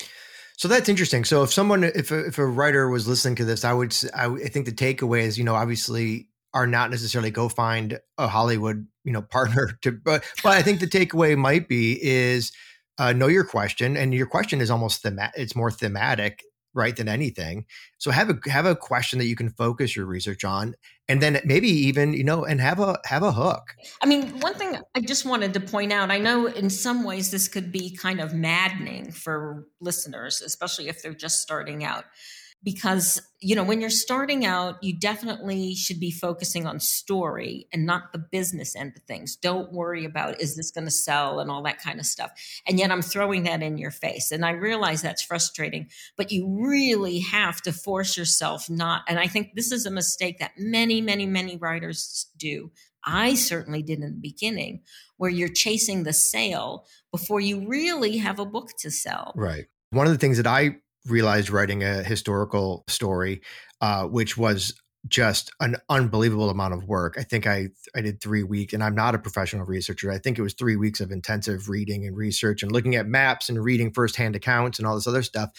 So 0.58 0.68
that's 0.68 0.90
interesting. 0.90 1.24
So 1.24 1.42
if 1.42 1.52
someone, 1.52 1.84
if 1.84 2.12
a, 2.12 2.26
if 2.28 2.38
a 2.38 2.46
writer 2.46 2.90
was 2.90 3.08
listening 3.08 3.36
to 3.38 3.46
this, 3.46 3.64
I 3.64 3.74
would, 3.74 3.96
I, 4.14 4.26
I 4.26 4.48
think 4.50 4.66
the 4.66 4.72
takeaway 4.72 5.22
is, 5.22 5.38
you 5.38 5.44
know, 5.44 5.56
obviously 5.56 6.29
are 6.54 6.68
not 6.68 6.90
necessarily 6.90 7.32
go 7.32 7.50
find 7.50 8.00
a 8.18 8.28
Hollywood, 8.28 8.88
you 9.04 9.12
know, 9.12 9.22
partner 9.32 9.72
to 9.82 9.92
but 9.92 10.24
but 10.44 10.54
I 10.54 10.62
think 10.62 10.80
the 10.80 10.88
takeaway 10.88 11.38
might 11.38 11.68
be 11.68 12.00
is 12.02 12.52
uh, 12.98 13.14
know 13.14 13.28
your 13.28 13.46
question 13.46 13.96
and 13.96 14.14
your 14.14 14.28
question 14.28 14.62
is 14.62 14.70
almost 14.70 15.02
thema- 15.02 15.32
it's 15.36 15.56
more 15.56 15.72
thematic 15.72 16.44
right 16.74 16.96
than 16.96 17.08
anything. 17.08 17.66
So 17.98 18.12
have 18.12 18.30
a 18.30 18.50
have 18.50 18.66
a 18.66 18.76
question 18.76 19.20
that 19.20 19.26
you 19.26 19.36
can 19.36 19.50
focus 19.50 19.96
your 19.96 20.06
research 20.06 20.44
on 20.44 20.76
and 21.10 21.22
then 21.22 21.42
maybe 21.44 21.68
even 21.68 22.14
you 22.14 22.24
know 22.24 22.46
and 22.46 22.62
have 22.62 22.80
a 22.80 22.98
have 23.06 23.24
a 23.24 23.32
hook. 23.32 23.76
I 24.02 24.06
mean 24.06 24.40
one 24.40 24.54
thing 24.54 24.78
i 24.96 25.02
just 25.02 25.26
wanted 25.26 25.54
to 25.54 25.60
point 25.60 25.92
out 25.92 26.12
i 26.12 26.18
know 26.18 26.46
in 26.46 26.70
some 26.70 27.04
ways 27.04 27.32
this 27.32 27.48
could 27.48 27.72
be 27.72 27.96
kind 27.96 28.22
of 28.22 28.34
maddening 28.34 29.12
for 29.12 29.66
listeners 29.82 30.42
especially 30.42 30.88
if 30.88 31.02
they're 31.02 31.14
just 31.14 31.42
starting 31.42 31.84
out 31.84 32.06
because 32.64 33.22
you 33.40 33.56
know 33.56 33.64
when 33.64 33.80
you're 33.80 33.90
starting 33.90 34.46
out 34.46 34.84
you 34.84 34.98
definitely 34.98 35.74
should 35.74 36.00
be 36.00 36.12
focusing 36.12 36.66
on 36.66 36.80
story 36.80 37.68
and 37.72 37.86
not 37.86 38.12
the 38.12 38.20
business 38.20 38.76
end 38.76 38.94
of 38.98 39.04
things. 39.04 39.36
Don't 39.36 39.72
worry 39.72 40.06
about 40.06 40.42
is 40.42 40.56
this 40.56 40.72
going 40.72 40.86
to 40.86 40.92
sell 40.92 41.40
and 41.40 41.50
all 41.50 41.64
that 41.64 41.82
kind 41.82 42.00
of 42.00 42.06
stuff. 42.06 42.32
And 42.68 42.78
yet 42.80 42.92
i'm 42.92 43.02
throwing 43.02 43.44
that 43.44 43.62
in 43.62 43.78
your 43.78 43.92
face 43.92 44.32
and 44.32 44.46
i 44.46 44.52
realize 44.52 45.02
that's 45.02 45.24
frustrating 45.24 45.88
but 46.18 46.32
you 46.32 46.48
really 46.62 47.20
have 47.20 47.62
to 47.62 47.72
force 47.72 48.18
yourself 48.18 48.70
not 48.70 49.04
and 49.08 49.20
i 49.20 49.28
think 49.28 49.52
this 49.56 49.72
is 49.72 49.86
a 49.86 49.92
mistake 49.92 50.40
that 50.40 50.52
many 50.58 51.02
many 51.02 51.26
many 51.26 51.58
writers 51.58 52.28
do. 52.38 52.72
I 53.06 53.36
certainly 53.36 53.82
did 53.82 54.00
in 54.00 54.12
the 54.12 54.22
beginning 54.22 54.82
where 55.18 55.30
you're 55.30 55.48
chasing 55.48 56.04
the 56.04 56.14
sale 56.14 56.86
before 57.12 57.40
you 57.40 57.68
really 57.68 58.18
have 58.18 58.40
a 58.40 58.46
book 58.46 58.72
to 58.80 58.92
sell. 58.92 59.34
Right. 59.36 59.66
One 59.92 60.06
of 60.06 60.12
the 60.12 60.20
things 60.20 60.38
that 60.38 60.48
I 60.48 60.78
realized 61.08 61.50
writing 61.50 61.84
a 61.84 62.04
historical 62.04 62.84
story, 62.88 63.42
uh, 63.82 64.06
which 64.06 64.38
was 64.38 64.74
just 65.08 65.52
an 65.62 65.78
unbelievable 65.88 66.50
amount 66.50 66.74
of 66.74 66.84
work. 66.84 67.16
I 67.18 67.24
think 67.24 67.48
I 67.48 67.70
I 67.96 68.02
did 68.02 68.22
three 68.22 68.44
weeks, 68.44 68.74
and 68.74 68.84
I'm 68.84 68.96
not 68.96 69.16
a 69.16 69.20
professional 69.20 69.66
researcher. 69.66 70.12
I 70.12 70.18
think 70.18 70.38
it 70.38 70.42
was 70.42 70.54
three 70.54 70.76
weeks 70.76 71.00
of 71.00 71.12
intensive 71.12 71.70
reading 71.70 72.06
and 72.06 72.18
research 72.18 72.64
and 72.64 72.72
looking 72.72 72.96
at 72.96 73.08
maps 73.08 73.50
and 73.50 73.64
reading 73.64 73.92
firsthand 73.92 74.36
accounts 74.36 74.78
and 74.78 74.88
all 74.88 74.96
this 74.96 75.08
other 75.08 75.24
stuff. 75.24 75.52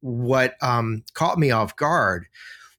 What 0.00 0.54
um, 0.62 1.04
caught 1.14 1.38
me 1.38 1.50
off 1.50 1.76
guard 1.76 2.26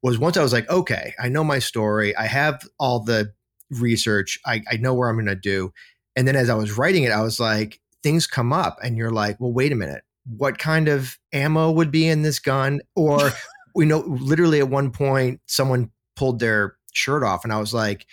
was 0.01 0.17
once 0.17 0.35
I 0.35 0.43
was 0.43 0.53
like, 0.53 0.69
okay, 0.69 1.13
I 1.19 1.29
know 1.29 1.43
my 1.43 1.59
story. 1.59 2.15
I 2.15 2.25
have 2.25 2.61
all 2.79 2.99
the 3.03 3.33
research. 3.69 4.39
I, 4.45 4.63
I 4.69 4.77
know 4.77 4.93
where 4.93 5.07
I'm 5.07 5.15
going 5.15 5.27
to 5.27 5.35
do. 5.35 5.71
And 6.15 6.27
then 6.27 6.35
as 6.35 6.49
I 6.49 6.55
was 6.55 6.77
writing 6.77 7.03
it, 7.03 7.11
I 7.11 7.21
was 7.21 7.39
like, 7.39 7.79
things 8.03 8.25
come 8.27 8.51
up, 8.51 8.79
and 8.83 8.97
you're 8.97 9.11
like, 9.11 9.39
well, 9.39 9.53
wait 9.53 9.71
a 9.71 9.75
minute 9.75 10.03
what 10.25 10.57
kind 10.57 10.87
of 10.87 11.17
ammo 11.33 11.71
would 11.71 11.91
be 11.91 12.07
in 12.07 12.21
this 12.21 12.39
gun 12.39 12.81
or 12.95 13.31
we 13.75 13.85
know 13.85 13.99
literally 13.99 14.59
at 14.59 14.69
one 14.69 14.91
point 14.91 15.39
someone 15.45 15.91
pulled 16.15 16.39
their 16.39 16.75
shirt 16.93 17.23
off 17.23 17.43
and 17.43 17.53
i 17.53 17.59
was 17.59 17.73
like 17.73 18.05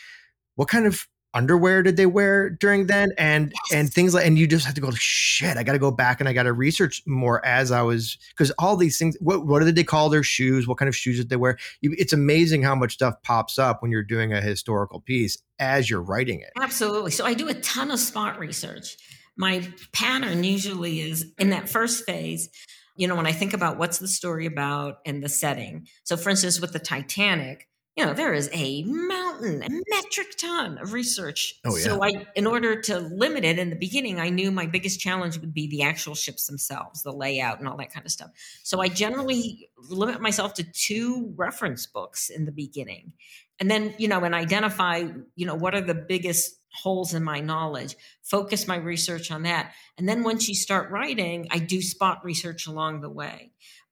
what 0.55 0.69
kind 0.69 0.87
of 0.87 1.07
underwear 1.35 1.83
did 1.83 1.97
they 1.97 2.07
wear 2.07 2.51
during 2.51 2.87
then? 2.87 3.11
And 3.19 3.53
yes. 3.53 3.79
and 3.79 3.93
things 3.93 4.15
like 4.15 4.27
and 4.27 4.39
you 4.39 4.47
just 4.47 4.67
have 4.67 4.75
to 4.75 4.81
go 4.81 4.91
shit 4.93 5.57
i 5.57 5.63
got 5.63 5.73
to 5.73 5.79
go 5.79 5.91
back 5.91 6.21
and 6.21 6.29
i 6.29 6.33
got 6.33 6.45
to 6.45 6.53
research 6.53 7.03
more 7.07 7.45
as 7.45 7.71
i 7.71 7.83
was 7.83 8.19
because 8.31 8.51
all 8.59 8.77
these 8.77 8.99
things 8.99 9.17
what, 9.21 9.47
what 9.47 9.63
did 9.63 9.77
they 9.77 9.85
call 9.85 10.09
their 10.09 10.23
shoes? 10.23 10.67
What 10.67 10.79
kind 10.79 10.89
of 10.89 10.97
shoes 10.97 11.19
did 11.19 11.29
they 11.29 11.37
wear? 11.37 11.59
It's 11.83 12.13
amazing 12.13 12.63
how 12.63 12.75
much 12.75 12.95
stuff 12.95 13.15
pops 13.23 13.59
up 13.59 13.83
when 13.83 13.91
you're 13.91 14.03
doing 14.03 14.33
a 14.33 14.41
historical 14.41 15.01
piece 15.01 15.39
as 15.59 15.89
you're 15.89 16.03
writing 16.03 16.41
it. 16.41 16.51
Absolutely. 16.57 17.11
So 17.11 17.25
i 17.25 17.35
do 17.35 17.49
a 17.49 17.55
ton 17.55 17.91
of 17.91 18.01
spot 18.01 18.39
research 18.39 18.97
my 19.39 19.67
pattern 19.93 20.45
usually 20.45 21.01
is 21.01 21.33
in 21.39 21.51
that 21.51 21.69
first 21.69 22.05
phase 22.05 22.51
you 22.99 23.07
know, 23.07 23.15
when 23.15 23.29
I 23.29 23.33
think 23.33 23.55
about 23.55 23.79
what's 23.79 23.99
the 23.99 24.09
story 24.09 24.45
about 24.45 24.99
and 25.07 25.23
the 25.23 25.29
setting. 25.29 25.87
So, 26.03 26.17
for 26.17 26.31
instance, 26.31 26.61
with 26.61 26.73
the 26.73 26.81
Titanic, 26.81 27.68
you 27.99 28.07
know, 28.07 28.15
there 28.15 28.33
is 28.33 28.49
a 28.53 28.85
mountain, 28.85 29.61
a 29.61 29.69
metric 29.69 30.37
ton 30.37 30.79
of 30.79 30.93
research. 30.93 31.55
Oh, 31.65 31.77
yeah. 31.77 31.83
So 31.83 32.05
I, 32.05 32.29
in 32.37 32.47
order 32.47 32.81
to 32.83 33.01
limit 33.01 33.45
it 33.45 33.59
in 33.59 33.71
the 33.71 33.77
beginning, 33.77 34.21
I 34.21 34.29
knew 34.29 34.53
my 34.53 34.67
biggest 34.67 35.01
challenge 35.01 35.37
would 35.39 35.53
be 35.53 35.67
the 35.67 35.83
actual 35.83 36.15
ships 36.15 36.47
themselves, 36.47 37.03
the 37.03 37.11
layout 37.11 37.59
and 37.59 37.67
all 37.67 37.77
that 37.79 37.93
kind 37.93 38.07
of 38.07 38.13
stuff. 38.13 38.31
So 38.63 38.81
I 38.81 38.87
generally 38.87 39.69
limit 39.91 40.21
myself 40.21 40.55
to 40.55 40.63
two 40.63 41.35
reference 41.35 41.87
books 41.87 42.31
in 42.31 42.45
the 42.45 42.53
beginning. 42.53 43.15
And 43.59 43.69
then, 43.69 43.93
you 43.99 44.07
know, 44.07 44.23
and 44.23 44.33
identify, 44.33 45.03
you 45.35 45.47
know, 45.47 45.57
what 45.57 45.75
are 45.75 45.81
the 45.81 45.95
biggest 45.95 46.55
holes 46.73 47.15
in 47.15 47.25
my 47.25 47.41
knowledge, 47.41 47.97
focus 48.23 48.69
my 48.69 48.77
research 48.77 49.33
on 49.33 49.43
that. 49.43 49.73
And 49.97 50.09
then 50.09 50.23
once 50.23 50.49
you 50.49 50.55
start 50.55 50.93
writing, 50.93 51.49
I 51.51 51.59
do 51.59 51.83
spot 51.83 52.25
research 52.25 52.69
along 52.69 53.01
the 53.01 53.11
way 53.11 53.51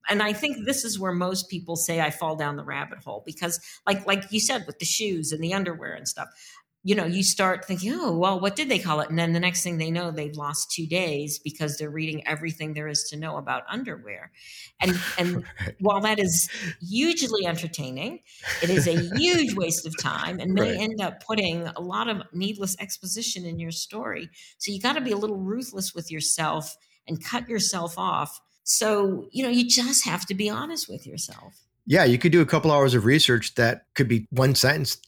and 0.09 0.23
I 0.23 0.33
think 0.33 0.65
this 0.65 0.85
is 0.85 0.99
where 0.99 1.13
most 1.13 1.49
people 1.49 1.77
say 1.77 2.01
I 2.01 2.11
fall 2.11 2.37
down 2.37 2.57
the 2.57 2.65
rabbit 2.65 2.99
hole 3.05 3.23
because 3.27 3.61
like 3.87 4.07
like 4.07 4.25
you 4.31 4.41
said 4.41 4.65
with 4.67 4.79
the 4.79 4.85
shoes 4.85 5.33
and 5.33 5.43
the 5.43 5.55
underwear 5.55 5.95
and 5.95 6.07
stuff 6.07 6.29
you 6.87 6.95
know 6.95 7.05
you 7.05 7.25
start 7.25 7.65
thinking 7.65 7.93
oh 7.93 8.17
well 8.17 8.39
what 8.39 8.55
did 8.55 8.69
they 8.69 8.79
call 8.79 9.01
it 9.01 9.11
and 9.11 9.19
then 9.19 9.33
the 9.33 9.41
next 9.41 9.65
thing 9.65 9.77
they 9.77 9.91
know 9.91 10.13
they've 10.13 10.37
lost 10.37 10.71
2 10.71 10.87
days 10.87 11.41
because 11.41 11.77
they're 11.77 11.91
reading 11.91 12.25
everything 12.27 12.75
there 12.75 12.87
is 12.87 13.03
to 13.11 13.17
know 13.17 13.37
about 13.37 13.65
underwear 13.69 14.31
and 14.81 14.99
and 15.19 15.35
right. 15.61 15.75
while 15.81 16.01
that 16.01 16.21
is 16.21 16.49
hugely 16.81 17.45
entertaining 17.45 18.21
it 18.63 18.71
is 18.71 18.87
a 18.87 19.01
huge 19.17 19.55
waste 19.63 19.85
of 19.85 19.99
time 19.99 20.39
and 20.39 20.55
may 20.55 20.71
right. 20.71 20.81
end 20.81 21.01
up 21.01 21.25
putting 21.25 21.67
a 21.67 21.81
lot 21.81 22.09
of 22.09 22.23
needless 22.33 22.77
exposition 22.79 23.45
in 23.45 23.59
your 23.59 23.73
story 23.73 24.31
so 24.59 24.71
you 24.71 24.81
got 24.81 24.95
to 24.95 25.01
be 25.01 25.13
a 25.13 25.17
little 25.17 25.39
ruthless 25.39 25.93
with 25.93 26.11
yourself 26.11 26.77
and 27.09 27.25
cut 27.25 27.49
yourself 27.49 27.99
off 27.99 28.41
so, 28.67 29.29
you 29.31 29.45
know, 29.45 29.49
you 29.49 29.65
just 29.65 30.05
have 30.05 30.27
to 30.27 30.35
be 30.35 30.51
honest 30.51 30.89
with 30.89 31.07
yourself. 31.07 31.55
Yeah, 31.87 32.03
you 32.03 32.19
could 32.19 32.33
do 32.33 32.41
a 32.41 32.47
couple 32.47 32.73
hours 32.73 32.95
of 32.95 33.05
research 33.05 33.55
that 33.55 33.83
could 33.95 34.09
be 34.09 34.27
one 34.31 34.57
sentence 34.57 34.99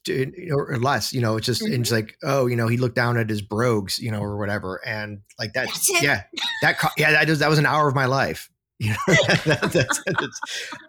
or 0.53 0.79
less. 0.79 1.13
You 1.13 1.21
know, 1.21 1.37
it's 1.37 1.47
just 1.47 1.63
mm-hmm. 1.63 1.81
it's 1.81 1.91
like, 1.91 2.17
oh, 2.23 2.47
you 2.47 2.55
know, 2.55 2.69
he 2.69 2.77
looked 2.77 2.95
down 2.95 3.19
at 3.19 3.29
his 3.29 3.43
brogues, 3.43 3.99
you 3.99 4.13
know, 4.13 4.21
or 4.21 4.39
whatever, 4.39 4.81
and 4.87 5.23
like 5.41 5.55
that. 5.55 5.71
Yeah, 6.01 6.23
that 6.63 6.77
yeah, 6.97 7.11
that 7.11 7.29
was 7.29 7.41
that 7.41 7.51
was 7.51 7.59
an 7.59 7.67
hour 7.67 7.89
of 7.89 7.95
my 7.95 8.07
life. 8.07 8.49
You 8.81 8.91
know, 8.91 8.97
that, 9.45 9.71
that's, 9.73 10.05
that's, 10.07 10.41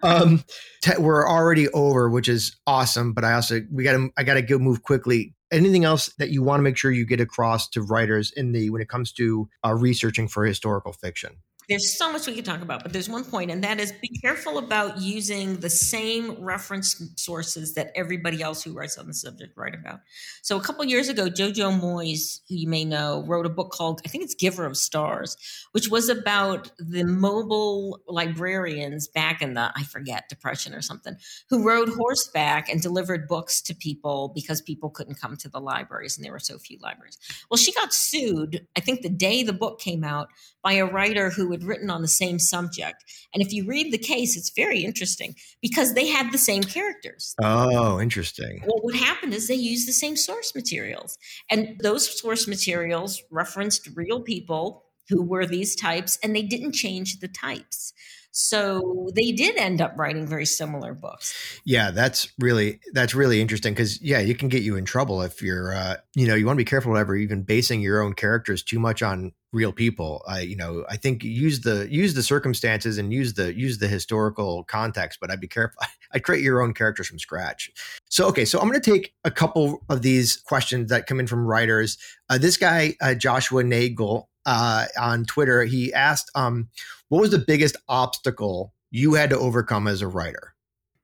um, 0.03 0.43
te- 0.83 0.99
we're 1.01 1.27
already 1.27 1.69
over, 1.69 2.07
which 2.07 2.29
is 2.29 2.55
awesome. 2.67 3.13
But 3.13 3.25
I 3.25 3.33
also 3.33 3.61
we 3.71 3.83
got 3.83 3.93
to 3.93 4.11
I 4.15 4.21
got 4.21 4.35
to 4.35 4.43
go 4.43 4.59
move 4.59 4.83
quickly. 4.83 5.33
Anything 5.51 5.85
else 5.85 6.13
that 6.19 6.29
you 6.29 6.43
want 6.43 6.59
to 6.59 6.61
make 6.61 6.77
sure 6.77 6.91
you 6.91 7.03
get 7.03 7.19
across 7.19 7.67
to 7.69 7.81
writers 7.81 8.31
in 8.37 8.51
the 8.51 8.69
when 8.69 8.83
it 8.83 8.89
comes 8.89 9.11
to 9.13 9.49
uh, 9.65 9.73
researching 9.73 10.27
for 10.27 10.45
historical 10.45 10.93
fiction? 10.93 11.37
There's 11.69 11.95
so 11.97 12.11
much 12.11 12.25
we 12.25 12.33
could 12.33 12.45
talk 12.45 12.61
about, 12.61 12.81
but 12.81 12.91
there's 12.91 13.07
one 13.07 13.23
point, 13.23 13.51
and 13.51 13.63
that 13.63 13.79
is 13.79 13.93
be 14.01 14.09
careful 14.19 14.57
about 14.57 14.99
using 14.99 15.57
the 15.57 15.69
same 15.69 16.31
reference 16.43 17.01
sources 17.15 17.75
that 17.75 17.91
everybody 17.95 18.41
else 18.41 18.63
who 18.63 18.73
writes 18.73 18.97
on 18.97 19.05
the 19.05 19.13
subject 19.13 19.55
write 19.55 19.75
about. 19.75 19.99
So 20.41 20.57
a 20.57 20.61
couple 20.61 20.83
years 20.85 21.09
ago, 21.09 21.27
Jojo 21.27 21.79
Moyes, 21.79 22.39
who 22.49 22.55
you 22.55 22.67
may 22.67 22.85
know, 22.85 23.23
wrote 23.27 23.45
a 23.45 23.49
book 23.49 23.71
called 23.71 24.01
I 24.03 24.09
think 24.09 24.23
it's 24.23 24.33
Giver 24.33 24.65
of 24.65 24.75
Stars, 24.75 25.37
which 25.71 25.89
was 25.89 26.09
about 26.09 26.71
the 26.79 27.03
mobile 27.03 27.99
librarians 28.07 29.07
back 29.07 29.41
in 29.41 29.53
the 29.53 29.71
I 29.75 29.83
forget 29.83 30.27
depression 30.27 30.73
or 30.73 30.81
something, 30.81 31.15
who 31.49 31.63
rode 31.63 31.89
horseback 31.89 32.67
and 32.67 32.81
delivered 32.81 33.27
books 33.27 33.61
to 33.61 33.75
people 33.75 34.31
because 34.33 34.61
people 34.61 34.89
couldn't 34.89 35.21
come 35.21 35.37
to 35.37 35.49
the 35.49 35.61
libraries 35.61 36.17
and 36.17 36.25
there 36.25 36.31
were 36.31 36.39
so 36.39 36.57
few 36.57 36.79
libraries. 36.81 37.19
Well, 37.51 37.57
she 37.57 37.71
got 37.73 37.93
sued. 37.93 38.65
I 38.75 38.79
think 38.79 39.01
the 39.01 39.09
day 39.09 39.43
the 39.43 39.53
book 39.53 39.79
came 39.79 40.03
out 40.03 40.29
by 40.63 40.73
a 40.73 40.85
writer 40.85 41.29
who 41.29 41.51
had 41.51 41.63
written 41.63 41.89
on 41.89 42.01
the 42.01 42.07
same 42.07 42.39
subject. 42.39 43.03
And 43.33 43.41
if 43.41 43.53
you 43.53 43.65
read 43.65 43.93
the 43.93 43.97
case, 43.97 44.35
it's 44.35 44.51
very 44.55 44.83
interesting 44.83 45.35
because 45.61 45.93
they 45.93 46.07
had 46.07 46.31
the 46.31 46.37
same 46.37 46.63
characters. 46.63 47.35
Oh, 47.41 47.99
interesting. 47.99 48.63
Well, 48.65 48.79
what 48.81 48.95
happened 48.95 49.33
is 49.33 49.47
they 49.47 49.55
used 49.55 49.87
the 49.87 49.93
same 49.93 50.17
source 50.17 50.53
materials. 50.55 51.17
And 51.49 51.79
those 51.81 52.19
source 52.19 52.47
materials 52.47 53.21
referenced 53.31 53.89
real 53.95 54.21
people 54.21 54.85
who 55.09 55.23
were 55.23 55.45
these 55.45 55.75
types, 55.75 56.19
and 56.23 56.35
they 56.35 56.43
didn't 56.43 56.73
change 56.73 57.19
the 57.19 57.27
types. 57.27 57.93
So 58.31 59.09
they 59.15 59.31
did 59.31 59.57
end 59.57 59.81
up 59.81 59.93
writing 59.97 60.27
very 60.27 60.45
similar 60.45 60.93
books. 60.93 61.33
Yeah, 61.65 61.91
that's 61.91 62.31
really 62.39 62.79
that's 62.93 63.15
really 63.15 63.41
interesting 63.41 63.73
because 63.73 64.01
yeah, 64.01 64.19
you 64.19 64.35
can 64.35 64.49
get 64.49 64.61
you 64.61 64.75
in 64.75 64.85
trouble 64.85 65.21
if 65.21 65.41
you're 65.41 65.73
uh, 65.73 65.97
you 66.15 66.27
know 66.27 66.35
you 66.35 66.45
want 66.45 66.57
to 66.57 66.61
be 66.61 66.69
careful 66.69 66.91
whatever 66.91 67.15
even 67.15 67.43
basing 67.43 67.81
your 67.81 68.01
own 68.01 68.13
characters 68.13 68.61
too 68.61 68.79
much 68.79 69.01
on 69.01 69.33
real 69.51 69.71
people. 69.71 70.23
I 70.27 70.41
you 70.41 70.55
know 70.55 70.85
I 70.89 70.97
think 70.97 71.23
use 71.23 71.61
the 71.61 71.87
use 71.91 72.13
the 72.13 72.23
circumstances 72.23 72.97
and 72.99 73.11
use 73.11 73.33
the 73.33 73.53
use 73.53 73.79
the 73.79 73.87
historical 73.87 74.63
context, 74.65 75.19
but 75.19 75.31
I'd 75.31 75.41
be 75.41 75.47
careful. 75.47 75.81
I'd 76.11 76.23
create 76.23 76.43
your 76.43 76.61
own 76.61 76.73
characters 76.73 77.07
from 77.07 77.19
scratch. 77.19 77.71
So 78.09 78.27
okay, 78.27 78.45
so 78.45 78.59
I'm 78.59 78.67
going 78.67 78.79
to 78.79 78.91
take 78.91 79.13
a 79.23 79.31
couple 79.31 79.83
of 79.89 80.03
these 80.03 80.37
questions 80.37 80.89
that 80.91 81.07
come 81.07 81.19
in 81.19 81.27
from 81.27 81.45
writers. 81.45 81.97
Uh, 82.29 82.37
this 82.37 82.57
guy 82.57 82.95
uh, 83.01 83.15
Joshua 83.15 83.63
Nagel 83.63 84.29
uh, 84.45 84.85
on 84.99 85.25
Twitter, 85.25 85.63
he 85.63 85.93
asked, 85.93 86.31
um, 86.33 86.69
"What 87.09 87.21
was 87.21 87.31
the 87.31 87.39
biggest 87.39 87.75
obstacle 87.87 88.73
you 88.91 89.13
had 89.13 89.29
to 89.31 89.37
overcome 89.37 89.87
as 89.87 90.01
a 90.01 90.07
writer?" 90.07 90.55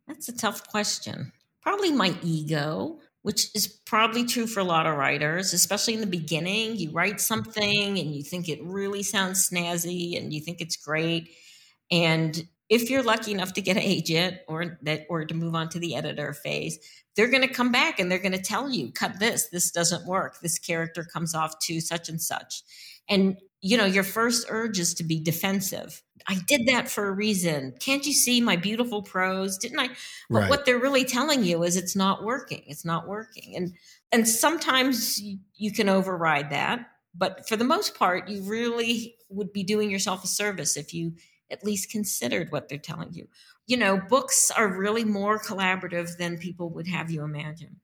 That's 0.07 0.29
a 0.29 0.37
tough 0.37 0.67
question. 0.69 1.31
Probably 1.61 1.91
my 1.91 2.15
ego, 2.23 2.99
which 3.23 3.47
is 3.55 3.67
probably 3.67 4.25
true 4.25 4.47
for 4.47 4.59
a 4.59 4.63
lot 4.63 4.87
of 4.87 4.97
writers, 4.97 5.51
especially 5.51 5.95
in 5.95 6.01
the 6.01 6.07
beginning. 6.07 6.77
You 6.77 6.91
write 6.91 7.19
something 7.19 7.99
and 7.99 8.15
you 8.15 8.23
think 8.23 8.47
it 8.47 8.63
really 8.63 9.03
sounds 9.03 9.49
snazzy 9.49 10.17
and 10.17 10.31
you 10.31 10.41
think 10.41 10.61
it's 10.61 10.77
great, 10.77 11.29
and 11.91 12.47
if 12.69 12.89
you're 12.89 13.03
lucky 13.03 13.31
enough 13.31 13.53
to 13.53 13.61
get 13.61 13.77
an 13.77 13.83
agent 13.83 14.37
or 14.47 14.79
that 14.81 15.05
or 15.09 15.25
to 15.25 15.33
move 15.33 15.53
on 15.53 15.69
to 15.69 15.79
the 15.79 15.95
editor 15.95 16.33
phase 16.33 16.79
they're 17.15 17.29
going 17.29 17.47
to 17.47 17.53
come 17.53 17.71
back 17.71 17.99
and 17.99 18.11
they're 18.11 18.17
going 18.17 18.31
to 18.31 18.41
tell 18.41 18.69
you 18.69 18.91
cut 18.91 19.19
this 19.19 19.49
this 19.49 19.71
doesn't 19.71 20.07
work 20.07 20.39
this 20.41 20.57
character 20.57 21.03
comes 21.03 21.35
off 21.35 21.57
to 21.59 21.79
such 21.79 22.09
and 22.09 22.21
such 22.21 22.63
and, 23.07 23.37
you 23.65 23.77
know, 23.77 23.85
your 23.85 24.03
first 24.03 24.45
urge 24.49 24.77
is 24.77 24.93
to 24.93 25.03
be 25.03 25.19
defensive. 25.19 26.03
I 26.27 26.35
did 26.47 26.67
that 26.67 26.87
for 26.87 27.07
a 27.07 27.11
reason. 27.11 27.73
Can't 27.79 28.05
you 28.05 28.13
see 28.13 28.39
my 28.39 28.57
beautiful 28.57 29.01
prose? 29.01 29.57
Didn't 29.57 29.79
I? 29.79 29.87
But 30.29 30.41
right. 30.41 30.49
what 30.51 30.67
they're 30.67 30.77
really 30.77 31.03
telling 31.03 31.43
you 31.43 31.63
is 31.63 31.75
it's 31.75 31.95
not 31.95 32.23
working. 32.23 32.61
It's 32.67 32.85
not 32.85 33.07
working. 33.07 33.55
And 33.55 33.73
and 34.11 34.27
sometimes 34.27 35.19
you, 35.19 35.39
you 35.55 35.71
can 35.71 35.89
override 35.89 36.51
that, 36.51 36.85
but 37.15 37.49
for 37.49 37.55
the 37.55 37.63
most 37.63 37.95
part, 37.95 38.29
you 38.29 38.43
really 38.43 39.15
would 39.29 39.51
be 39.51 39.63
doing 39.63 39.89
yourself 39.89 40.23
a 40.23 40.27
service 40.27 40.77
if 40.77 40.93
you 40.93 41.13
at 41.49 41.63
least 41.63 41.89
considered 41.89 42.51
what 42.51 42.69
they're 42.69 42.77
telling 42.77 43.13
you. 43.13 43.27
You 43.65 43.77
know, 43.77 43.97
books 43.97 44.51
are 44.51 44.67
really 44.67 45.05
more 45.05 45.39
collaborative 45.39 46.17
than 46.17 46.37
people 46.37 46.69
would 46.69 46.85
have 46.85 47.09
you 47.09 47.23
imagine. 47.23 47.77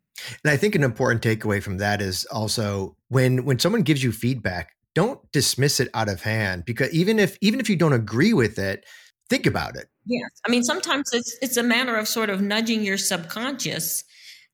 And 0.44 0.52
I 0.52 0.58
think 0.58 0.76
an 0.76 0.84
important 0.84 1.24
takeaway 1.24 1.62
from 1.64 1.80
that 1.80 2.04
is 2.04 2.26
also 2.26 2.96
when 3.08 3.46
when 3.46 3.58
someone 3.58 3.82
gives 3.82 4.04
you 4.04 4.12
feedback, 4.12 4.76
don't 4.94 5.20
dismiss 5.32 5.80
it 5.80 5.90
out 5.94 6.10
of 6.10 6.22
hand 6.22 6.66
because 6.66 6.92
even 6.94 7.20
if 7.20 7.38
even 7.42 7.60
if 7.60 7.70
you 7.70 7.76
don't 7.76 7.94
agree 7.94 8.34
with 8.34 8.60
it 8.60 8.86
think 9.30 9.46
about 9.46 9.78
it. 9.78 9.88
Yes. 10.06 10.30
I 10.46 10.52
mean 10.52 10.64
sometimes 10.64 11.10
it's 11.14 11.38
it's 11.42 11.58
a 11.58 11.64
matter 11.64 11.96
of 11.96 12.08
sort 12.08 12.30
of 12.30 12.42
nudging 12.42 12.84
your 12.84 12.98
subconscious 12.98 14.04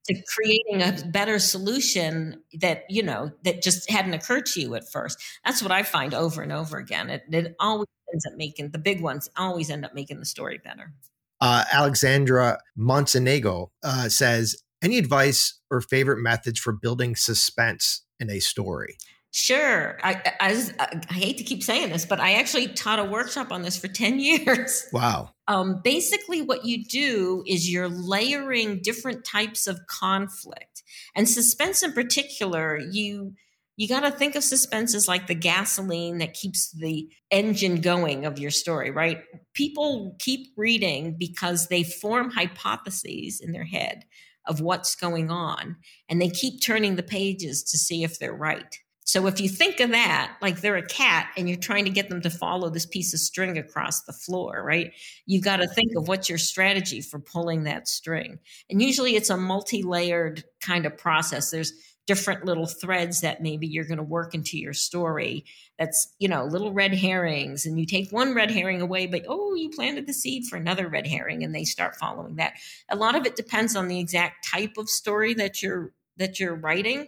to 0.05 0.15
creating 0.33 0.81
a 0.81 1.05
better 1.09 1.39
solution 1.39 2.41
that 2.59 2.83
you 2.89 3.03
know 3.03 3.31
that 3.43 3.61
just 3.61 3.89
hadn't 3.89 4.13
occurred 4.13 4.45
to 4.45 4.61
you 4.61 4.75
at 4.75 4.89
first. 4.89 5.21
That's 5.45 5.61
what 5.61 5.71
i 5.71 5.83
find 5.83 6.13
over 6.13 6.41
and 6.41 6.51
over 6.51 6.77
again. 6.77 7.09
It, 7.09 7.23
it 7.31 7.55
always 7.59 7.87
ends 8.13 8.25
up 8.25 8.37
making 8.37 8.71
the 8.71 8.77
big 8.77 9.01
ones 9.01 9.29
always 9.35 9.69
end 9.69 9.83
up 9.83 9.93
making 9.93 10.19
the 10.19 10.25
story 10.25 10.59
better. 10.63 10.93
Uh, 11.41 11.63
alexandra 11.71 12.59
montenegro 12.75 13.71
uh, 13.83 14.09
says 14.09 14.55
any 14.81 14.97
advice 14.97 15.59
or 15.71 15.81
favorite 15.81 16.21
methods 16.21 16.59
for 16.59 16.71
building 16.71 17.15
suspense 17.15 18.05
in 18.19 18.29
a 18.29 18.39
story 18.39 18.97
Sure. 19.39 19.99
I, 20.01 20.33
I, 20.39 20.99
I, 21.07 21.13
hate 21.13 21.37
to 21.37 21.43
keep 21.43 21.61
saying 21.61 21.89
this, 21.89 22.07
but 22.07 22.19
I 22.19 22.33
actually 22.33 22.69
taught 22.69 22.97
a 22.97 23.03
workshop 23.03 23.51
on 23.51 23.61
this 23.61 23.77
for 23.77 23.87
10 23.87 24.19
years. 24.19 24.87
Wow. 24.91 25.29
Um, 25.47 25.79
basically, 25.83 26.41
what 26.41 26.65
you 26.65 26.83
do 26.83 27.43
is 27.45 27.71
you're 27.71 27.87
layering 27.87 28.81
different 28.81 29.25
types 29.25 29.67
of 29.67 29.77
conflict. 29.85 30.81
And 31.15 31.29
suspense 31.29 31.83
in 31.83 31.93
particular, 31.93 32.79
you 32.79 33.35
you 33.75 33.87
got 33.87 33.99
to 33.99 34.09
think 34.09 34.33
of 34.33 34.43
suspense 34.43 34.95
as 34.95 35.07
like 35.07 35.27
the 35.27 35.35
gasoline 35.35 36.17
that 36.17 36.33
keeps 36.33 36.71
the 36.71 37.07
engine 37.29 37.81
going 37.81 38.25
of 38.25 38.39
your 38.39 38.49
story, 38.49 38.89
right? 38.89 39.21
People 39.53 40.15
keep 40.17 40.47
reading 40.57 41.15
because 41.15 41.67
they 41.67 41.83
form 41.83 42.31
hypotheses 42.31 43.39
in 43.39 43.51
their 43.51 43.65
head 43.65 44.03
of 44.47 44.61
what's 44.61 44.95
going 44.95 45.29
on, 45.29 45.75
and 46.09 46.19
they 46.19 46.29
keep 46.29 46.59
turning 46.59 46.95
the 46.95 47.03
pages 47.03 47.61
to 47.65 47.77
see 47.77 48.03
if 48.03 48.17
they're 48.17 48.33
right. 48.33 48.79
So 49.07 49.25
if 49.25 49.39
you 49.39 49.47
think 49.47 49.79
of 49.79 49.91
that, 49.91 50.35
like 50.41 50.59
they're 50.59 50.75
a 50.75 50.85
cat 50.85 51.29
and 51.37 51.47
you're 51.47 51.57
trying 51.57 51.85
to 51.85 51.89
get 51.89 52.09
them 52.09 52.19
to 52.21 52.29
follow 52.29 52.69
this 52.69 52.85
piece 52.85 53.13
of 53.13 53.21
string 53.21 53.57
across 53.57 54.03
the 54.03 54.11
floor, 54.11 54.61
right? 54.61 54.91
You've 55.25 55.45
got 55.45 55.57
to 55.57 55.63
mm-hmm. 55.63 55.73
think 55.73 55.91
of 55.95 56.09
what's 56.09 56.27
your 56.27 56.37
strategy 56.37 56.99
for 56.99 57.17
pulling 57.17 57.63
that 57.63 57.87
string. 57.87 58.39
And 58.69 58.81
usually 58.81 59.15
it's 59.15 59.29
a 59.29 59.37
multi 59.37 59.81
layered 59.81 60.43
kind 60.59 60.85
of 60.85 60.97
process. 60.97 61.51
There's 61.51 61.71
different 62.05 62.43
little 62.43 62.65
threads 62.65 63.21
that 63.21 63.41
maybe 63.41 63.65
you're 63.65 63.85
going 63.85 63.97
to 63.97 64.03
work 64.03 64.35
into 64.35 64.57
your 64.57 64.73
story 64.73 65.45
that's 65.79 66.13
you 66.19 66.27
know 66.27 66.45
little 66.45 66.71
red 66.71 66.93
herrings 66.93 67.65
and 67.65 67.77
you 67.77 67.85
take 67.85 68.09
one 68.11 68.33
red 68.33 68.49
herring 68.49 68.81
away 68.81 69.05
but 69.05 69.25
oh 69.27 69.53
you 69.55 69.69
planted 69.69 70.07
the 70.07 70.13
seed 70.13 70.45
for 70.45 70.55
another 70.55 70.87
red 70.87 71.05
herring 71.05 71.43
and 71.43 71.53
they 71.53 71.65
start 71.65 71.97
following 71.97 72.37
that 72.37 72.53
a 72.89 72.95
lot 72.95 73.15
of 73.15 73.25
it 73.25 73.35
depends 73.35 73.75
on 73.75 73.89
the 73.89 73.99
exact 73.99 74.47
type 74.49 74.77
of 74.77 74.87
story 74.87 75.33
that 75.33 75.61
you're 75.61 75.91
that 76.15 76.39
you're 76.39 76.55
writing 76.55 77.07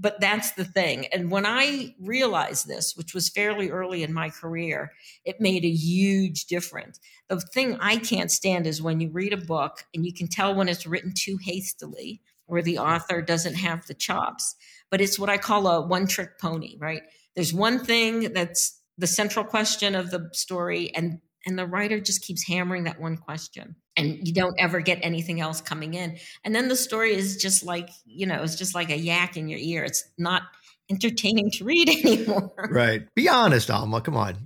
but 0.00 0.20
that's 0.20 0.52
the 0.52 0.64
thing 0.64 1.06
and 1.08 1.30
when 1.30 1.44
i 1.46 1.94
realized 2.00 2.66
this 2.66 2.96
which 2.96 3.14
was 3.14 3.28
fairly 3.28 3.70
early 3.70 4.02
in 4.02 4.12
my 4.12 4.30
career 4.30 4.92
it 5.24 5.40
made 5.40 5.64
a 5.64 5.70
huge 5.70 6.46
difference 6.46 6.98
the 7.28 7.40
thing 7.40 7.76
i 7.80 7.96
can't 7.96 8.30
stand 8.30 8.66
is 8.66 8.82
when 8.82 9.00
you 9.00 9.10
read 9.10 9.32
a 9.32 9.36
book 9.36 9.84
and 9.94 10.06
you 10.06 10.12
can 10.12 10.26
tell 10.26 10.54
when 10.54 10.68
it's 10.68 10.86
written 10.86 11.12
too 11.14 11.38
hastily 11.42 12.20
or 12.50 12.60
the 12.60 12.78
author 12.78 13.22
doesn't 13.22 13.54
have 13.54 13.86
the 13.86 13.94
chops. 13.94 14.56
But 14.90 15.00
it's 15.00 15.18
what 15.18 15.30
I 15.30 15.38
call 15.38 15.68
a 15.68 15.86
one 15.86 16.06
trick 16.06 16.38
pony, 16.38 16.76
right? 16.78 17.02
There's 17.34 17.54
one 17.54 17.78
thing 17.78 18.32
that's 18.32 18.78
the 18.98 19.06
central 19.06 19.44
question 19.44 19.94
of 19.94 20.10
the 20.10 20.28
story, 20.32 20.94
and 20.94 21.20
and 21.46 21.58
the 21.58 21.66
writer 21.66 22.00
just 22.00 22.22
keeps 22.22 22.46
hammering 22.46 22.84
that 22.84 23.00
one 23.00 23.16
question 23.16 23.76
and 23.96 24.26
you 24.26 24.32
don't 24.32 24.54
ever 24.58 24.80
get 24.80 24.98
anything 25.02 25.40
else 25.40 25.60
coming 25.60 25.94
in. 25.94 26.16
And 26.44 26.54
then 26.54 26.68
the 26.68 26.76
story 26.76 27.14
is 27.14 27.36
just 27.36 27.64
like 27.64 27.90
you 28.06 28.26
know 28.26 28.42
it's 28.42 28.56
just 28.56 28.74
like 28.74 28.90
a 28.90 28.98
yak 28.98 29.36
in 29.36 29.48
your 29.48 29.60
ear. 29.60 29.84
It's 29.84 30.04
not 30.18 30.42
entertaining 30.90 31.50
to 31.50 31.64
read 31.64 31.88
anymore 32.04 32.52
right 32.70 33.02
be 33.14 33.28
honest 33.28 33.70
alma 33.70 34.00
come 34.00 34.16
on 34.16 34.36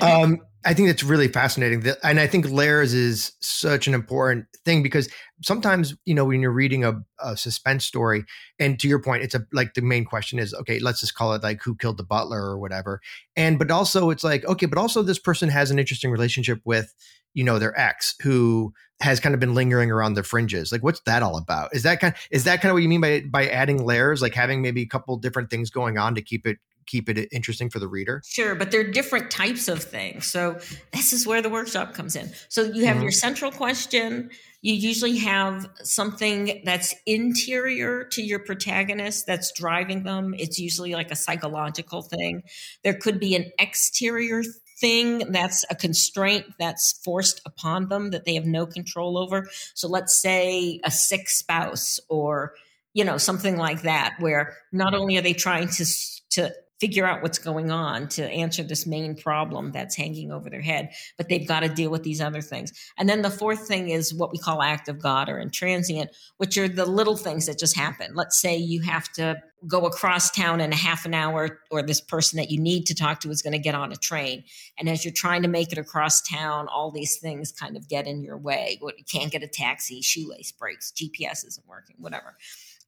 um 0.00 0.40
I 0.66 0.74
think 0.74 0.88
that's 0.88 1.04
really 1.04 1.28
fascinating. 1.28 1.84
And 2.02 2.18
I 2.18 2.26
think 2.26 2.50
layers 2.50 2.92
is 2.92 3.32
such 3.40 3.86
an 3.86 3.94
important 3.94 4.46
thing 4.64 4.82
because 4.82 5.08
sometimes, 5.44 5.94
you 6.04 6.12
know, 6.12 6.24
when 6.24 6.40
you're 6.40 6.50
reading 6.50 6.84
a, 6.84 7.00
a, 7.20 7.36
suspense 7.36 7.86
story, 7.86 8.24
and 8.58 8.78
to 8.80 8.88
your 8.88 9.00
point, 9.00 9.22
it's 9.22 9.36
a 9.36 9.46
like 9.52 9.74
the 9.74 9.80
main 9.80 10.04
question 10.04 10.40
is, 10.40 10.52
okay, 10.52 10.80
let's 10.80 11.00
just 11.00 11.14
call 11.14 11.34
it 11.34 11.42
like 11.44 11.62
who 11.62 11.76
killed 11.76 11.98
the 11.98 12.04
butler 12.04 12.42
or 12.42 12.58
whatever. 12.58 13.00
And 13.36 13.60
but 13.60 13.70
also 13.70 14.10
it's 14.10 14.24
like, 14.24 14.44
okay, 14.44 14.66
but 14.66 14.76
also 14.76 15.02
this 15.02 15.20
person 15.20 15.48
has 15.50 15.70
an 15.70 15.78
interesting 15.78 16.10
relationship 16.10 16.60
with, 16.64 16.92
you 17.36 17.44
know, 17.44 17.58
their 17.58 17.78
ex 17.78 18.14
who 18.22 18.72
has 19.00 19.20
kind 19.20 19.34
of 19.34 19.40
been 19.40 19.54
lingering 19.54 19.90
around 19.90 20.14
the 20.14 20.22
fringes. 20.22 20.72
Like, 20.72 20.82
what's 20.82 21.00
that 21.00 21.22
all 21.22 21.36
about? 21.36 21.74
Is 21.74 21.82
that 21.82 22.00
kind 22.00 22.14
is 22.30 22.44
that 22.44 22.62
kind 22.62 22.70
of 22.70 22.74
what 22.74 22.82
you 22.82 22.88
mean 22.88 23.02
by 23.02 23.22
by 23.28 23.46
adding 23.46 23.84
layers, 23.84 24.22
like 24.22 24.34
having 24.34 24.62
maybe 24.62 24.80
a 24.80 24.86
couple 24.86 25.16
different 25.18 25.50
things 25.50 25.70
going 25.70 25.98
on 25.98 26.14
to 26.14 26.22
keep 26.22 26.46
it 26.46 26.56
keep 26.86 27.10
it 27.10 27.28
interesting 27.32 27.68
for 27.68 27.78
the 27.78 27.88
reader? 27.88 28.22
Sure, 28.24 28.54
but 28.54 28.70
there 28.70 28.80
are 28.80 28.90
different 28.90 29.30
types 29.30 29.68
of 29.68 29.82
things. 29.82 30.24
So 30.24 30.58
this 30.94 31.12
is 31.12 31.26
where 31.26 31.42
the 31.42 31.50
workshop 31.50 31.92
comes 31.92 32.16
in. 32.16 32.32
So 32.48 32.62
you 32.62 32.86
have 32.86 32.94
mm-hmm. 32.94 33.02
your 33.02 33.12
central 33.12 33.52
question. 33.52 34.30
You 34.62 34.72
usually 34.72 35.18
have 35.18 35.68
something 35.82 36.62
that's 36.64 36.94
interior 37.04 38.04
to 38.12 38.22
your 38.22 38.38
protagonist 38.38 39.26
that's 39.26 39.52
driving 39.52 40.04
them. 40.04 40.34
It's 40.38 40.58
usually 40.58 40.94
like 40.94 41.10
a 41.10 41.16
psychological 41.16 42.00
thing. 42.00 42.44
There 42.82 42.94
could 42.94 43.20
be 43.20 43.36
an 43.36 43.52
exterior 43.58 44.42
thing 44.78 45.30
that's 45.32 45.64
a 45.70 45.74
constraint 45.74 46.44
that's 46.58 47.00
forced 47.04 47.40
upon 47.46 47.88
them 47.88 48.10
that 48.10 48.24
they 48.24 48.34
have 48.34 48.44
no 48.44 48.66
control 48.66 49.16
over. 49.16 49.48
So 49.74 49.88
let's 49.88 50.20
say 50.20 50.80
a 50.84 50.90
sick 50.90 51.28
spouse 51.28 51.98
or 52.08 52.54
you 52.92 53.04
know 53.04 53.18
something 53.18 53.56
like 53.56 53.82
that 53.82 54.16
where 54.20 54.56
not 54.72 54.94
only 54.94 55.18
are 55.18 55.22
they 55.22 55.34
trying 55.34 55.68
to 55.68 55.84
to 56.30 56.54
figure 56.80 57.06
out 57.06 57.22
what's 57.22 57.38
going 57.38 57.70
on 57.70 58.08
to 58.08 58.28
answer 58.28 58.62
this 58.62 58.86
main 58.86 59.14
problem 59.14 59.72
that's 59.72 59.96
hanging 59.96 60.30
over 60.30 60.50
their 60.50 60.60
head 60.60 60.90
but 61.16 61.28
they've 61.28 61.48
got 61.48 61.60
to 61.60 61.68
deal 61.68 61.90
with 61.90 62.02
these 62.02 62.20
other 62.20 62.40
things. 62.40 62.72
And 62.98 63.08
then 63.08 63.22
the 63.22 63.30
fourth 63.30 63.66
thing 63.66 63.88
is 63.88 64.12
what 64.12 64.32
we 64.32 64.38
call 64.38 64.62
act 64.62 64.88
of 64.88 65.00
god 65.00 65.28
or 65.28 65.42
intransient 65.42 66.08
which 66.36 66.58
are 66.58 66.68
the 66.68 66.86
little 66.86 67.16
things 67.16 67.46
that 67.46 67.58
just 67.58 67.76
happen. 67.76 68.14
Let's 68.14 68.40
say 68.40 68.56
you 68.56 68.82
have 68.82 69.10
to 69.14 69.42
go 69.66 69.86
across 69.86 70.30
town 70.30 70.60
in 70.60 70.72
a 70.72 70.76
half 70.76 71.06
an 71.06 71.14
hour 71.14 71.60
or 71.70 71.82
this 71.82 72.00
person 72.00 72.36
that 72.36 72.50
you 72.50 72.60
need 72.60 72.84
to 72.86 72.94
talk 72.94 73.20
to 73.20 73.30
is 73.30 73.42
going 73.42 73.52
to 73.52 73.58
get 73.58 73.74
on 73.74 73.90
a 73.90 73.96
train. 73.96 74.44
And 74.78 74.88
as 74.88 75.04
you're 75.04 75.14
trying 75.14 75.42
to 75.42 75.48
make 75.48 75.72
it 75.72 75.78
across 75.78 76.20
town 76.22 76.68
all 76.68 76.90
these 76.90 77.16
things 77.16 77.52
kind 77.52 77.76
of 77.76 77.88
get 77.88 78.06
in 78.06 78.22
your 78.22 78.38
way. 78.38 78.78
You 78.80 79.04
can't 79.10 79.32
get 79.32 79.42
a 79.42 79.48
taxi 79.48 80.02
shoelace 80.02 80.52
breaks 80.52 80.92
gps 80.92 81.46
isn't 81.46 81.66
working 81.66 81.96
whatever. 81.98 82.36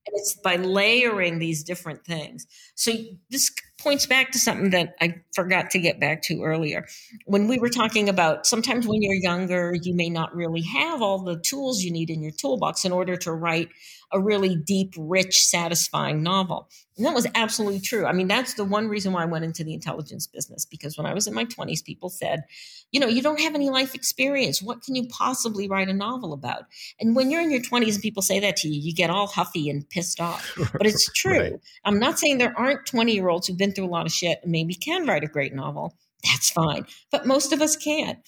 And 0.07 0.17
it's 0.17 0.35
by 0.35 0.57
layering 0.57 1.39
these 1.39 1.63
different 1.63 2.05
things. 2.05 2.47
So 2.75 2.93
this 3.31 3.51
points 3.81 4.07
back 4.07 4.33
to 4.33 4.39
something 4.39 4.71
that 4.71 4.95
I 5.01 5.17
forgot 5.35 5.71
to 5.71 5.79
get 5.79 6.01
back 6.01 6.23
to 6.23 6.43
earlier. 6.43 6.87
When 7.27 7.47
we 7.47 7.59
were 7.59 7.69
talking 7.69 8.09
about 8.09 8.47
sometimes 8.47 8.87
when 8.87 9.03
you're 9.03 9.15
younger, 9.15 9.75
you 9.81 9.95
may 9.95 10.11
not 10.11 10.35
really 10.35 10.63
have 10.63 11.01
all 11.01 11.21
the 11.21 11.39
tools 11.39 11.83
you 11.83 11.93
need 11.93 12.11
in 12.11 12.23
your 12.23 12.33
toolbox 12.33 12.85
in 12.85 12.93
order 12.93 13.17
to 13.19 13.33
write 13.33 13.69
a 14.13 14.21
really 14.21 14.57
deep, 14.57 14.95
rich, 14.97 15.45
satisfying 15.45 16.23
novel. 16.23 16.69
And 16.97 17.07
that 17.07 17.15
was 17.15 17.29
absolutely 17.37 17.81
true. 17.81 18.07
I 18.07 18.13
mean, 18.13 18.27
that's 18.27 18.55
the 18.55 18.65
one 18.65 18.89
reason 18.89 19.13
why 19.13 19.23
I 19.23 19.27
went 19.27 19.45
into 19.45 19.63
the 19.63 19.73
intelligence 19.73 20.27
business 20.27 20.65
because 20.65 20.97
when 20.99 21.07
I 21.07 21.15
was 21.15 21.29
in 21.29 21.35
my 21.35 21.45
20s, 21.45 21.85
people 21.85 22.09
said, 22.09 22.43
you 22.91 22.99
know, 22.99 23.07
you 23.07 23.23
don't 23.23 23.41
have 23.41 23.55
any 23.55 23.71
life 23.71 23.95
experience. 23.95 24.61
What 24.61 24.83
can 24.83 24.97
you 24.97 25.07
possibly 25.09 25.69
write 25.69 25.89
a 25.89 25.93
novel 25.93 26.33
about? 26.33 26.65
And 26.99 27.15
when 27.15 27.31
you're 27.31 27.41
in 27.41 27.53
your 27.53 27.61
20s 27.61 27.95
and 27.95 28.03
people 28.03 28.23
say 28.23 28.41
that 28.41 28.57
to 28.59 28.69
you, 28.69 28.81
you 28.81 28.93
get 28.93 29.11
all 29.11 29.29
huffy 29.29 29.71
and 29.71 29.89
pissed 29.89 30.21
off. 30.21 30.45
But 30.73 30.87
it's 30.87 31.11
true. 31.13 31.39
right. 31.39 31.53
I'm 31.85 31.99
not 31.99 32.19
saying 32.19 32.39
there 32.39 32.57
aren't 32.57 32.87
20 32.87 33.13
year 33.13 33.29
olds 33.29 33.47
who've 33.47 33.57
been 33.57 33.68
through 33.73 33.87
a 33.87 33.89
lot 33.89 34.07
of 34.07 34.13
shit 34.13 34.41
and 34.43 34.53
maybe 34.53 34.75
can 34.75 35.07
write 35.07 35.25
a 35.25 35.29
great 35.29 35.55
novel. 35.55 35.97
That's 36.25 36.51
fine. 36.51 36.87
But 37.11 37.27
most 37.27 37.53
of 37.53 37.61
us 37.63 37.77
can't. 37.77 38.19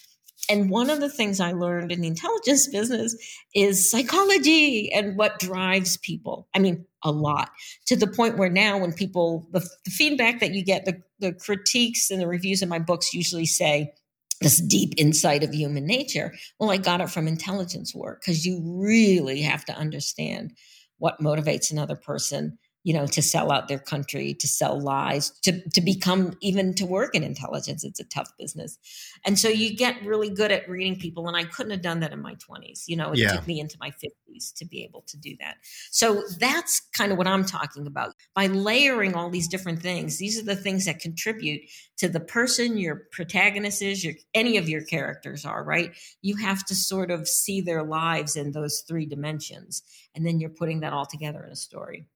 And 0.49 0.69
one 0.69 0.89
of 0.89 0.99
the 0.99 1.09
things 1.09 1.39
I 1.39 1.51
learned 1.51 1.91
in 1.91 2.01
the 2.01 2.07
intelligence 2.07 2.67
business 2.67 3.15
is 3.53 3.89
psychology 3.89 4.91
and 4.91 5.15
what 5.15 5.39
drives 5.39 5.97
people. 5.97 6.47
I 6.53 6.59
mean, 6.59 6.85
a 7.03 7.11
lot 7.11 7.51
to 7.85 7.95
the 7.95 8.07
point 8.07 8.37
where 8.37 8.49
now, 8.49 8.77
when 8.79 8.91
people, 8.91 9.47
the, 9.51 9.59
the 9.85 9.91
feedback 9.91 10.39
that 10.39 10.53
you 10.53 10.63
get, 10.63 10.85
the, 10.85 11.01
the 11.19 11.33
critiques 11.33 12.09
and 12.09 12.19
the 12.19 12.27
reviews 12.27 12.61
in 12.61 12.69
my 12.69 12.79
books 12.79 13.13
usually 13.13 13.45
say, 13.45 13.93
this 14.41 14.59
deep 14.59 14.93
insight 14.97 15.43
of 15.43 15.53
human 15.53 15.85
nature. 15.85 16.33
Well, 16.59 16.71
I 16.71 16.77
got 16.77 16.99
it 16.99 17.11
from 17.11 17.27
intelligence 17.27 17.93
work 17.93 18.21
because 18.21 18.43
you 18.43 18.59
really 18.65 19.41
have 19.41 19.63
to 19.65 19.73
understand 19.73 20.53
what 20.97 21.19
motivates 21.19 21.71
another 21.71 21.95
person 21.95 22.57
you 22.83 22.93
know, 22.93 23.05
to 23.05 23.21
sell 23.21 23.51
out 23.51 23.67
their 23.67 23.79
country, 23.79 24.33
to 24.33 24.47
sell 24.47 24.79
lies, 24.79 25.29
to, 25.41 25.61
to 25.69 25.81
become 25.81 26.33
even 26.41 26.73
to 26.73 26.85
work 26.85 27.13
in 27.13 27.23
intelligence. 27.23 27.83
It's 27.83 27.99
a 27.99 28.05
tough 28.05 28.31
business. 28.39 28.77
And 29.23 29.37
so 29.37 29.49
you 29.49 29.75
get 29.75 30.03
really 30.03 30.29
good 30.29 30.51
at 30.51 30.67
reading 30.67 30.97
people. 30.97 31.27
And 31.27 31.37
I 31.37 31.43
couldn't 31.43 31.71
have 31.71 31.83
done 31.83 31.99
that 31.99 32.11
in 32.11 32.21
my 32.21 32.35
20s. 32.35 32.83
You 32.87 32.97
know, 32.97 33.11
it 33.11 33.19
yeah. 33.19 33.33
took 33.35 33.45
me 33.45 33.59
into 33.59 33.77
my 33.79 33.91
50s 33.91 34.53
to 34.55 34.65
be 34.65 34.83
able 34.83 35.01
to 35.07 35.17
do 35.17 35.35
that. 35.39 35.57
So 35.91 36.23
that's 36.39 36.81
kind 36.97 37.11
of 37.11 37.19
what 37.19 37.27
I'm 37.27 37.45
talking 37.45 37.85
about. 37.85 38.15
By 38.33 38.47
layering 38.47 39.13
all 39.13 39.29
these 39.29 39.47
different 39.47 39.81
things, 39.81 40.17
these 40.17 40.39
are 40.39 40.45
the 40.45 40.55
things 40.55 40.85
that 40.85 40.99
contribute 40.99 41.61
to 41.97 42.09
the 42.09 42.19
person 42.19 42.77
your 42.77 43.03
protagonist 43.11 43.83
is, 43.83 44.03
your 44.03 44.15
any 44.33 44.57
of 44.57 44.67
your 44.67 44.83
characters 44.83 45.45
are, 45.45 45.63
right? 45.63 45.91
You 46.23 46.35
have 46.37 46.65
to 46.65 46.75
sort 46.75 47.11
of 47.11 47.27
see 47.27 47.61
their 47.61 47.83
lives 47.83 48.35
in 48.35 48.53
those 48.53 48.83
three 48.87 49.05
dimensions. 49.05 49.83
And 50.15 50.25
then 50.25 50.39
you're 50.39 50.49
putting 50.49 50.79
that 50.79 50.93
all 50.93 51.05
together 51.05 51.43
in 51.45 51.51
a 51.51 51.55
story. 51.55 52.07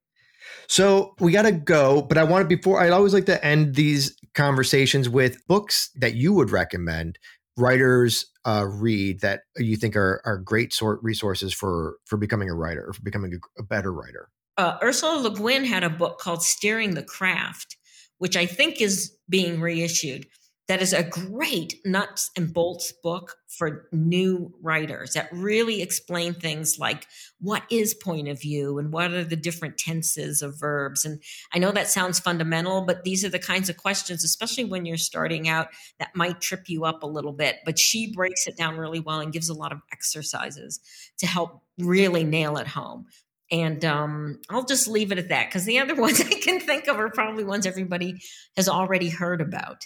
So 0.67 1.15
we 1.19 1.31
got 1.31 1.43
to 1.43 1.51
go, 1.51 2.01
but 2.01 2.17
I 2.17 2.23
want 2.23 2.47
to 2.47 2.55
before 2.55 2.81
I 2.81 2.89
always 2.89 3.13
like 3.13 3.25
to 3.27 3.43
end 3.45 3.75
these 3.75 4.15
conversations 4.33 5.07
with 5.09 5.45
books 5.47 5.89
that 5.95 6.15
you 6.15 6.33
would 6.33 6.51
recommend 6.51 7.17
writers 7.57 8.25
uh, 8.45 8.65
read 8.67 9.21
that 9.21 9.41
you 9.57 9.77
think 9.77 9.95
are 9.95 10.21
are 10.25 10.37
great 10.37 10.73
sort 10.73 10.99
resources 11.01 11.53
for 11.53 11.97
for 12.05 12.17
becoming 12.17 12.49
a 12.49 12.55
writer 12.55 12.85
or 12.87 12.93
for 12.93 13.01
becoming 13.01 13.33
a, 13.33 13.61
a 13.61 13.63
better 13.63 13.91
writer. 13.91 14.29
Uh, 14.57 14.77
Ursula 14.81 15.19
Le 15.19 15.35
Guin 15.35 15.65
had 15.65 15.83
a 15.83 15.89
book 15.89 16.19
called 16.19 16.41
Steering 16.41 16.93
the 16.93 17.03
Craft, 17.03 17.77
which 18.19 18.37
I 18.37 18.45
think 18.45 18.81
is 18.81 19.15
being 19.27 19.59
reissued 19.59 20.27
that 20.67 20.81
is 20.81 20.93
a 20.93 21.03
great 21.03 21.75
nuts 21.85 22.31
and 22.35 22.53
bolts 22.53 22.91
book 23.03 23.37
for 23.47 23.87
new 23.91 24.53
writers 24.61 25.13
that 25.13 25.29
really 25.31 25.81
explain 25.81 26.33
things 26.33 26.77
like 26.79 27.05
what 27.39 27.63
is 27.69 27.93
point 27.93 28.27
of 28.27 28.41
view 28.41 28.77
and 28.79 28.91
what 28.91 29.11
are 29.11 29.23
the 29.23 29.35
different 29.35 29.77
tenses 29.77 30.41
of 30.41 30.59
verbs. 30.59 31.05
And 31.05 31.21
i 31.53 31.59
know 31.59 31.71
that 31.71 31.87
sounds 31.87 32.19
fundamental 32.19 32.83
but 32.83 33.03
these 33.03 33.23
are 33.23 33.29
the 33.29 33.39
kinds 33.39 33.69
of 33.69 33.77
questions 33.77 34.23
especially 34.23 34.65
when 34.65 34.85
you're 34.85 34.97
starting 34.97 35.47
out 35.47 35.67
that 35.99 36.15
might 36.15 36.41
trip 36.41 36.67
you 36.67 36.85
up 36.85 37.03
a 37.03 37.07
little 37.07 37.33
bit. 37.33 37.57
But 37.65 37.79
she 37.79 38.11
breaks 38.11 38.47
it 38.47 38.57
down 38.57 38.77
really 38.77 38.99
well 38.99 39.19
and 39.19 39.33
gives 39.33 39.49
a 39.49 39.53
lot 39.53 39.71
of 39.71 39.79
exercises 39.91 40.79
to 41.19 41.27
help 41.27 41.61
really 41.77 42.23
nail 42.23 42.57
it 42.57 42.67
home. 42.67 43.05
And 43.51 43.85
um, 43.85 44.41
I'll 44.49 44.65
just 44.65 44.87
leave 44.87 45.11
it 45.11 45.19
at 45.19 45.29
that 45.29 45.47
because 45.47 45.65
the 45.65 45.79
other 45.79 45.95
ones 46.01 46.19
I 46.19 46.39
can 46.39 46.59
think 46.59 46.87
of 46.87 46.97
are 46.97 47.09
probably 47.09 47.43
ones 47.43 47.65
everybody 47.65 48.21
has 48.55 48.67
already 48.67 49.09
heard 49.09 49.41
about. 49.41 49.85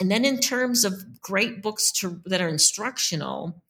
And 0.00 0.10
then 0.10 0.24
in 0.24 0.40
terms 0.40 0.84
of 0.84 1.20
great 1.20 1.62
books 1.62 1.92
to, 2.00 2.20
that 2.24 2.40
are 2.40 2.48
instructional, 2.48 3.62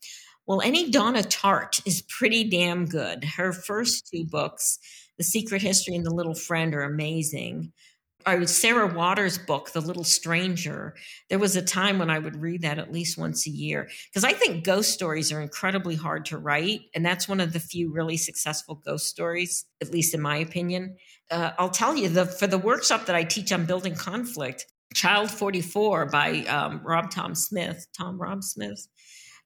well, 0.47 0.63
any 0.63 0.91
Donna 0.91 1.23
Tartt 1.23 1.81
is 1.87 2.03
pretty 2.03 2.49
damn 2.49 2.87
good. 2.87 3.25
Her 3.25 3.53
first 3.53 4.09
two 4.09 4.25
books, 4.25 4.79
The 5.19 5.25
Secret 5.25 5.61
History 5.61 5.95
and 5.95 6.07
The 6.07 6.15
Little 6.15 6.35
Friend, 6.35 6.75
are 6.75 6.83
amazing. 6.83 7.73
Was 8.27 8.55
Sarah 8.55 8.93
Waters' 8.93 9.39
book, 9.39 9.71
The 9.71 9.81
Little 9.81 10.05
Stranger. 10.05 10.95
There 11.31 11.39
was 11.39 11.57
a 11.57 11.63
time 11.63 11.99
when 11.99 12.11
I 12.11 12.19
would 12.19 12.37
read 12.37 12.63
that 12.63 12.79
at 12.79 12.93
least 12.93 13.17
once 13.17 13.47
a 13.47 13.51
year 13.51 13.89
because 14.09 14.25
I 14.25 14.33
think 14.33 14.65
ghost 14.65 14.93
stories 14.93 15.33
are 15.33 15.41
incredibly 15.41 15.95
hard 15.95 16.27
to 16.27 16.39
write. 16.39 16.83
And 16.95 17.05
that's 17.05 17.29
one 17.29 17.41
of 17.41 17.53
the 17.53 17.61
few 17.61 17.93
really 17.93 18.17
successful 18.17 18.75
ghost 18.75 19.07
stories, 19.07 19.65
at 19.81 19.91
least 19.91 20.15
in 20.15 20.21
my 20.21 20.37
opinion. 20.37 20.97
Uh, 21.31 21.53
I'll 21.59 21.71
tell 21.71 21.97
you, 21.97 22.09
the, 22.09 22.27
for 22.27 22.47
the 22.47 22.59
workshop 22.59 23.07
that 23.07 23.17
I 23.17 23.25
teach 23.25 23.53
on 23.53 23.65
building 23.65 23.95
conflict, 23.95 24.67
Child 24.95 25.31
44 25.31 26.07
by 26.07 26.41
um, 26.47 26.81
Rob 26.85 27.11
Tom 27.11 27.35
Smith, 27.35 27.87
Tom 27.97 28.21
Rob 28.21 28.43
Smith. 28.43 28.87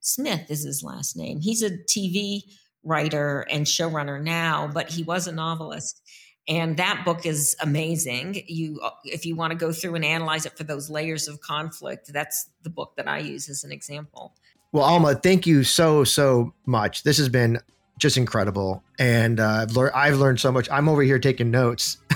Smith 0.01 0.51
is 0.51 0.65
his 0.65 0.83
last 0.83 1.17
name. 1.17 1.41
He's 1.41 1.63
a 1.63 1.71
TV 1.71 2.43
writer 2.83 3.47
and 3.51 3.67
showrunner 3.67 4.23
now, 4.23 4.69
but 4.73 4.91
he 4.91 5.03
was 5.03 5.27
a 5.27 5.33
novelist. 5.33 6.03
And 6.47 6.77
that 6.77 7.05
book 7.05 7.25
is 7.25 7.57
amazing. 7.61 8.43
You 8.47 8.81
if 9.05 9.25
you 9.25 9.35
want 9.35 9.53
to 9.53 9.57
go 9.57 9.73
through 9.73 9.95
and 9.95 10.05
analyze 10.05 10.45
it 10.45 10.57
for 10.57 10.65
those 10.65 10.91
layers 10.91 11.27
of 11.27 11.41
conflict 11.41 12.13
that's 12.13 12.51
the 12.63 12.69
book 12.69 12.93
that 12.97 13.09
i 13.09 13.19
use 13.19 13.49
as 13.49 13.65
an 13.65 13.73
example. 13.73 14.35
Well 14.73 14.85
alma 14.85 15.15
thank 15.15 15.47
you 15.47 15.65
so 15.65 16.05
so 16.05 16.53
much. 16.67 17.03
This 17.03 17.17
has 17.17 17.31
been 17.31 17.61
just 17.99 18.17
incredible. 18.17 18.83
And 18.99 19.41
uh, 19.41 19.47
I've, 19.63 19.77
learned, 19.77 19.95
I've 19.95 20.19
learned 20.19 20.41
so 20.41 20.51
much. 20.51 20.69
I'm 20.71 20.89
over 20.89 21.03
here 21.03 21.19
taking 21.19 21.51
notes. 21.51 21.99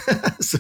So 0.41 0.59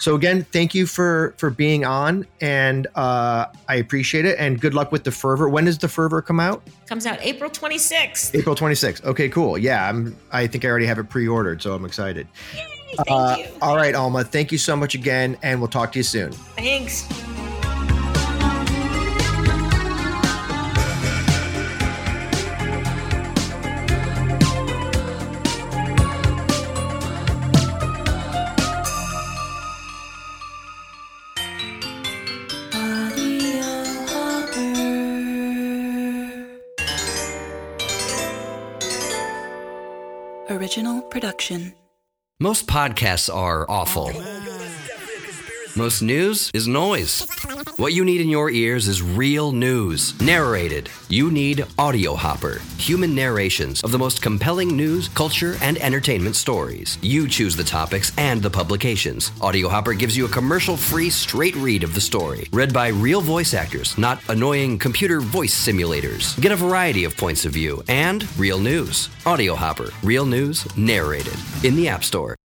so 0.00 0.16
again 0.16 0.42
thank 0.50 0.74
you 0.74 0.86
for 0.86 1.34
for 1.36 1.50
being 1.50 1.84
on 1.84 2.26
and 2.40 2.86
uh, 2.96 3.46
i 3.68 3.76
appreciate 3.76 4.24
it 4.24 4.36
and 4.38 4.60
good 4.60 4.74
luck 4.74 4.90
with 4.90 5.04
the 5.04 5.12
fervor 5.12 5.48
when 5.48 5.66
does 5.66 5.78
the 5.78 5.88
fervor 5.88 6.20
come 6.20 6.40
out 6.40 6.62
comes 6.86 7.06
out 7.06 7.18
april 7.20 7.48
26th 7.48 8.34
april 8.34 8.56
26th 8.56 9.04
okay 9.04 9.28
cool 9.28 9.56
yeah 9.56 9.88
i'm 9.88 10.16
i 10.32 10.46
think 10.46 10.64
i 10.64 10.68
already 10.68 10.86
have 10.86 10.98
it 10.98 11.04
pre-ordered 11.04 11.62
so 11.62 11.74
i'm 11.74 11.84
excited 11.84 12.26
Yay. 12.54 12.66
Thank 12.96 13.08
uh, 13.08 13.36
you. 13.38 13.46
All 13.62 13.76
right, 13.76 13.94
Alma. 13.94 14.24
Thank 14.24 14.50
you 14.50 14.58
so 14.58 14.74
much 14.74 14.96
again, 14.96 15.38
and 15.44 15.60
we'll 15.60 15.68
talk 15.68 15.92
to 15.92 15.98
you 16.00 16.02
soon. 16.02 16.32
Thanks. 16.32 17.06
Production. 41.40 41.74
Most 42.38 42.66
podcasts 42.66 43.34
are 43.34 43.70
awful. 43.70 44.10
Most 45.76 46.02
news 46.02 46.50
is 46.52 46.66
noise. 46.66 47.28
What 47.76 47.92
you 47.92 48.04
need 48.04 48.20
in 48.20 48.28
your 48.28 48.50
ears 48.50 48.88
is 48.88 49.02
real 49.02 49.52
news, 49.52 50.20
narrated. 50.20 50.90
You 51.08 51.30
need 51.30 51.64
Audio 51.78 52.16
Hopper, 52.16 52.60
human 52.76 53.14
narrations 53.14 53.82
of 53.84 53.92
the 53.92 53.98
most 53.98 54.20
compelling 54.20 54.76
news, 54.76 55.08
culture, 55.08 55.54
and 55.62 55.78
entertainment 55.78 56.34
stories. 56.34 56.98
You 57.02 57.28
choose 57.28 57.54
the 57.54 57.62
topics 57.62 58.12
and 58.18 58.42
the 58.42 58.50
publications. 58.50 59.30
Audio 59.40 59.68
Hopper 59.68 59.92
gives 59.92 60.16
you 60.16 60.26
a 60.26 60.30
commercial 60.30 60.76
free, 60.76 61.08
straight 61.08 61.54
read 61.54 61.84
of 61.84 61.94
the 61.94 62.00
story, 62.00 62.48
read 62.52 62.72
by 62.72 62.88
real 62.88 63.20
voice 63.20 63.54
actors, 63.54 63.96
not 63.96 64.20
annoying 64.28 64.78
computer 64.78 65.20
voice 65.20 65.54
simulators. 65.54 66.38
Get 66.40 66.52
a 66.52 66.56
variety 66.56 67.04
of 67.04 67.16
points 67.16 67.44
of 67.44 67.52
view 67.52 67.82
and 67.88 68.26
real 68.38 68.58
news. 68.58 69.08
Audio 69.24 69.54
Hopper, 69.54 69.90
real 70.02 70.26
news 70.26 70.66
narrated 70.76 71.36
in 71.62 71.76
the 71.76 71.88
App 71.88 72.02
Store. 72.02 72.39